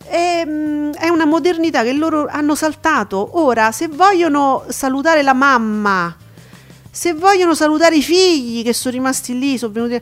[0.07, 3.29] È, ehm, è una modernità che loro hanno saltato.
[3.33, 6.15] Ora, se vogliono salutare la mamma
[6.97, 10.01] se vogliono salutare i figli che sono rimasti lì, sono venuti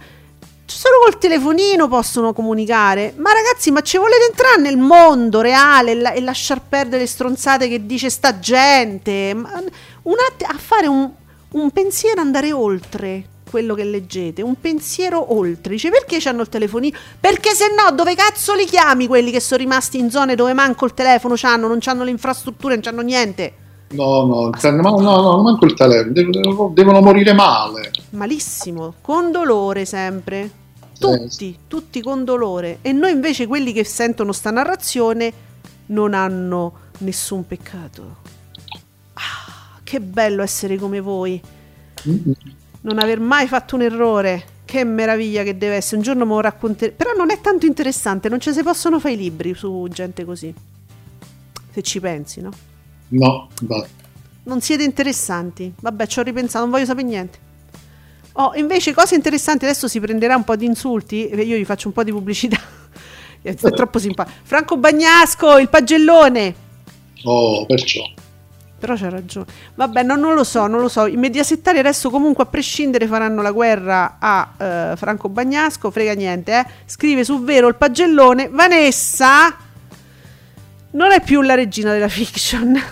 [0.65, 3.13] solo col telefonino possono comunicare.
[3.17, 7.07] Ma ragazzi, ma ci volete entrare nel mondo reale e, la- e lasciar perdere le
[7.07, 9.31] stronzate che dice sta gente?
[9.33, 11.09] Un att- a fare un,
[11.51, 15.73] un pensiero, andare oltre quello che leggete, un pensiero oltre.
[15.73, 16.97] Dice perché hanno il telefonino?
[17.19, 20.85] Perché se no, dove cazzo li chiami quelli che sono rimasti in zone dove manco
[20.85, 23.53] il telefono c'hanno, non hanno le infrastrutture, non c'hanno niente?
[23.89, 27.91] No, no, no, no, no, manco il telefono, devono, devono morire male.
[28.11, 30.63] Malissimo, con dolore sempre.
[30.97, 31.59] Tutti, eh.
[31.67, 32.79] tutti con dolore.
[32.81, 35.31] E noi invece quelli che sentono sta narrazione
[35.87, 38.17] non hanno nessun peccato.
[39.13, 41.41] Ah, che bello essere come voi.
[42.85, 44.53] Non aver mai fatto un errore.
[44.63, 45.97] Che meraviglia che deve essere.
[45.97, 46.93] Un giorno me lo racconterò.
[46.95, 50.53] Però non è tanto interessante, non ci si possono fare i libri su gente così.
[51.71, 52.51] Se ci pensi, no?
[53.09, 53.85] No, va.
[54.43, 55.73] Non siete interessanti.
[55.79, 57.37] Vabbè, ci ho ripensato, non voglio sapere niente.
[58.33, 61.27] Oh, invece, cose interessanti, adesso si prenderà un po' di insulti.
[61.33, 62.59] Io gli faccio un po' di pubblicità.
[63.41, 64.37] È troppo simpatico.
[64.43, 66.55] Franco Bagnasco, il pagellone.
[67.23, 68.03] Oh, perciò.
[68.77, 69.45] Però c'ha ragione.
[69.75, 71.07] Vabbè, no, non lo so, non lo so.
[71.07, 76.59] I mediasettari adesso comunque a prescindere faranno la guerra a uh, Franco Bagnasco, frega niente,
[76.59, 76.65] eh.
[76.85, 78.49] Scrive su vero il pagellone.
[78.49, 79.55] Vanessa
[80.91, 82.79] non è più la regina della fiction.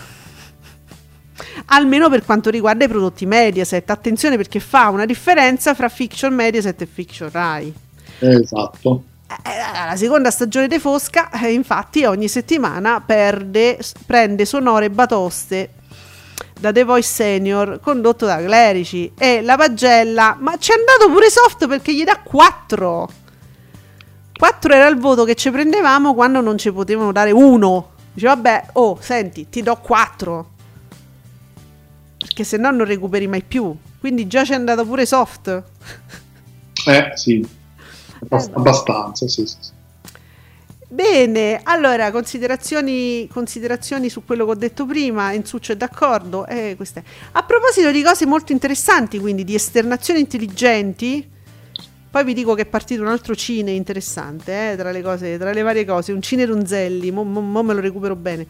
[1.66, 3.90] Almeno per quanto riguarda i prodotti Mediaset.
[3.90, 7.74] Attenzione perché fa una differenza fra fiction Mediaset e fiction Rai.
[8.20, 9.04] Esatto.
[9.42, 15.72] Eh, la seconda stagione di Fosca, eh, infatti, ogni settimana perde, prende sonore batoste
[16.60, 21.30] da The Voice Senior condotto da Clerici e la pagella, ma ci è andato pure
[21.30, 23.10] soft perché gli dà 4.
[24.38, 27.92] 4 era il voto che ci prendevamo quando non ci potevano dare 1.
[28.14, 30.52] Dice, vabbè, oh, senti, ti do 4.
[32.34, 33.76] che se no non recuperi mai più.
[34.00, 35.64] Quindi già c'è andato pure soft.
[36.86, 37.46] Eh sì,
[38.24, 39.71] Abbast- abbastanza, sì, sì, sì.
[40.93, 46.45] Bene, allora considerazioni, considerazioni su quello che ho detto prima, Enzuccio è d'accordo.
[46.45, 47.03] Eh, queste.
[47.32, 51.28] A proposito di cose molto interessanti, quindi di esternazioni intelligenti,
[52.11, 55.51] poi vi dico che è partito un altro cine interessante, eh, tra, le cose, tra
[55.51, 58.45] le varie cose, un cine Ronzelli, mo, mo- mo me lo recupero bene.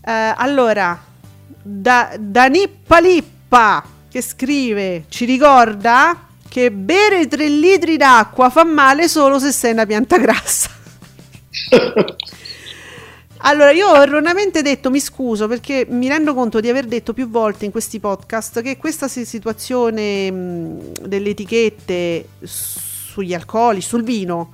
[0.00, 0.96] Eh, allora,
[1.60, 9.38] da, Danippa Lippa che scrive, ci ricorda che bere 3 litri d'acqua fa male solo
[9.38, 10.68] se sei una pianta grassa.
[13.42, 17.26] Allora, io ho erroneamente detto, mi scuso perché mi rendo conto di aver detto più
[17.30, 24.52] volte in questi podcast che questa si- situazione mh, delle etichette sugli alcoli, sul vino,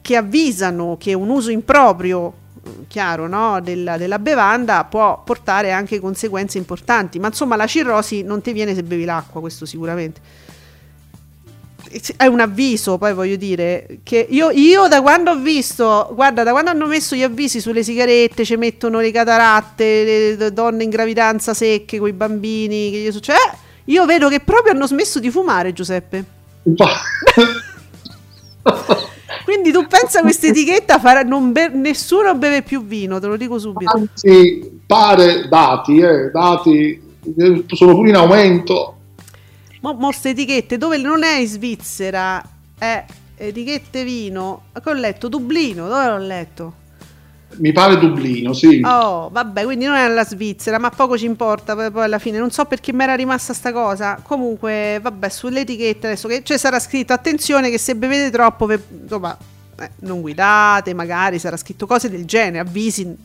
[0.00, 2.32] che avvisano che un uso improprio,
[2.64, 7.18] eh, chiaro, no, della, della bevanda può portare anche conseguenze importanti.
[7.18, 10.46] Ma insomma, la cirrosi non ti viene se bevi l'acqua, questo sicuramente
[12.16, 16.50] è un avviso, poi voglio dire, che io, io, da quando ho visto, guarda, da
[16.50, 20.90] quando hanno messo gli avvisi sulle sigarette, ci mettono le cataratte, le, le donne in
[20.90, 25.18] gravidanza secche con i bambini, che gli succede, eh, io vedo che proprio hanno smesso
[25.18, 26.24] di fumare, Giuseppe.
[29.44, 33.58] Quindi tu pensa questa etichetta farà, non be- nessuno beve più vino, te lo dico
[33.58, 33.96] subito.
[33.96, 37.00] Anzi, pare dati, eh, dati
[37.36, 38.97] eh, sono pure in aumento.
[39.80, 42.42] Mo, mo ste etichette dove non è in Svizzera,
[42.76, 43.04] è
[43.36, 44.62] etichette vino.
[44.72, 46.72] Che ho letto Dublino, dove l'ho letto?
[47.56, 48.80] Mi pare Dublino, sì.
[48.84, 52.38] Oh, vabbè, quindi non è alla Svizzera, ma poco ci importa poi, poi alla fine.
[52.38, 54.20] Non so perché mi era rimasta sta cosa.
[54.22, 59.36] Comunque, vabbè, sull'etichetta adesso che c'è sarà scritto attenzione che se bevete troppo, ve- insomma,
[59.80, 63.16] eh, non guidate, magari sarà scritto cose del genere, avvisi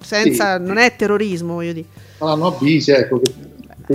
[0.00, 0.62] senza Sì.
[0.64, 1.86] non è terrorismo, voglio dire.
[2.18, 3.32] Saranno avvisi, ecco, che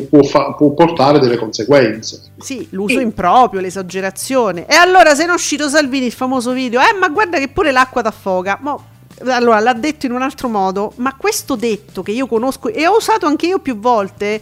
[0.09, 2.21] può, fa- può portare delle conseguenze.
[2.37, 4.65] Sì, l'uso improprio, l'esagerazione.
[4.67, 7.71] E allora se ne è uscito Salvini il famoso video, eh, ma guarda che pure
[7.71, 8.59] l'acqua t'affoga.
[8.61, 8.83] Mo,
[9.25, 12.97] allora l'ha detto in un altro modo, ma questo detto che io conosco e ho
[12.97, 14.41] usato anche io più volte,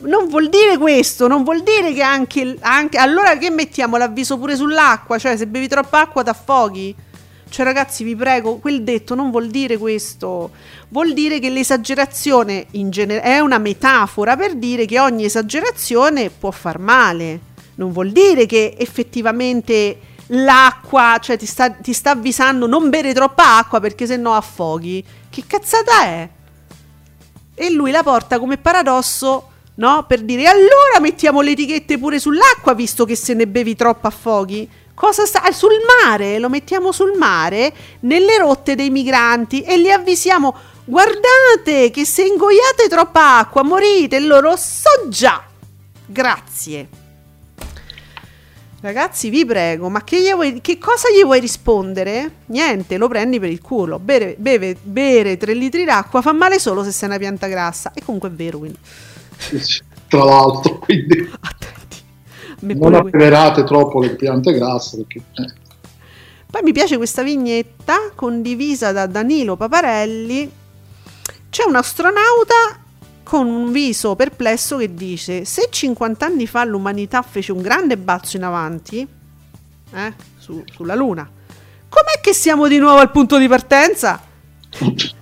[0.00, 4.56] non vuol dire questo, non vuol dire che anche, anche allora che mettiamo l'avviso pure
[4.56, 6.94] sull'acqua, cioè se bevi troppa acqua t'affoghi.
[7.48, 10.50] Cioè ragazzi vi prego, quel detto non vuol dire questo,
[10.88, 16.50] vuol dire che l'esagerazione in genere è una metafora per dire che ogni esagerazione può
[16.50, 17.40] far male,
[17.76, 23.58] non vuol dire che effettivamente l'acqua, cioè ti sta, ti sta avvisando non bere troppa
[23.58, 25.04] acqua perché se no affoghi.
[25.30, 26.28] Che cazzata è?
[27.54, 30.04] E lui la porta come paradosso, no?
[30.06, 34.68] Per dire allora mettiamo le etichette pure sull'acqua visto che se ne bevi troppo affoghi.
[34.96, 35.52] Cosa sta?
[35.52, 37.70] Sul mare, lo mettiamo sul mare,
[38.00, 40.56] nelle rotte dei migranti e li avvisiamo.
[40.86, 45.44] Guardate che se ingoiate troppa acqua morite, loro so già.
[46.06, 46.88] Grazie.
[48.80, 52.30] Ragazzi, vi prego, ma che, gli vuoi- che cosa gli vuoi rispondere?
[52.46, 53.98] Niente, lo prendi per il culo.
[53.98, 57.92] Bere, beve- bere 3 litri d'acqua fa male solo se sei una pianta grassa.
[57.92, 58.78] E comunque è vero, quindi.
[60.08, 61.85] Tra l'altro, quindi Attenti.
[62.60, 65.52] Non abbeverate troppo le piante grasse perché eh,
[66.50, 70.50] Poi mi piace questa vignetta condivisa da Danilo Paparelli.
[71.50, 72.54] C'è un astronauta
[73.22, 78.36] con un viso perplesso che dice: Se 50 anni fa l'umanità fece un grande balzo
[78.36, 79.06] in avanti,
[79.92, 81.28] eh, su- sulla Luna,
[81.88, 84.20] com'è che siamo di nuovo al punto di partenza?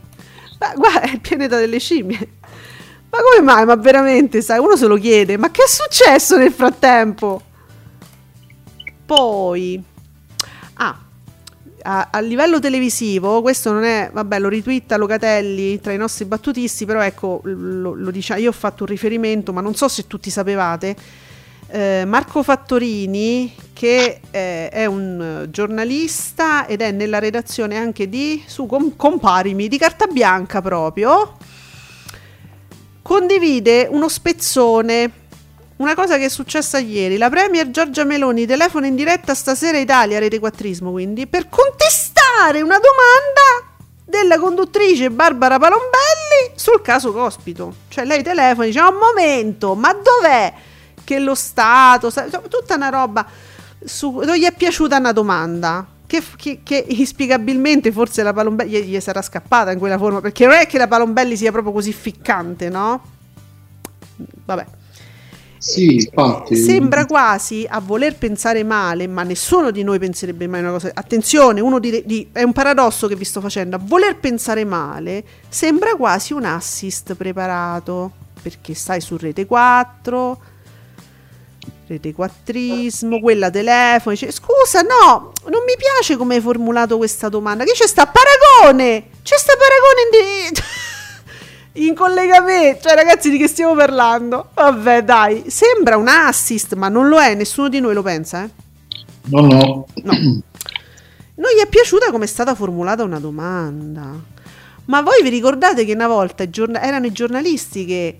[0.59, 2.28] Ma guarda, è il pianeta delle scimmie.
[3.14, 3.64] Ma come mai?
[3.64, 7.40] Ma veramente, sai, uno se lo chiede, ma che è successo nel frattempo?
[9.06, 9.80] Poi,
[10.74, 10.98] ah,
[11.82, 16.86] a, a livello televisivo, questo non è, vabbè, lo ritwitta Locatelli tra i nostri battutisti,
[16.86, 20.28] però ecco, lo, lo dice, io ho fatto un riferimento, ma non so se tutti
[20.28, 20.96] sapevate,
[21.68, 28.66] eh, Marco Fattorini, che eh, è un giornalista ed è nella redazione anche di, su
[28.66, 31.36] Com- Comparimi, di Carta Bianca proprio,
[33.05, 35.11] condivide uno spezzone
[35.76, 40.18] una cosa che è successa ieri, la Premier Giorgia Meloni telefona in diretta stasera Italia,
[40.18, 47.74] rete quattrismo quindi, per contestare una domanda della conduttrice Barbara Palombelli sul caso Cospito.
[47.88, 50.52] Cioè lei telefona e dice, "Ah, un momento, ma dov'è
[51.02, 53.26] che lo Stato, sa- insomma, tutta una roba,
[53.84, 55.86] su, non gli è piaciuta una domanda.
[56.14, 60.46] Che, che- che inspiegabilmente forse la Palombelli gli, gli sarà scappata in quella forma, perché
[60.46, 63.02] non è che la Palombelli sia proprio così ficcante, no?
[64.44, 64.64] Vabbè.
[65.58, 66.56] sì, infatti.
[66.56, 70.90] Sembra quasi a voler pensare male, ma nessuno di noi penserebbe mai una cosa.
[70.94, 73.74] Attenzione, uno dire- di- è un paradosso che vi sto facendo.
[73.76, 78.12] A voler pensare male sembra quasi un assist preparato.
[78.44, 80.38] perché stai su Rete 4,
[81.87, 87.64] Rete 4ismo, quella telefono, dice scusa no, non mi piace come hai formulato questa domanda,
[87.64, 90.55] che c'è sta paragone, c'è sta paragone
[91.74, 94.49] in, in collegamento, cioè ragazzi di che stiamo parlando?
[94.55, 98.51] Vabbè dai, sembra un assist ma non lo è, nessuno di noi lo pensa, eh?
[99.26, 99.87] No, no.
[100.03, 100.12] No.
[101.37, 104.32] Non gli è piaciuta come è stata formulata una domanda.
[104.87, 108.18] Ma voi vi ricordate che una volta erano i giornalisti che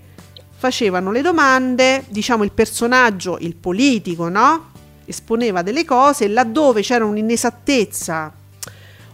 [0.65, 4.71] facevano le domande, diciamo il personaggio, il politico, no?
[5.05, 8.33] Esponeva delle cose laddove c'era un'inesattezza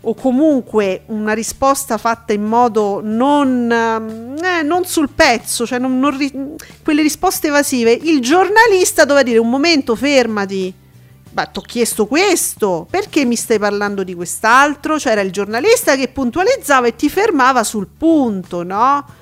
[0.04, 6.18] o comunque una risposta fatta in modo non, eh, non sul pezzo, cioè non, non
[6.18, 10.74] ri- quelle risposte evasive, il giornalista doveva dire un momento fermati,
[11.34, 14.98] ma ti ho chiesto questo, perché mi stai parlando di quest'altro?
[14.98, 19.20] Cioè era il giornalista che puntualizzava e ti fermava sul punto, no?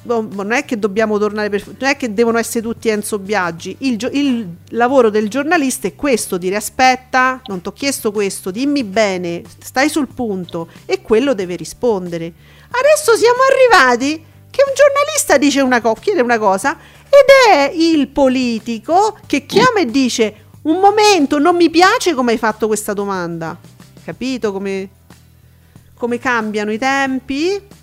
[0.00, 1.66] Non è che dobbiamo tornare per...
[1.66, 3.76] non è che devono essere tutti Enzo Biaggi.
[3.80, 8.84] Il, il lavoro del giornalista è questo: dire aspetta, non ti ho chiesto questo, dimmi
[8.84, 12.32] bene, stai sul punto, e quello deve rispondere.
[12.70, 18.08] Adesso siamo arrivati che un giornalista dice una co- chiede una cosa ed è il
[18.08, 23.58] politico che chiama e dice un momento, non mi piace come hai fatto questa domanda.
[24.04, 24.88] Capito come,
[25.94, 27.76] come cambiano i tempi?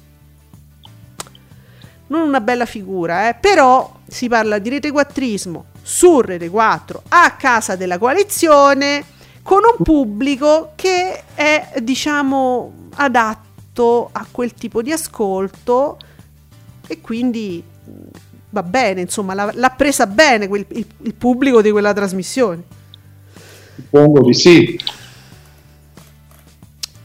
[2.07, 3.35] Non una bella figura, eh?
[3.35, 9.03] però si parla di rete quattrismo su Rete 4 a casa della coalizione
[9.41, 15.99] con un pubblico che è diciamo adatto a quel tipo di ascolto
[16.87, 17.63] e quindi
[18.49, 22.63] va bene, insomma, l'ha, l'ha presa bene quel, il, il, pubblico di quella trasmissione.
[23.75, 24.79] Suppongo di sì.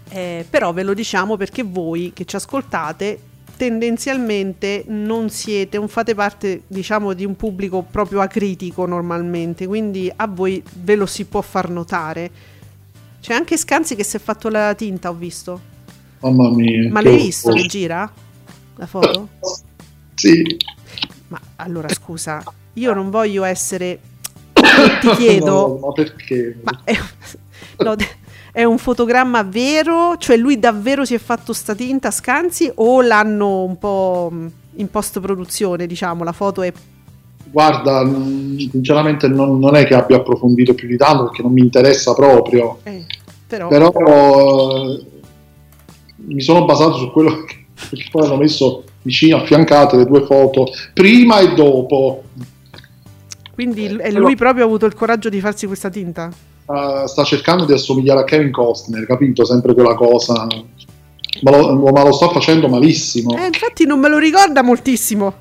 [0.09, 3.21] Eh, però ve lo diciamo perché voi che ci ascoltate
[3.61, 10.27] tendenzialmente non siete, non fate parte diciamo di un pubblico proprio acritico normalmente, quindi a
[10.27, 12.31] voi ve lo si può far notare.
[13.21, 15.61] C'è anche Scanzi che si è fatto la tinta, ho visto.
[16.21, 16.91] Mamma mia.
[16.91, 18.11] Ma l'hai visto che gira
[18.77, 19.29] la foto?
[20.15, 20.57] sì.
[21.29, 22.43] Ma allora scusa,
[22.73, 24.01] io non voglio essere.
[24.55, 25.77] Ti chiedo.
[25.81, 26.59] No, ma perché?
[26.63, 26.97] Ma è,
[27.85, 27.95] no,
[28.53, 30.17] è, un fotogramma vero?
[30.19, 34.33] Cioè lui davvero si è fatto sta tinta scanzi o l'hanno un po'
[34.75, 35.87] in post produzione?
[35.87, 36.73] Diciamo, la foto è.
[37.45, 38.09] Guarda,
[38.71, 42.79] sinceramente non, non, è che abbia approfondito più di tanto perché non mi interessa proprio.
[42.85, 43.05] Eh,
[43.47, 45.05] però, però eh,
[46.17, 50.69] mi sono basato su quello che, che poi hanno messo vicino affiancate le due foto
[50.93, 52.25] prima e dopo.
[53.53, 56.31] Quindi e lui proprio ha avuto il coraggio di farsi questa tinta?
[56.71, 59.45] Uh, sta cercando di assomigliare a Kevin Costner, capito?
[59.45, 60.47] Sempre quella cosa.
[61.43, 63.37] Ma lo, ma lo sta facendo malissimo.
[63.37, 65.35] Eh, infatti non me lo ricorda moltissimo.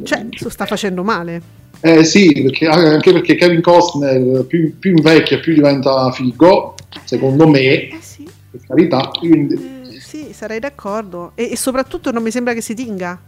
[0.00, 1.42] Cioè, lo sta facendo male.
[1.80, 7.60] Eh sì, perché, anche perché Kevin Costner più, più invecchia più diventa figo, secondo me,
[7.60, 8.28] eh sì.
[8.50, 9.10] per carità.
[9.18, 9.54] Quindi...
[9.54, 11.32] Eh sì, sarei d'accordo.
[11.34, 13.20] E, e, soprattutto non mi sembra che si tinga.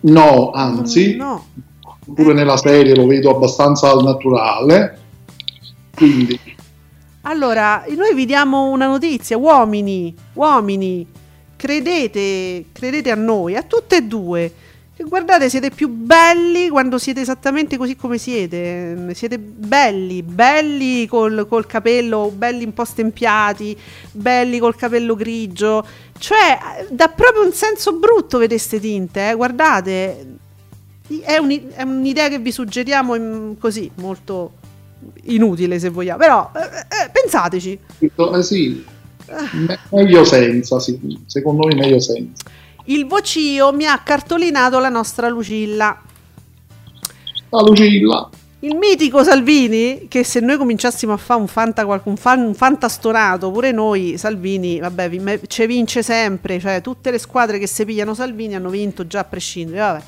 [0.00, 1.46] No, anzi, no.
[2.14, 2.34] pure eh.
[2.34, 4.98] nella serie lo vedo abbastanza al naturale.
[5.96, 6.38] Quindi.
[7.22, 11.04] Allora, noi vi diamo una notizia, uomini, uomini,
[11.56, 14.52] credete, credete a noi, a tutte e due
[15.04, 19.12] guardate, siete più belli quando siete esattamente così come siete.
[19.14, 23.76] Siete belli, belli col, col capello, belli un po' stempiati,
[24.12, 25.86] belli col capello grigio.
[26.18, 29.34] Cioè, dà proprio un senso brutto vedere queste tinte, eh?
[29.34, 30.38] guardate.
[31.20, 34.54] È, un, è, un'idea che vi suggeriamo in, così, molto
[35.24, 36.18] inutile se vogliamo.
[36.18, 37.78] Però, eh, eh, pensateci.
[37.98, 38.84] Eh sì,
[39.90, 41.18] meglio senza, sì.
[41.26, 42.44] secondo me meglio senza
[42.86, 46.00] il vocio mi ha cartolinato la nostra Lucilla.
[47.48, 48.30] La Lucilla.
[48.60, 53.50] Il mitico Salvini, che se noi cominciassimo a fare un, fanta, un, fan, un fantastonato,
[53.50, 58.54] pure noi Salvini, vabbè, ci vince sempre, cioè tutte le squadre che si pigliano Salvini
[58.54, 60.02] hanno vinto già a prescindere, vabbè.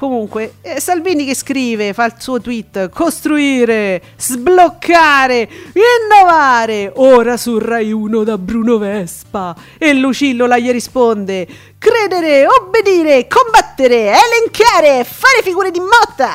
[0.00, 7.92] Comunque, eh, Salvini che scrive, fa il suo tweet, costruire, sbloccare, innovare, ora su Rai
[7.92, 9.54] 1 da Bruno Vespa.
[9.76, 11.46] E Lucillo la gli risponde,
[11.76, 16.32] credere, obbedire, combattere, elencare, fare figure di motta.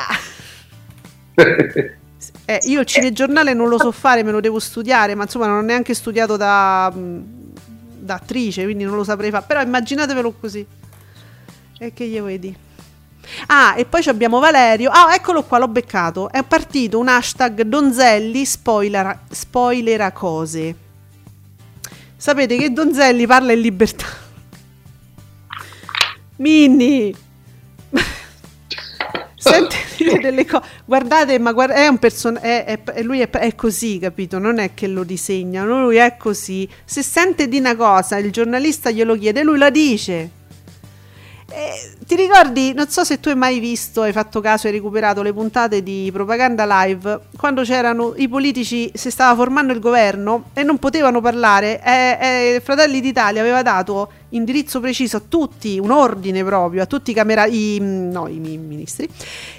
[2.46, 5.58] eh, io il cinegiornale non lo so fare, me lo devo studiare, ma insomma non
[5.58, 9.46] ho neanche studiato da, da attrice, quindi non lo saprei fare.
[9.48, 10.64] Però immaginatevelo così.
[11.80, 12.65] E che gli dire?
[13.48, 14.90] Ah, e poi abbiamo Valerio.
[14.92, 16.32] Ah, eccolo qua, l'ho beccato.
[16.32, 20.76] È partito un hashtag Donzelli spoiler, spoilera cose.
[22.18, 24.06] Sapete che Donzelli parla in libertà.
[26.38, 27.16] Minni!
[29.36, 30.64] Sente dire delle cose.
[30.86, 32.46] Guardate, ma guarda, è un personaggio.
[33.04, 34.40] lui è, è, così, capito?
[34.40, 36.68] Non è che lo disegnano, lui è così.
[36.84, 40.35] Se sente di una cosa, il giornalista glielo chiede, lui la dice.
[41.48, 45.22] Eh, ti ricordi, non so se tu hai mai visto, hai fatto caso, hai recuperato
[45.22, 50.64] le puntate di Propaganda Live, quando c'erano i politici, si stava formando il governo e
[50.64, 52.18] non potevano parlare, eh,
[52.56, 57.14] eh, Fratelli d'Italia aveva dato indirizzo preciso a tutti, un ordine proprio, a tutti i,
[57.14, 59.08] camera- i, no, i ministri,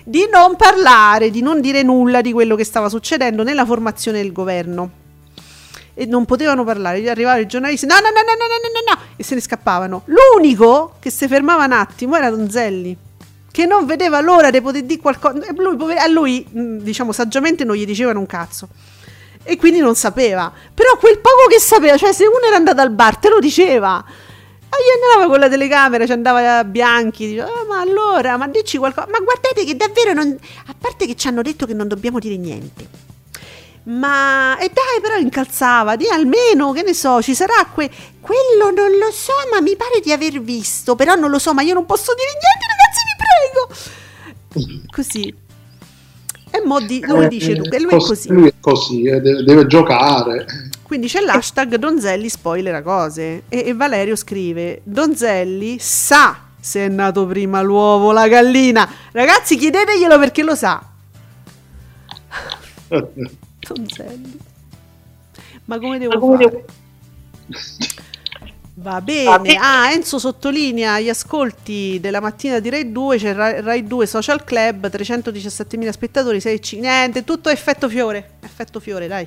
[0.03, 4.33] di non parlare, di non dire nulla di quello che stava succedendo nella formazione del
[4.33, 5.05] governo
[5.99, 7.01] e non potevano parlare.
[7.01, 9.41] Gli arrivavano i giornalisti, no, no, no, no, no, no, no, no, e se ne
[9.41, 10.03] scappavano.
[10.05, 12.97] L'unico che si fermava un attimo era Donzelli,
[13.51, 15.41] che non vedeva l'ora di poter dire qualcosa.
[15.55, 18.69] Lui, a lui, diciamo, saggiamente non gli dicevano un cazzo.
[19.43, 20.53] E quindi non sapeva.
[20.75, 24.05] Però quel poco che sapeva, cioè se uno era andato al bar, te lo diceva.
[24.69, 28.77] E gli andava con la telecamera, ci andava Bianchi, diceva, oh, ma allora, ma dici
[28.77, 29.07] qualcosa.
[29.11, 30.37] Ma guardate che davvero non...
[30.67, 33.06] A parte che ci hanno detto che non dobbiamo dire niente
[33.87, 38.91] ma e dai, però incalzava, di almeno, che ne so, ci sarà que- quello non
[38.99, 41.87] lo so, ma mi pare di aver visto, però non lo so, ma io non
[41.87, 44.87] posso dire niente, ragazzi, vi prego.
[44.91, 45.45] Così.
[46.51, 48.29] E mo di, lui eh, dice tu, e lui è così.
[48.29, 50.47] Lui è così, eh, deve, deve, giocare.
[50.83, 57.27] Quindi c'è l'hashtag Donzelli spoilera cose e, e Valerio scrive Donzelli sa se è nato
[57.27, 58.89] prima l'uovo la gallina.
[59.13, 60.83] Ragazzi, chiedeteglielo perché lo sa.
[63.67, 64.39] Tonzelli.
[65.65, 66.65] Ma come devo Ma come fare?
[67.47, 67.65] Devo...
[68.75, 69.57] Va bene.
[69.59, 74.45] Ah, Enzo sottolinea gli ascolti della mattina di Rai 2, c'è Rai, Rai 2 Social
[74.45, 78.33] Club, 317.000 spettatori, 6 niente, tutto effetto fiore.
[78.41, 79.27] Effetto fiore, dai.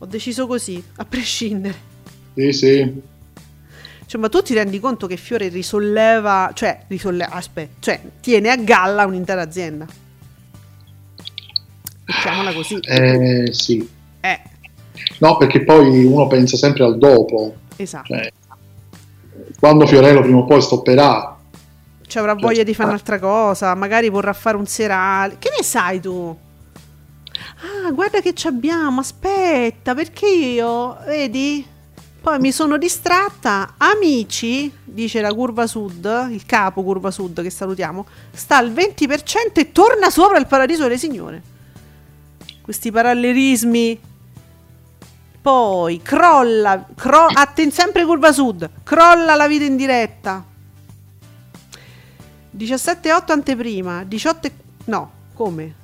[0.00, 1.86] Ho deciso così, a prescindere.
[2.34, 3.02] Sì, sì.
[4.06, 8.56] Cioè, ma tu ti rendi conto che Fiore risolleva, cioè, risolleva, aspetta, cioè, tiene a
[8.56, 9.86] galla un'intera azienda.
[12.08, 12.78] Mettiamola così.
[12.80, 13.86] Eh, sì.
[14.20, 14.40] Eh.
[15.18, 17.54] No, perché poi uno pensa sempre al dopo.
[17.76, 18.14] Esatto.
[18.14, 18.32] Cioè,
[19.60, 21.36] quando Fiorello prima o poi stopperà.
[22.06, 25.36] Ci avrà voglia di fare un'altra cosa, magari vorrà fare un serale.
[25.38, 26.34] Che ne sai tu?
[27.60, 31.66] Ah, guarda che ci abbiamo, aspetta, perché io, vedi?
[32.22, 33.74] Poi mi sono distratta.
[33.76, 39.72] Amici, dice la curva sud, il capo curva sud che salutiamo, sta al 20% e
[39.72, 41.56] torna sopra il paradiso delle signore
[42.68, 43.98] questi parallelismi.
[45.40, 50.44] Poi crolla, cro- atten- sempre curva sud, crolla la vita in diretta.
[52.54, 54.50] 17,8 anteprima, 18
[54.84, 55.76] no, come?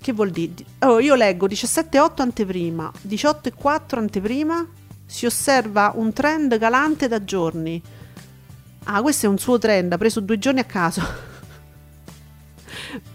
[0.00, 0.64] Che vuol dire?
[0.80, 4.66] Oh, io leggo 17,8 anteprima, 18,4 anteprima,
[5.06, 7.80] si osserva un trend galante da giorni.
[8.82, 11.02] Ah, questo è un suo trend, ha preso due giorni a caso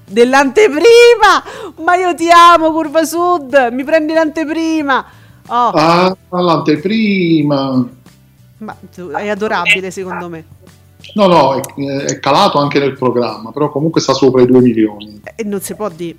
[0.07, 1.43] dell'anteprima.
[1.83, 3.69] Ma io ti amo, Curva Sud.
[3.71, 5.05] Mi prendi l'anteprima.
[5.47, 5.69] Oh.
[5.69, 7.89] Ah, l'anteprima.
[8.57, 8.77] Ma
[9.17, 10.45] è adorabile, secondo me.
[11.15, 11.61] No, no, è,
[12.05, 15.21] è, calato anche nel programma, però comunque sta sopra i 2 milioni.
[15.35, 16.17] E non si può dire.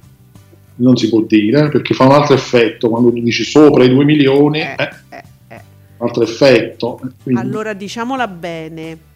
[0.75, 2.89] Non si può dire, perché fa un altro effetto.
[2.89, 5.61] Quando tu dici sopra i 2 milioni, eh, eh, eh, eh.
[5.99, 7.01] un altro effetto.
[7.23, 7.41] Quindi...
[7.41, 9.11] Allora, diciamola bene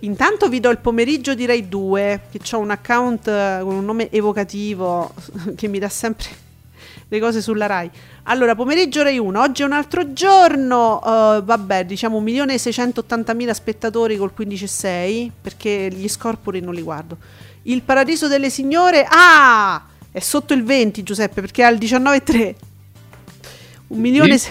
[0.00, 3.84] Intanto vi do il pomeriggio di Rai 2, che ho un account eh, con un
[3.84, 5.12] nome evocativo
[5.56, 6.28] che mi dà sempre
[7.08, 7.90] le cose sulla Rai.
[8.24, 14.32] Allora, pomeriggio Rai 1, oggi è un altro giorno, uh, vabbè, diciamo 1.680.000 spettatori col
[14.38, 17.16] 15,6, perché gli scorpori non li guardo.
[17.62, 22.54] Il Paradiso delle Signore, ah, è sotto il 20 Giuseppe, perché è al 19,3.
[23.88, 24.38] Un milione...
[24.38, 24.50] Sì.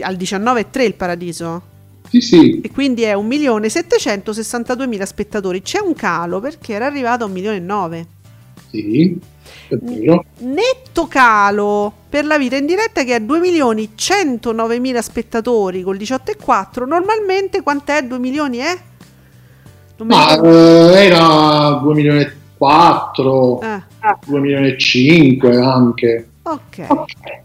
[0.00, 1.62] Al 19,3 il Paradiso?
[2.14, 2.60] Sì, sì.
[2.60, 5.62] E quindi è 1.762.000 spettatori.
[5.62, 8.04] C'è un calo perché era arrivato a 1.900.000.
[8.70, 9.18] Sì,
[9.68, 10.24] è vero.
[10.38, 16.86] Netto calo per la vita in diretta che è 2.109.000 spettatori col 18,4.
[16.86, 18.02] Normalmente quant'è?
[18.04, 18.78] 2 milioni è?
[20.04, 23.82] Ma eh, era 2 milioni e 4, eh.
[24.26, 26.28] 2 milioni e 5 anche.
[26.42, 26.84] Ok.
[26.86, 27.43] okay.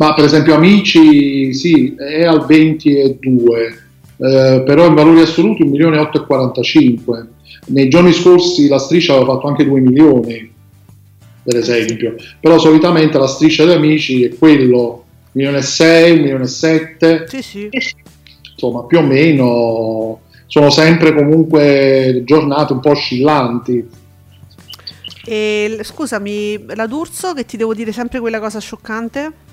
[0.00, 3.82] Ma per esempio Amici sì, è al 22,
[4.16, 7.26] eh, però in valori assoluti 1.845.
[7.66, 10.50] Nei giorni scorsi la striscia aveva fatto anche 2 milioni,
[11.42, 16.20] per esempio, però solitamente la striscia di Amici è quello 1 milione e 6, 1
[16.22, 17.26] milione e 7.
[17.28, 17.68] Sì, sì.
[18.52, 23.86] Insomma, più o meno sono sempre comunque giornate un po' oscillanti.
[25.26, 29.48] E scusami, la D'Urso, che ti devo dire sempre quella cosa scioccante?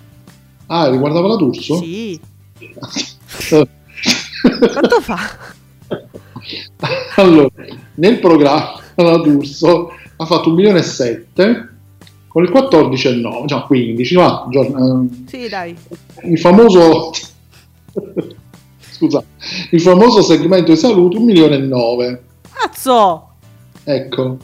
[0.67, 1.77] Ah, riguardava la D'Urso?
[1.77, 2.19] Sì.
[4.71, 5.19] Quanto fa?
[7.15, 7.49] allora,
[7.95, 11.69] nel programma la D'Urso ha fatto un milione e sette
[12.27, 15.75] con il 14 e 9, cioè 15, va, giorn- eh, Sì, dai.
[16.23, 17.11] il famoso
[18.91, 19.23] scusa,
[19.71, 23.29] il famoso segmento di salute un milione e nove, Cazzo!
[23.83, 24.37] ecco.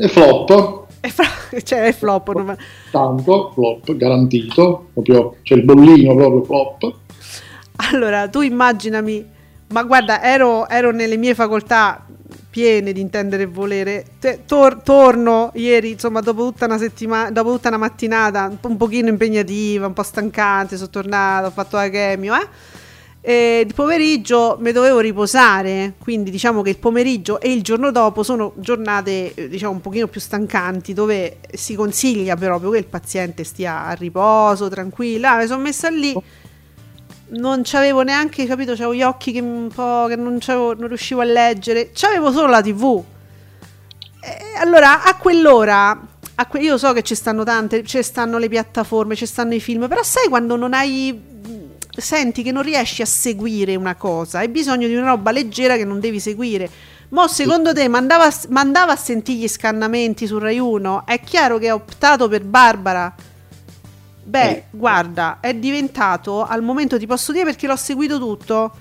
[0.00, 2.34] E flop, È, fra- cioè, è flop.
[2.34, 2.56] non
[2.90, 6.94] tanto flop, garantito, proprio c'è il bollino proprio flop.
[7.90, 9.24] Allora, tu immaginami,
[9.68, 12.04] ma guarda, ero, ero nelle mie facoltà
[12.50, 14.04] piene di intendere e volere.
[14.46, 18.76] Tor- torno ieri, insomma, dopo tutta una settimana, dopo tutta una mattinata un, po- un
[18.76, 22.46] pochino impegnativa, un po' stancante, sono tornata, ho fatto la chemio, eh.
[23.28, 28.22] E il pomeriggio mi dovevo riposare, quindi diciamo che il pomeriggio e il giorno dopo
[28.22, 33.44] sono giornate eh, diciamo un pochino più stancanti dove si consiglia proprio che il paziente
[33.44, 35.36] stia a riposo, tranquilla.
[35.36, 36.16] Mi sono messa lì,
[37.32, 41.24] non c'avevo neanche capito, c'avevo gli occhi che un po' che non, non riuscivo a
[41.24, 43.04] leggere, c'avevo solo la TV.
[44.58, 46.00] Allora a quell'ora
[46.60, 50.02] io so che ci stanno tante, ci stanno le piattaforme, ci stanno i film, però
[50.02, 51.36] sai quando non hai
[51.98, 55.84] senti che non riesci a seguire una cosa, hai bisogno di una roba leggera che
[55.84, 56.70] non devi seguire.
[57.10, 61.06] Mo secondo te mandava, mandava a sentire gli scannamenti su Rai 1?
[61.06, 63.14] È chiaro che ha optato per Barbara.
[64.24, 64.64] Beh, Eh.
[64.70, 68.72] guarda, è diventato al momento ti posso dire perché l'ho seguito tutto.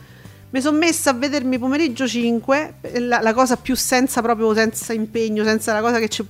[0.50, 5.44] Mi sono messa a vedermi pomeriggio 5, la, la cosa più senza proprio senza impegno,
[5.44, 6.24] senza la cosa che c'è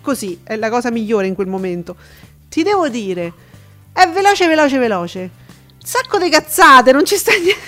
[0.00, 1.96] così, è la cosa migliore in quel momento.
[2.48, 3.32] Ti devo dire,
[3.92, 5.30] è veloce, veloce, veloce.
[5.84, 7.60] Sacco di cazzate, non ci sta niente,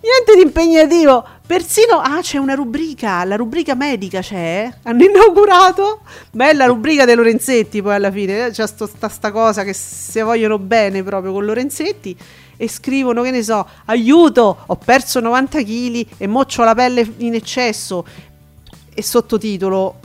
[0.00, 1.24] niente di impegnativo.
[1.46, 6.00] Persino, ah, c'è una rubrica, la rubrica medica c'è, hanno inaugurato.
[6.30, 10.22] Bella rubrica dei Lorenzetti poi alla fine, eh, c'è sto, sta, sta cosa che se
[10.22, 12.16] vogliono bene proprio con Lorenzetti
[12.56, 17.10] e scrivono, che ne so, aiuto, ho perso 90 kg e mo c'ho la pelle
[17.18, 18.04] in eccesso
[18.92, 20.00] e sottotitolo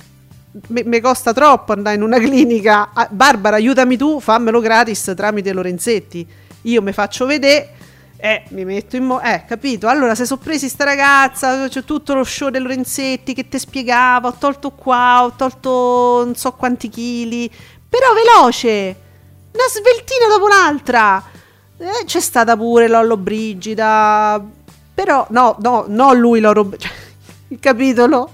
[0.68, 6.28] mi costa troppo andare in una clinica Ah, Barbara aiutami tu fammelo gratis tramite Lorenzetti
[6.64, 7.82] io mi faccio vedere
[8.24, 9.90] eh, mi metto in mo- eh, capito?
[9.90, 14.30] Allora, se sono presi sta ragazza, c'è tutto lo show del Lorenzetti che ti spiegava,
[14.30, 17.52] ho tolto qua, ho tolto non so quanti chili,
[17.90, 18.96] però veloce,
[19.52, 21.22] una sveltina dopo un'altra.
[21.78, 24.42] Eh, c'è stata pure Lollo Brigida,
[24.94, 26.92] però no, no, no lui Lollo Br- cioè,
[27.50, 28.32] il capitolo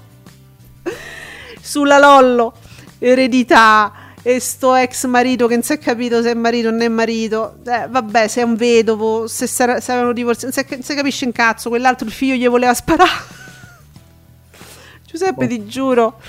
[1.60, 2.52] sulla Lollo,
[3.00, 6.82] eredità e sto ex marito che non si è capito se è marito o non
[6.82, 7.54] è marito.
[7.66, 11.32] Eh, vabbè, se è un vedovo, se, avevano divorziato, non si, non si capisce un
[11.32, 11.68] cazzo.
[11.68, 13.10] Quell'altro il figlio gli voleva sparare.
[15.06, 16.20] Giuseppe, ti giuro,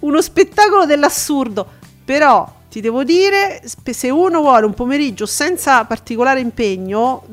[0.00, 1.66] uno spettacolo dell'assurdo.
[2.04, 7.24] Però ti devo dire, se uno vuole un pomeriggio senza particolare impegno,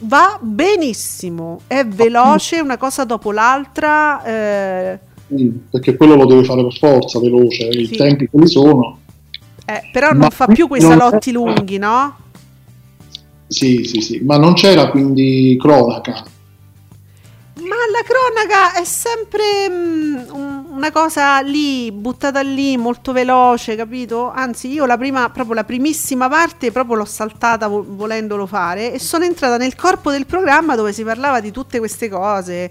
[0.00, 1.60] va benissimo.
[1.66, 4.22] È veloce, una cosa dopo l'altra.
[4.24, 4.98] eh,
[5.34, 7.96] Mm, perché quello lo deve fare per forza, veloce, i Sì.
[7.96, 9.00] tempi quelli sono.
[9.66, 12.16] Eh, però non Ma fa più quei salotti lunghi, no?
[13.48, 16.24] Sì, sì, sì, ma non c'era quindi cronaca.
[17.58, 24.30] Ma la cronaca è sempre mm, un- una cosa lì, buttata lì, molto veloce, capito?
[24.30, 28.98] Anzi, io la prima, proprio la primissima parte, proprio l'ho saltata vo- volendolo fare e
[28.98, 32.70] sono entrata nel corpo del programma dove si parlava di tutte queste cose.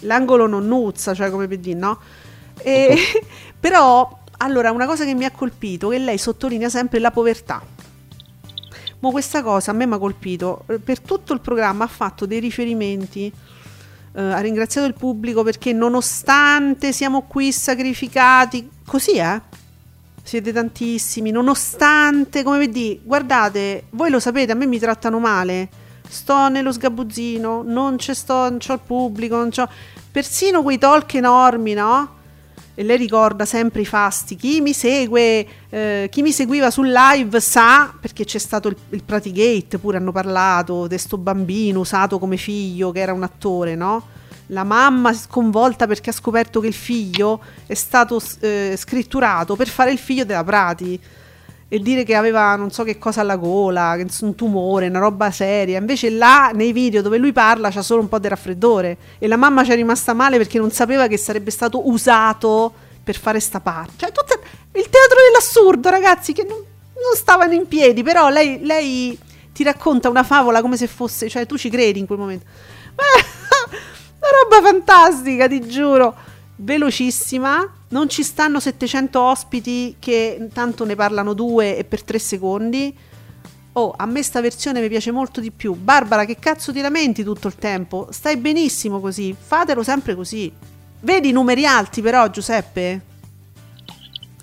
[0.00, 1.98] L'angolo non nuzza, cioè come per dire, no?
[2.62, 2.96] E,
[3.58, 7.62] però, allora, una cosa che mi ha colpito è che lei sottolinea sempre la povertà.
[9.00, 10.64] Ma questa cosa a me mi ha colpito.
[10.84, 13.32] Per tutto il programma ha fatto dei riferimenti
[14.12, 19.40] eh, ha ringraziato il pubblico perché nonostante siamo qui sacrificati, così eh?
[20.22, 25.68] Siete tantissimi, nonostante, come vedi, guardate, voi lo sapete, a me mi trattano male.
[26.08, 29.68] Sto nello sgabuzzino, non c'è sto, non c'ho il pubblico, non c'ho
[30.10, 32.18] persino quei talk enormi, no?
[32.74, 34.36] E lei ricorda sempre i fasti.
[34.36, 39.02] Chi mi segue, eh, chi mi seguiva sul live sa, perché c'è stato il, il
[39.02, 44.18] Pratigate, pure hanno parlato di sto bambino usato come figlio, che era un attore, no?
[44.46, 49.92] La mamma sconvolta perché ha scoperto che il figlio è stato eh, scritturato per fare
[49.92, 51.00] il figlio della Prati
[51.72, 55.78] e dire che aveva non so che cosa alla gola, un tumore, una roba seria.
[55.78, 59.36] Invece là nei video dove lui parla c'ha solo un po' di raffreddore e la
[59.36, 62.72] mamma ci è rimasta male perché non sapeva che sarebbe stato usato
[63.04, 63.92] per fare sta parte.
[63.98, 64.34] Cioè tutto
[64.72, 69.16] il teatro dell'assurdo, ragazzi, che non, non stavano in piedi, però lei, lei
[69.52, 72.46] ti racconta una favola come se fosse, cioè tu ci credi in quel momento.
[74.18, 76.16] Una roba fantastica, ti giuro.
[76.56, 77.79] Velocissima.
[77.90, 82.94] Non ci stanno 700 ospiti che tanto ne parlano due e per tre secondi.
[83.72, 85.74] Oh, a me sta versione mi piace molto di più.
[85.74, 88.08] Barbara, che cazzo ti lamenti tutto il tempo?
[88.10, 90.52] Stai benissimo così, fatelo sempre così.
[91.00, 93.00] Vedi i numeri alti però, Giuseppe?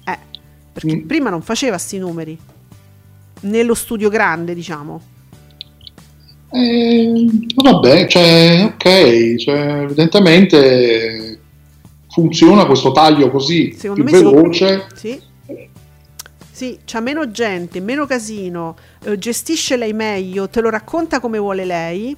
[0.06, 0.18] Eh,
[0.74, 1.06] perché Mm.
[1.08, 2.38] prima non faceva sti numeri.
[3.42, 5.02] Nello studio grande, diciamo.
[6.52, 7.26] Eh,
[7.56, 11.40] vabbè, cioè, ok, cioè, evidentemente
[12.18, 14.88] funziona questo taglio così Secondo più veloce.
[14.96, 15.22] Sì.
[16.52, 21.64] Sì, c'ha meno gente, meno casino, eh, gestisce lei meglio, te lo racconta come vuole
[21.64, 22.18] lei.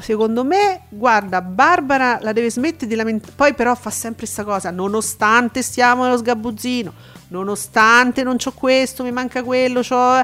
[0.00, 3.32] Secondo me, guarda, Barbara la deve smettere di lamentare.
[3.36, 4.70] Poi, però, fa sempre questa cosa.
[4.70, 6.92] Nonostante stiamo nello sgabuzzino,
[7.28, 10.22] nonostante non c'ho questo, mi manca quello, c'ho.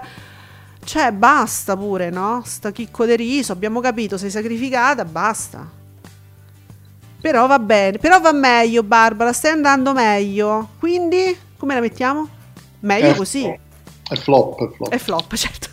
[0.83, 2.43] Cioè, basta pure, no?
[2.47, 5.81] Sta chicco di riso, abbiamo capito, sei sacrificata, basta.
[7.23, 10.71] Però va bene, però va meglio, Barbara, stai andando meglio.
[10.81, 12.29] Quindi, come la mettiamo?
[12.81, 13.45] Meglio Eh, così.
[13.45, 14.91] È flop, è flop.
[14.91, 15.69] È flop, certo.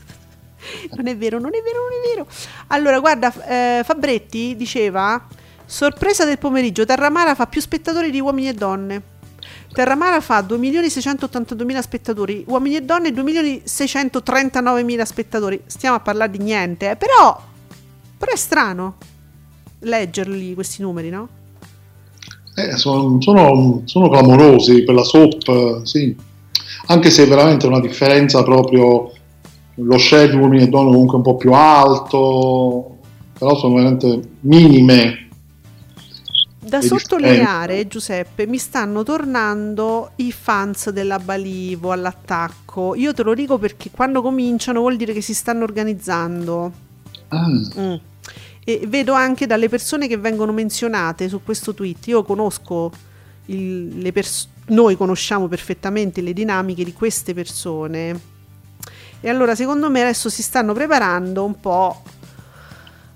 [0.95, 2.27] Non è vero, non è vero, non è vero.
[2.67, 5.25] Allora, guarda, eh, Fabretti diceva:
[5.65, 9.01] Sorpresa del pomeriggio, Terramara fa più spettatori di uomini e donne.
[9.73, 15.61] Terramara fa 2.682.000 spettatori, uomini e donne 2.639.000 spettatori.
[15.65, 17.41] Stiamo a parlare di niente, eh, però,
[18.17, 18.97] però è strano
[19.79, 21.37] leggerli questi numeri, no?
[22.67, 26.15] Eh, sono, sono- sono clamorosi per la soap, eh, sì.
[26.87, 29.11] Anche se veramente una differenza proprio
[29.75, 32.97] lo share di uomini e donne comunque un po' più alto,
[33.37, 35.27] però sono veramente minime.
[36.61, 42.93] Da sottolineare, Giuseppe, mi stanno tornando i fans della Balivo all'attacco.
[42.95, 46.71] Io te lo dico perché quando cominciano vuol dire che si stanno organizzando.
[47.29, 47.93] Ah, Mm.
[48.63, 52.07] E vedo anche dalle persone che vengono menzionate su questo tweet.
[52.07, 52.91] Io conosco
[53.45, 58.19] il- le pers- noi conosciamo perfettamente le dinamiche di queste persone.
[59.21, 62.03] E allora, secondo me, adesso si stanno preparando un po'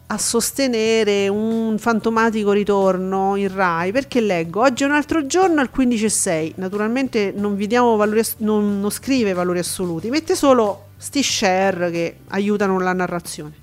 [0.08, 3.92] a sostenere un fantomatico ritorno in Rai.
[3.92, 6.54] Perché leggo oggi è un altro giorno al 15,6.
[6.58, 12.16] Naturalmente non vi diamo valori, non, non scrive valori assoluti, mette solo sti share che
[12.30, 13.62] aiutano la narrazione.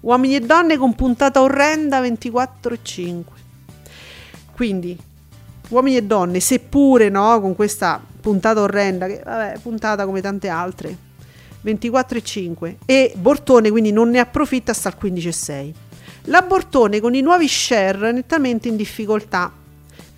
[0.00, 3.22] Uomini e donne con puntata orrenda 24,5.
[4.52, 4.96] Quindi,
[5.68, 10.96] uomini e donne, seppure no, con questa puntata orrenda, che vabbè, puntata come tante altre,
[11.64, 12.76] 24,5.
[12.86, 15.72] E Bortone quindi non ne approfitta, sta al 15,6.
[16.24, 19.52] La Bortone con i nuovi share nettamente in difficoltà.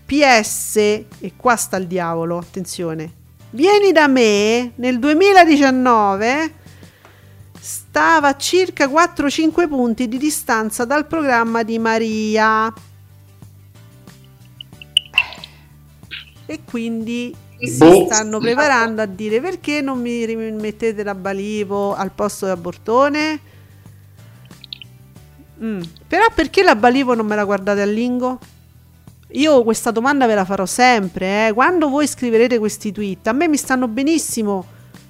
[0.04, 3.20] PS, e qua sta il diavolo, attenzione.
[3.50, 6.60] Vieni da me nel 2019
[7.92, 12.72] stava a circa 4-5 punti di distanza dal programma di Maria.
[16.46, 18.06] E quindi si Boh.
[18.06, 23.40] stanno preparando a dire perché non mi rimettete la Balivo al posto della Bortone?
[25.62, 25.82] Mm.
[26.08, 28.38] Però perché la Balivo non me la guardate a Lingo?
[29.32, 31.52] Io questa domanda ve la farò sempre, eh.
[31.52, 34.64] quando voi scriverete questi tweet, a me mi stanno benissimo,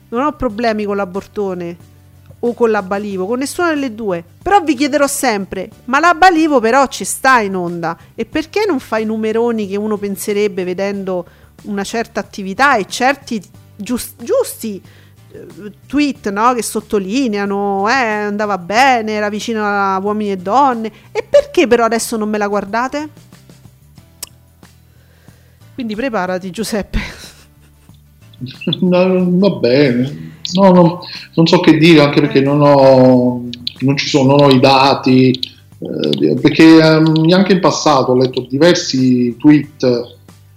[0.09, 1.91] non ho problemi con la Bortone
[2.45, 6.59] o con la Balivo, con nessuna delle due, però vi chiederò sempre, ma la Balivo
[6.59, 11.25] però ci sta in onda e perché non fa i numeroni che uno penserebbe vedendo
[11.63, 13.41] una certa attività e certi
[13.77, 14.83] gius- giusti
[15.33, 21.23] eh, tweet no, che sottolineano eh, andava bene, era vicino a uomini e donne e
[21.23, 23.09] perché però adesso non me la guardate?
[25.75, 26.99] Quindi preparati Giuseppe.
[28.81, 30.31] no, va bene.
[30.53, 31.01] No, no,
[31.35, 33.43] non so che dire, anche perché non ho,
[33.81, 38.47] non ci sono, non ho i dati, eh, perché ehm, neanche in passato ho letto
[38.49, 39.85] diversi tweet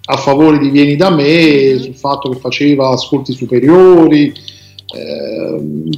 [0.08, 4.32] a favore di Vieni da me, sul fatto che faceva ascolti superiori,
[4.96, 5.90] ehm,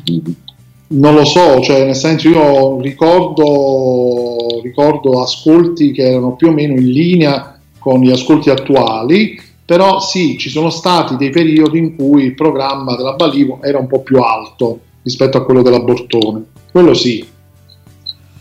[0.90, 6.74] non lo so, cioè nel senso io ricordo, ricordo ascolti che erano più o meno
[6.74, 9.38] in linea con gli ascolti attuali,
[9.68, 13.88] però sì, ci sono stati dei periodi in cui il programma della Balivo era un
[13.88, 16.42] po' più alto rispetto a quello della Bortone,
[16.72, 17.28] quello sì.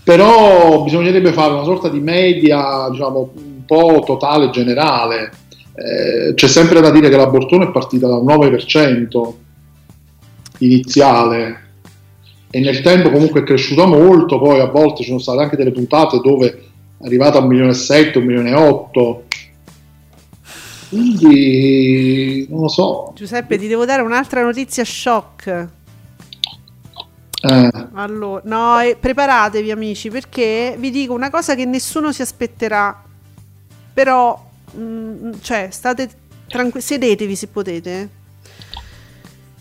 [0.05, 5.33] Però bisognerebbe fare una sorta di media, diciamo, un po' totale generale.
[5.75, 9.33] Eh, c'è sempre da dire che la Bortone è partita dal 9%
[10.59, 11.65] iniziale
[12.51, 15.73] e nel tempo comunque è cresciuta molto, poi a volte ci sono state anche delle
[15.73, 19.19] puntate dove è arrivata a 1.700.000, 1.800.000,
[20.89, 23.13] quindi non lo so.
[23.15, 25.69] Giuseppe, ti devo dare un'altra notizia shock.
[27.43, 33.03] Eh, Allora, no, eh, preparatevi amici perché vi dico una cosa che nessuno si aspetterà.
[33.93, 36.09] Però, mm, cioè, state
[36.49, 38.09] tranquilli, sedetevi se potete.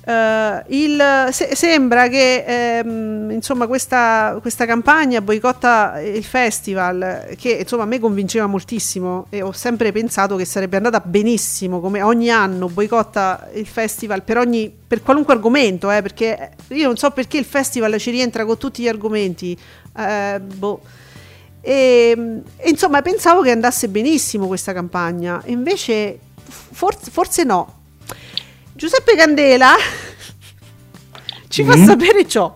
[0.06, 7.84] Uh, il, se, sembra che ehm, insomma questa, questa, campagna boicotta il festival che insomma
[7.84, 12.68] a me convinceva moltissimo e ho sempre pensato che sarebbe andata benissimo come ogni anno
[12.68, 17.46] boicotta il festival per, ogni, per qualunque argomento eh, perché io non so perché il
[17.46, 19.58] festival ci rientra con tutti gli argomenti
[19.98, 20.82] eh, boh.
[21.62, 27.84] e, e, insomma pensavo che andasse benissimo questa campagna invece forse, forse no
[28.78, 29.74] Giuseppe Candela
[31.48, 31.86] ci fa mm.
[31.86, 32.54] sapere ciò.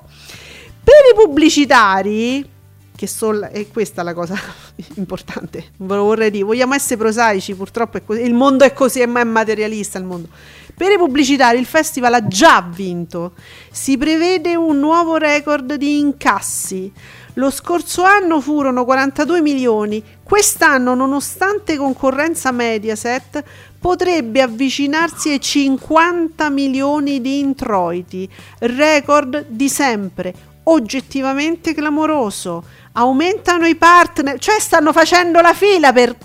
[0.84, 2.46] Per i pubblicitari,
[2.94, 4.38] che sono, è questa la cosa
[4.96, 9.00] importante, ve lo vorrei dire, vogliamo essere prosaici, purtroppo è così, il mondo è così,
[9.00, 10.28] è materialista il mondo.
[10.76, 13.32] Per i pubblicitari il festival ha già vinto,
[13.72, 16.91] si prevede un nuovo record di incassi.
[17.36, 23.41] Lo scorso anno furono 42 milioni, quest'anno nonostante concorrenza Mediaset
[23.80, 28.30] potrebbe avvicinarsi ai 50 milioni di introiti,
[28.60, 30.34] record di sempre,
[30.64, 32.64] oggettivamente clamoroso.
[32.93, 36.15] Aumentano i partner, cioè stanno facendo la fila per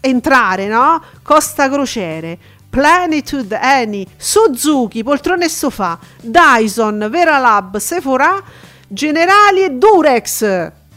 [0.00, 1.02] entrare, no?
[1.22, 8.42] Costa Crociere, Plenitude, Eni, Suzuki, Poltrone e Sofà, Dyson, Veralab, Sephora,
[8.86, 10.42] Generali e Durex.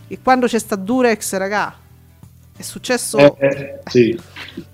[0.08, 1.74] E quando c'è sta Durex, raga,
[2.62, 3.18] è successo...
[3.18, 4.20] Eh, eh, sì.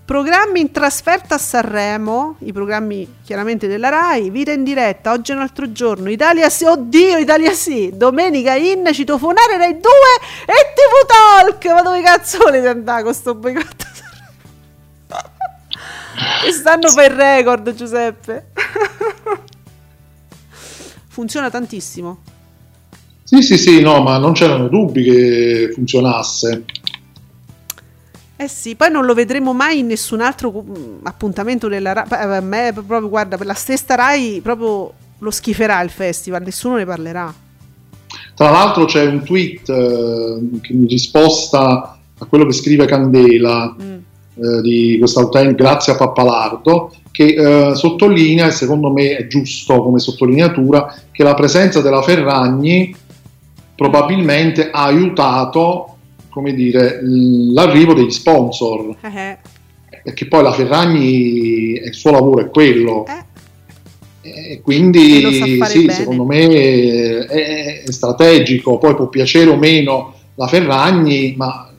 [0.06, 5.36] Programmi in trasferta a Sanremo, i programmi chiaramente della RAI, Vita in diretta, oggi è
[5.36, 9.82] un altro giorno, Italia sì, oddio Italia sì, domenica in citofonare Rai 2
[10.46, 13.86] e TV Talk, ma dove cazzo volete andare con sto boicotto?
[16.42, 18.52] Quest'anno fa il record Giuseppe.
[21.10, 22.20] Funziona tantissimo.
[23.24, 26.64] Sì, sì, sì, no, ma non c'erano dubbi che funzionasse.
[28.40, 32.06] Eh sì, poi non lo vedremo mai in nessun altro mm, appuntamento della Rai.
[32.12, 36.76] Eh, a me proprio, guarda, per la stessa Rai proprio lo schiferà il festival, nessuno
[36.76, 37.34] ne parlerà.
[38.36, 40.40] Tra l'altro c'è un tweet eh,
[40.70, 43.94] in risposta a quello che scrive Candela mm.
[44.36, 49.98] eh, di quest'utente, grazie a Pappalardo, che eh, sottolinea, e secondo me è giusto come
[49.98, 52.96] sottolineatura, che la presenza della Ferragni
[53.76, 55.97] probabilmente ha aiutato
[56.38, 58.96] come dire, l'arrivo degli sponsor.
[59.02, 59.38] Uh-huh.
[60.04, 63.06] Perché poi la Ferragni, il suo lavoro è quello.
[63.08, 63.26] Uh.
[64.22, 65.94] E quindi sì, bene.
[65.94, 66.48] secondo me
[67.26, 71.72] è, è, strategico, poi può piacere o meno la Ferragni, ma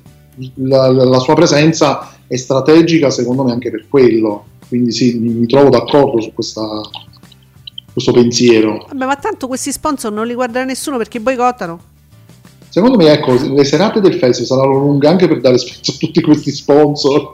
[0.54, 4.44] la, la, sua presenza è strategica secondo me anche per quello.
[4.66, 6.66] Quindi sì, mi, mi trovo d'accordo su questa,
[7.92, 8.86] questo pensiero.
[8.88, 11.96] Vabbè, ma tanto questi sponsor non li guarderà nessuno perché boicottano.
[12.68, 16.20] Secondo me, ecco, le serate del festival saranno lunghe anche per dare spazio a tutti
[16.20, 17.32] questi sponsor.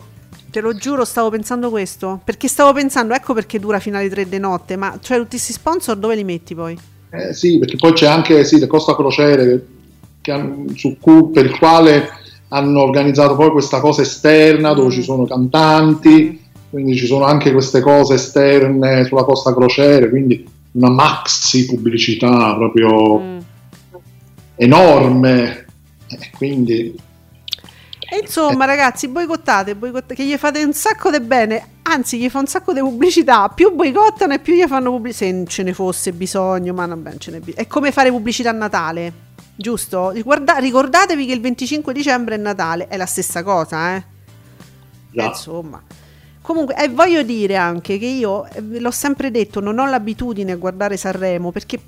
[0.51, 2.21] Te lo giuro, stavo pensando questo.
[2.23, 5.53] Perché stavo pensando, ecco perché dura fino alle 3 di notte, ma cioè tutti questi
[5.53, 6.79] sponsor dove li metti poi?
[7.11, 9.67] Eh, sì, perché poi c'è anche sì, le Costa Crociere
[10.21, 12.09] che, su cui, per il quale
[12.49, 14.97] hanno organizzato poi questa cosa esterna dove mm.
[14.97, 16.41] ci sono cantanti,
[16.71, 23.19] quindi ci sono anche queste cose esterne sulla Costa Crociere, quindi una maxi pubblicità proprio...
[23.19, 23.39] Mm
[24.57, 25.67] enorme.
[26.09, 26.95] Eh, quindi
[28.15, 32.39] e insomma, ragazzi, boicottate, boicottate, che gli fate un sacco di bene, anzi, gli fa
[32.39, 33.49] un sacco di pubblicità.
[33.49, 35.25] Più boicottano e più gli fanno pubblicità.
[35.25, 37.65] Se ce ne fosse bisogno, ma vabbè, ce n'è bisogno.
[37.65, 39.13] È come fare pubblicità a Natale,
[39.57, 40.11] giusto?
[40.11, 44.05] Ricorda- ricordatevi che il 25 dicembre è Natale, è la stessa cosa, eh?
[45.11, 45.29] Yeah.
[45.29, 45.83] Insomma.
[46.41, 50.57] Comunque, eh, voglio dire anche che io eh, l'ho sempre detto, non ho l'abitudine a
[50.57, 51.81] guardare Sanremo perché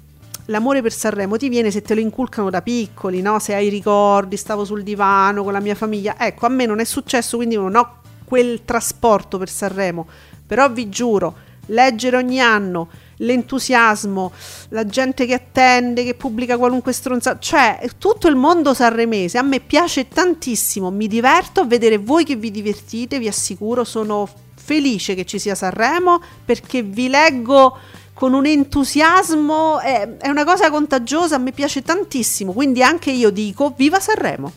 [0.47, 3.39] l'amore per Sanremo ti viene se te lo inculcano da piccoli, no?
[3.39, 6.17] Se hai ricordi, stavo sul divano con la mia famiglia.
[6.19, 10.07] Ecco, a me non è successo, quindi non ho quel trasporto per Sanremo.
[10.47, 11.35] Però vi giuro,
[11.67, 14.33] leggere ogni anno l'entusiasmo,
[14.71, 19.61] la gente che attende, che pubblica qualunque stronza, cioè tutto il mondo sanremese a me
[19.61, 25.25] piace tantissimo, mi diverto a vedere voi che vi divertite, vi assicuro, sono felice che
[25.25, 27.79] ci sia Sanremo perché vi leggo
[28.17, 33.75] con un entusiasmo, è, è, una cosa contagiosa, me piace tantissimo, quindi anche io dico
[33.77, 34.51] viva Sanremo.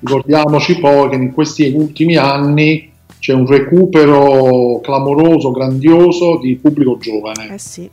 [0.00, 7.52] Ricordiamoci poi che in questi ultimi anni c'è un recupero clamoroso, grandioso di pubblico giovane.
[7.52, 7.90] Eh sì.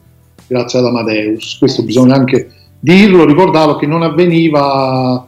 [0.47, 2.19] Grazie ad Amadeus, questo eh bisogna sì.
[2.21, 5.27] anche dirlo, ricordarlo che non avveniva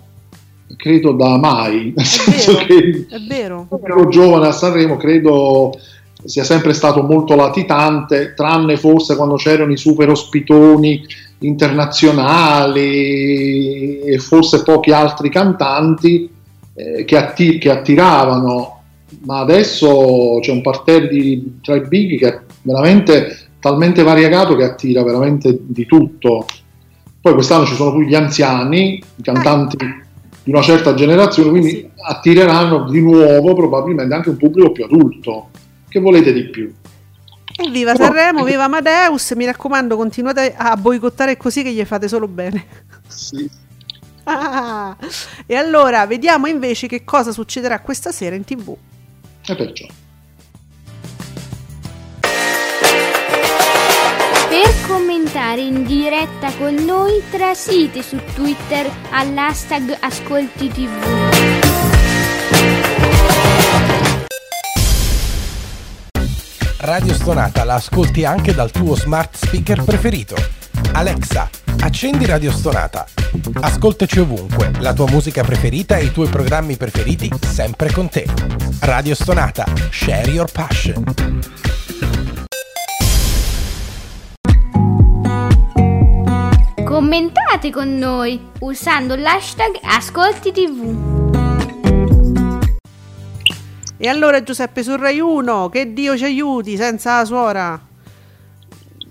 [0.77, 3.59] credo da mai, senso vero, che è vero.
[3.59, 5.73] il pubblico giovane a Sanremo credo
[6.27, 11.01] sia sempre stato molto latitante, tranne forse quando c'erano i super ospitoni
[11.39, 16.29] internazionali e forse pochi altri cantanti
[16.73, 18.81] eh, che, atti- che, attiravano,
[19.23, 24.63] ma adesso c'è un parterre di, tra i big che è veramente talmente variegato che
[24.63, 26.45] attira veramente di tutto.
[27.21, 29.77] Poi quest'anno ci sono pure gli anziani, i cantanti
[30.43, 35.49] di una certa generazione, quindi attireranno di nuovo probabilmente anche un pubblico più adulto.
[35.97, 36.71] Che volete di più?
[37.55, 42.07] E viva Però- Sanremo, viva Amadeus, mi raccomando continuate a boicottare così che gli fate
[42.07, 42.65] solo bene.
[43.07, 43.49] Sì.
[44.29, 44.97] Ah,
[45.45, 48.75] e allora vediamo invece che cosa succederà questa sera in tv.
[49.45, 49.85] E perciò.
[54.49, 61.26] Per commentare in diretta con noi trasite su Twitter all'hashtag Ascolti TV.
[66.87, 70.35] Radio Stonata la ascolti anche dal tuo smart speaker preferito.
[70.93, 71.49] Alexa,
[71.81, 73.05] accendi Radio Stonata.
[73.59, 78.25] Ascoltaci ovunque, la tua musica preferita e i tuoi programmi preferiti sempre con te.
[78.79, 81.03] Radio Stonata, share your passion.
[86.85, 91.16] Commentate con noi usando l'hashtag Ascolti TV.
[93.99, 97.81] E allora Giuseppe su Rai 1, che Dio ci aiuti senza la suora.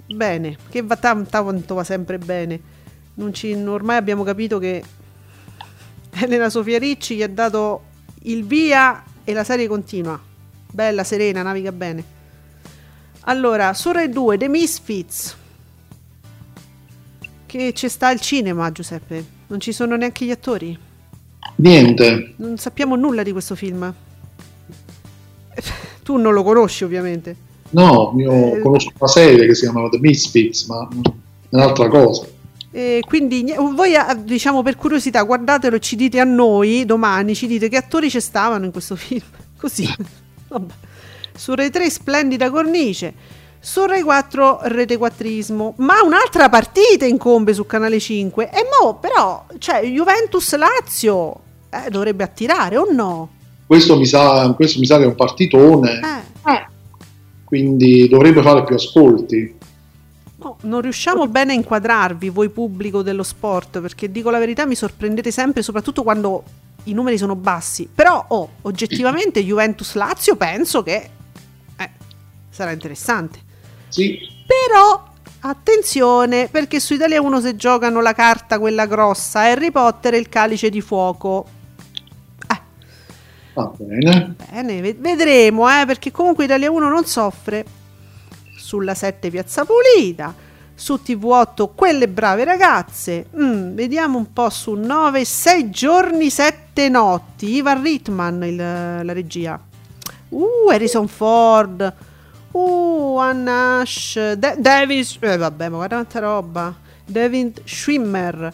[0.09, 2.61] Bene, che va tanto quanto va sempre bene.
[3.15, 4.83] Non ci- ormai abbiamo capito che
[6.11, 7.83] Elena Sofia Ricci gli ha dato
[8.23, 10.21] il via e la serie continua.
[10.71, 12.15] Bella, serena, naviga bene.
[13.23, 15.37] Allora, su Rai 2, The Misfits.
[17.45, 19.25] Che ci sta al cinema, Giuseppe.
[19.49, 20.79] Non ci sono neanche gli attori.
[21.57, 22.35] Niente.
[22.37, 23.93] Non sappiamo nulla di questo film.
[26.03, 27.35] Tu non lo conosci, ovviamente.
[27.71, 32.27] No, io Eh, conosco una serie che si chiama The Misfits, ma è un'altra cosa.
[32.71, 37.47] E quindi voi, ah, diciamo per curiosità, guardatelo e ci dite a noi domani, ci
[37.47, 39.23] dite che attori ci stavano in questo film.
[39.59, 39.89] Così.
[40.49, 40.75] Vabbè.
[41.35, 43.13] Su Rai 3 splendida cornice.
[43.59, 45.75] Su Rai 4 rete quattrismo.
[45.79, 48.51] Ma un'altra partita incombe su Canale 5.
[48.51, 51.35] E mo però, cioè, Juventus Lazio
[51.71, 53.31] eh, dovrebbe attirare o no?
[53.67, 56.01] Questo mi sa, questo mi sa che è un partitone,
[56.45, 56.67] Eh.
[57.45, 59.55] quindi dovrebbe fare più ascolti.
[60.37, 64.75] No, non riusciamo bene a inquadrarvi voi pubblico dello sport perché dico la verità mi
[64.75, 66.45] sorprendete sempre soprattutto quando
[66.85, 67.89] i numeri sono bassi.
[67.93, 71.11] Però oh, oggettivamente Juventus Lazio penso che
[71.77, 71.91] eh,
[72.51, 73.41] sarà interessante.
[73.89, 75.05] Sì, però
[75.41, 80.29] attenzione perché su Italia 1 se giocano la carta quella grossa Harry Potter e il
[80.29, 81.47] calice di fuoco.
[81.47, 81.56] eh,
[83.57, 84.35] va bene.
[84.51, 87.65] Bene, ve- vedremo, eh, perché comunque Italia 1 non soffre.
[88.59, 90.35] Sulla 7 Piazza Pulita,
[90.75, 93.27] su TV8 Quelle brave ragazze.
[93.37, 97.55] Mm, vediamo un po' su 9 6 giorni 7 notti.
[97.55, 99.59] Ivan Ritman il- la regia.
[100.31, 101.93] Uh, Harrison Ford.
[102.51, 106.75] Uh, Anna Ash, Da- David eh, vabbè, ma guarda quanta roba.
[107.05, 108.51] David Schwimmer.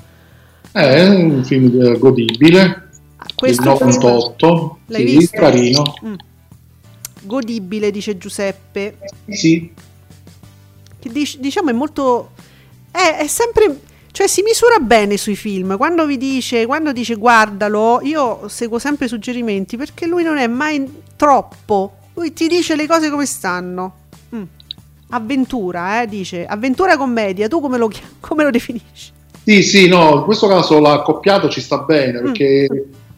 [0.72, 2.88] È un film godibile,
[3.34, 5.38] Questo film 98, l'hai sì, visto?
[5.38, 5.82] carino.
[6.04, 6.14] Mm.
[7.22, 8.98] Godibile, dice Giuseppe.
[9.28, 9.72] Sì,
[10.98, 12.30] che dic- diciamo è molto
[12.90, 13.80] è, è sempre
[14.12, 19.06] cioè si misura bene sui film quando vi dice quando dice guardalo io seguo sempre
[19.06, 23.96] i suggerimenti perché lui non è mai troppo lui ti dice le cose come stanno
[24.34, 24.42] Mm.
[25.10, 27.90] avventura eh dice avventura commedia tu come lo,
[28.20, 29.10] come lo definisci
[29.44, 32.32] sì, sì, no, in questo caso l'accoppiato ci sta bene Mm.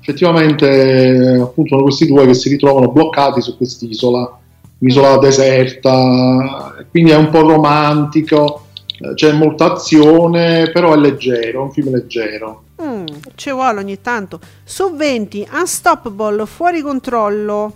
[0.04, 4.38] Effettivamente appunto sono questi due che si ritrovano bloccati su quest'isola,
[4.78, 8.66] un'isola deserta, quindi è un po' romantico,
[9.00, 12.62] eh, c'è molta azione, però è leggero, è un film leggero.
[12.82, 14.40] Mm, ci vuole ogni tanto.
[14.62, 17.72] Su 20 Unstoppable fuori controllo.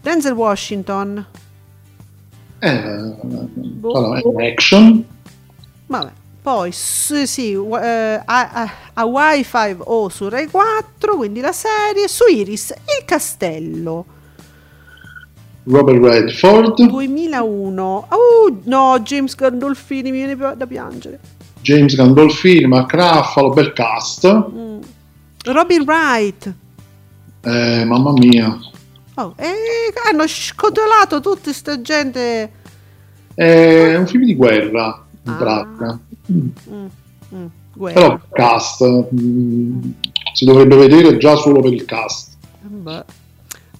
[0.00, 1.26] Denzel Washington.
[2.60, 2.68] Eh,
[3.82, 5.04] allora, è un action,
[5.86, 6.10] Vabbè,
[6.44, 12.06] poi sì, sì, wa- eh, a, a, Hawaii 5O su Rai 4, quindi la serie,
[12.06, 12.68] su Iris
[12.98, 14.04] Il Castello
[15.64, 18.08] Robert Redford, 2001.
[18.10, 21.18] Uh, no, James Gandolfini mi viene da piangere.
[21.62, 24.80] James Gandolfini, Mark Ruffalo, bel cast, Mm.
[25.46, 26.54] Robin Wright.
[27.40, 28.54] Eh, mamma mia.
[29.14, 29.50] Oh, e
[30.10, 32.52] hanno scotolato tutta sta gente.
[33.34, 35.36] È un film di guerra, in Ah.
[35.36, 35.98] pratica.
[36.32, 36.86] Mm.
[37.34, 37.46] Mm.
[37.76, 39.90] Però il cast mm,
[40.32, 42.32] si dovrebbe vedere già solo per il cast.
[42.60, 43.22] Beh.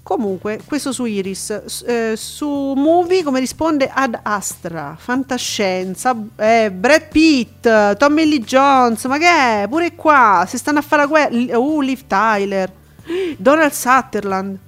[0.05, 1.83] Comunque, questo su Iris.
[1.87, 9.17] Eh, su Movie come risponde Ad Astra, fantascienza, eh, Brad Pitt, Tommy Lee Jones, ma
[9.17, 9.67] che è?
[9.67, 11.59] Pure qua, si stanno a fare la guerra.
[11.59, 12.71] Uh, Liv Tyler,
[13.39, 14.59] Donald Sutherland.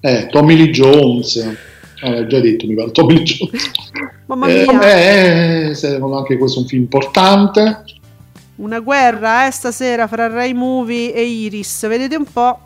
[0.00, 1.71] Eh, Tommy Lee Jones.
[2.04, 3.22] Eh, già detto, mi pare Tommy.
[4.26, 7.84] Mamma Eh, mia, vabbè, eh, anche questo è un film importante.
[8.56, 11.86] una guerra eh, stasera fra Rai Movie e Iris.
[11.86, 12.58] Vedete un po'.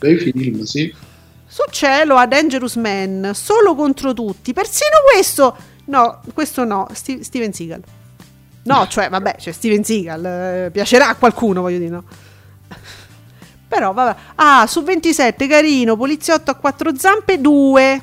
[0.00, 0.92] Dei film, sì.
[1.46, 4.52] Sul cielo a Dangerous Man, solo contro tutti.
[4.52, 5.56] Persino questo.
[5.86, 6.88] No, questo no.
[6.92, 7.82] Sti- Steven Seagal.
[8.64, 10.24] No, cioè, vabbè, c'è Steven Seagal.
[10.24, 12.04] eh, piacerà a qualcuno, voglio dire, no?
[13.68, 14.18] Però, vabbè.
[14.36, 15.96] Ah, su 27, carino.
[15.96, 18.02] Poliziotto a quattro zampe, 2.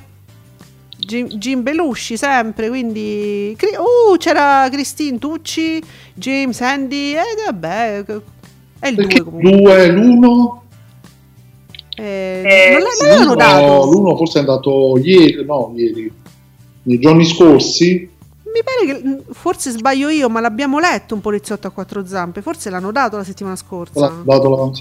[1.09, 2.69] Jim, Jim Belushi, sempre.
[2.69, 3.57] Quindi.
[3.59, 5.81] Uh, c'era Christine Tucci,
[6.13, 7.13] James, Andy.
[7.13, 8.05] E vabbè.
[8.79, 9.51] È il 2 Perché comunque.
[9.51, 10.63] due, l'uno,
[11.95, 13.91] Eh, non l'ha- l'avevano l'uno, dato.
[13.91, 16.11] l'uno forse è andato ieri, no, ieri,
[16.83, 18.09] nei giorni scorsi.
[18.45, 22.41] Mi pare che mm, forse sbaglio io, ma l'abbiamo letto un poliziotto a quattro zampe.
[22.41, 24.13] Forse l'hanno dato la settimana L'ha scorsa.
[24.23, 24.71] dato la.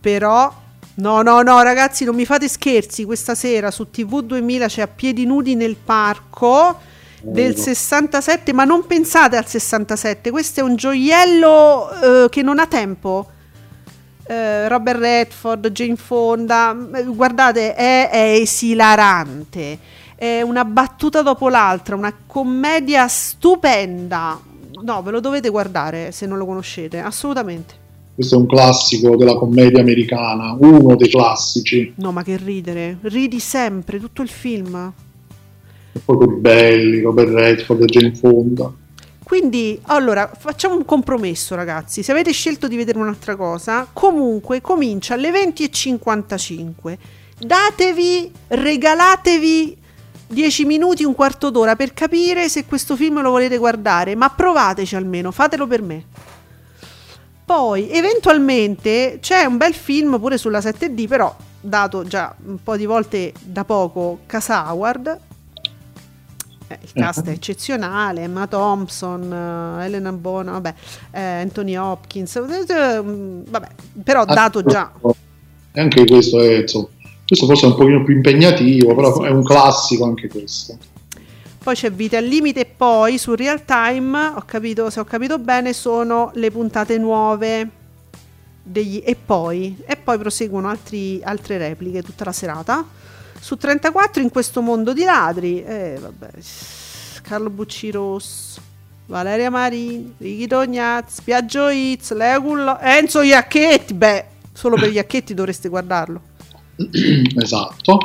[0.00, 0.52] Però,
[0.94, 3.04] no, no, no, ragazzi, non mi fate scherzi.
[3.04, 6.78] Questa sera su TV 2000 c'è a piedi nudi nel parco
[7.22, 8.52] del 67.
[8.52, 11.90] Ma non pensate al 67, questo è un gioiello
[12.24, 13.28] eh, che non ha tempo.
[14.24, 19.78] Eh, Robert Redford, Jane Fonda, eh, guardate, è, è esilarante.
[20.14, 24.40] È una battuta dopo l'altra, una commedia stupenda.
[24.82, 27.81] No, ve lo dovete guardare se non lo conoscete, assolutamente.
[28.14, 31.94] Questo è un classico della commedia americana, uno dei classici.
[31.96, 34.92] No, ma che ridere, ridi sempre, tutto il film.
[35.92, 38.72] E poi quelli belli, Robert Redford e Jane Fonda.
[39.22, 42.02] Quindi, allora, facciamo un compromesso, ragazzi.
[42.02, 46.98] Se avete scelto di vedere un'altra cosa, comunque comincia alle 20.55.
[47.38, 49.76] Datevi, regalatevi
[50.26, 54.96] 10 minuti, un quarto d'ora per capire se questo film lo volete guardare, ma provateci
[54.96, 56.04] almeno, fatelo per me.
[57.54, 62.86] Poi, eventualmente, c'è un bel film pure sulla 7D, però dato già un po' di
[62.86, 65.18] volte da poco Casa Howard.
[66.68, 70.74] Eh, il cast è eccezionale, Emma Thompson, eh, Elena Bona, vabbè,
[71.10, 73.68] eh, Anthony Hopkins, eh, vabbè,
[74.02, 74.90] però dato già
[75.74, 80.28] anche questo è, questo forse è un pochino più impegnativo, però è un classico anche
[80.28, 80.78] questo.
[81.62, 85.38] Poi c'è Vita al limite e poi su Real Time, ho capito, se ho capito
[85.38, 87.68] bene, sono le puntate nuove
[88.64, 92.84] degli e poi e poi proseguono altri- altre repliche tutta la serata.
[93.38, 96.30] Su 34 in questo mondo di ladri, eh, vabbè,
[97.22, 98.58] Carlo Bucciros,
[99.06, 105.32] Valeria Marini, Ricky Tognaz, Piaggio Itz, Lea Gullo, Enzo Iacchetti, beh, solo per gli Iacchetti
[105.32, 106.20] dovreste guardarlo.
[107.40, 107.98] esatto.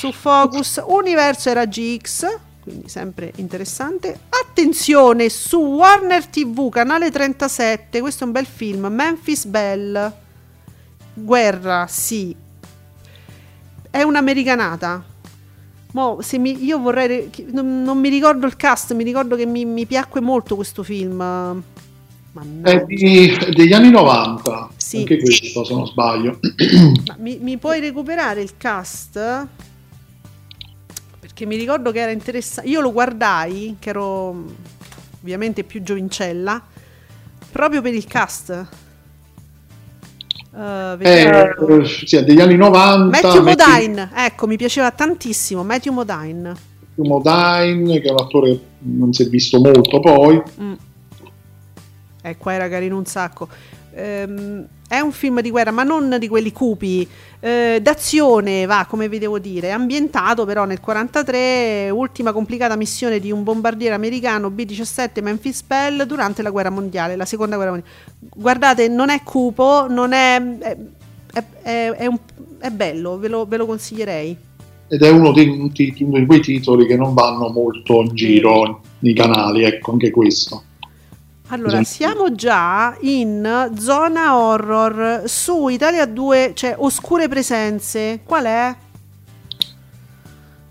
[0.00, 2.26] Su Focus Universo era GX
[2.62, 9.44] quindi sempre interessante attenzione su Warner TV canale 37 questo è un bel film Memphis
[9.44, 10.12] Belle
[11.12, 12.34] guerra sì
[13.90, 15.04] è un'americanata
[15.92, 19.64] Mo, se mi- io vorrei non, non mi ricordo il cast mi ricordo che mi,
[19.66, 21.62] mi piacque molto questo film È
[22.32, 22.84] Mannaggia.
[22.84, 24.98] di- degli anni 90, Sì.
[24.98, 26.38] anche questo se non sbaglio.
[27.18, 29.18] Mi, mi puoi recuperare il cast?
[31.40, 32.68] Perché mi ricordo che era interessante.
[32.68, 34.44] Io lo guardai, che ero
[35.22, 36.62] ovviamente più giovincella,
[37.50, 38.66] proprio per il cast.
[40.50, 41.78] Uh, vediamo.
[41.78, 43.04] Eh, sì, degli anni 90.
[43.04, 45.64] Matthew Matthew Modine, ecco, mi piaceva tantissimo.
[45.64, 46.54] Matthew Modine.
[46.96, 50.42] Modine, che è un attore che non si è visto molto poi.
[50.60, 50.72] Mm.
[52.20, 53.48] Eh, qua era carino un sacco.
[53.94, 57.06] Ehm, è un film di guerra, ma non di quelli cupi,
[57.38, 63.30] eh, d'azione, va, come vi devo dire, ambientato però nel 43, ultima complicata missione di
[63.30, 67.94] un bombardiere americano B-17 Memphis Belle durante la guerra mondiale, la seconda guerra mondiale.
[68.18, 70.42] Guardate, non è cupo, non è...
[70.58, 70.76] è,
[71.62, 72.18] è- è- un-
[72.72, 74.36] bello, ve lo, ve lo consiglierei.
[74.88, 79.14] Ed è uno tit- uno di quei titoli che non vanno molto in giro nei
[79.14, 80.64] canali, ecco anche questo.
[81.52, 85.24] Allora, siamo già in zona horror.
[85.26, 88.20] Su Italia 2 c'è Oscure Presenze.
[88.24, 88.76] Qual è?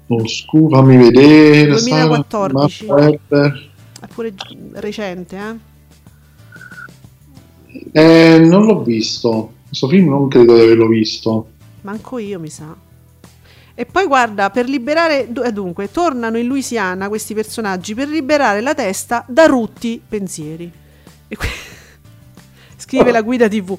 [0.08, 1.68] Oscuro, fammi vedere.
[1.72, 2.86] 2014.
[2.86, 3.70] Sarah Webber.
[4.00, 4.34] È pure
[4.76, 5.68] recente, eh?
[7.92, 9.52] Eh, non l'ho visto.
[9.68, 11.48] Questo film non credo di averlo visto.
[11.82, 12.74] Manco io, mi sa.
[13.80, 15.30] E poi guarda, per liberare...
[15.46, 20.70] eh, Dunque, tornano in Louisiana questi personaggi per liberare la testa da rutti pensieri.
[21.30, 21.48] E qui-
[22.76, 23.78] Scrive la guida TV.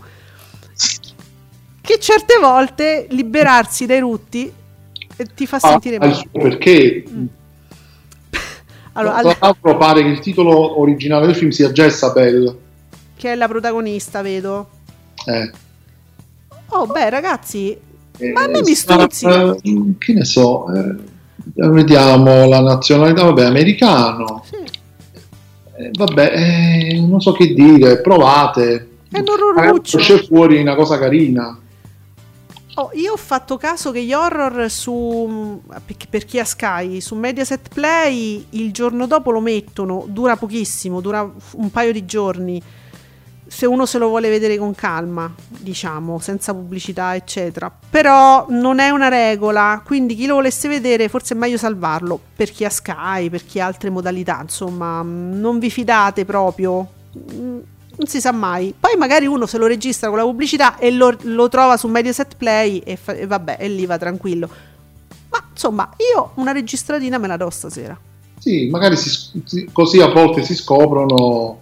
[1.83, 4.51] Che certe volte liberarsi dai rutti
[5.17, 6.23] eh, ti fa Ah, sentire il male.
[6.33, 7.05] perché.
[8.93, 12.59] Allora, Tra al- l'altro pare che il titolo originale del film sia Jezabel.
[13.17, 14.69] che è la protagonista, vedo.
[15.27, 15.51] Eh.
[16.69, 17.79] Oh, beh, ragazzi,
[18.33, 19.55] ma a me mi sarà- stuzzica.
[19.63, 20.67] eh, che ne so.
[20.75, 20.95] eh,
[21.55, 24.45] Vediamo la nazionalità, vabbè, americano.
[24.45, 24.57] Sì.
[25.77, 28.89] Eh, vabbè, eh, non so che dire, provate.
[29.11, 29.99] È un orroruccio.
[29.99, 31.59] C'è fuori una cosa carina.
[32.75, 37.15] Oh, io ho fatto caso che gli horror su per- per chi ha Sky su
[37.17, 42.63] Mediaset Play il giorno dopo lo mettono, dura pochissimo, dura un paio di giorni.
[43.53, 47.71] Se uno se lo vuole vedere con calma, diciamo, senza pubblicità, eccetera.
[47.91, 52.53] Però non è una regola, quindi chi lo volesse vedere forse è meglio salvarlo per
[52.53, 56.87] chi ha Sky, per chi ha altre modalità, insomma, mm, non vi fidate proprio.
[57.13, 58.73] Non si sa mai.
[58.79, 62.37] Poi magari uno se lo registra con la pubblicità e lo, lo trova su Mediaset
[62.37, 64.49] Play e, fa- e vabbè, e lì va tranquillo.
[65.29, 67.99] Ma insomma, io una registratina me la do stasera.
[68.39, 71.59] Sì, magari si- così a volte si scoprono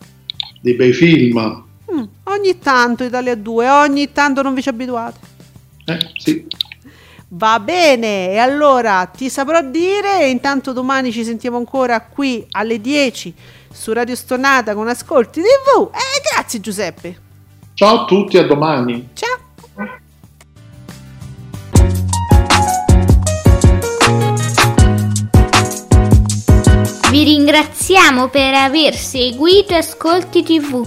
[0.60, 1.66] dei bei film.
[1.92, 5.18] Mm, ogni tanto Italia 2, ogni tanto non vi ci abituate.
[5.86, 6.46] Eh, sì.
[7.30, 10.20] Va bene, e allora ti saprò dire.
[10.20, 13.34] e Intanto domani ci sentiamo ancora qui alle 10
[13.72, 15.90] su Radio Stonata con Ascolti TV.
[15.92, 17.20] E grazie Giuseppe.
[17.74, 19.10] Ciao a tutti, a domani.
[19.14, 19.36] Ciao.
[27.10, 30.86] Vi ringraziamo per aver seguito Ascolti TV.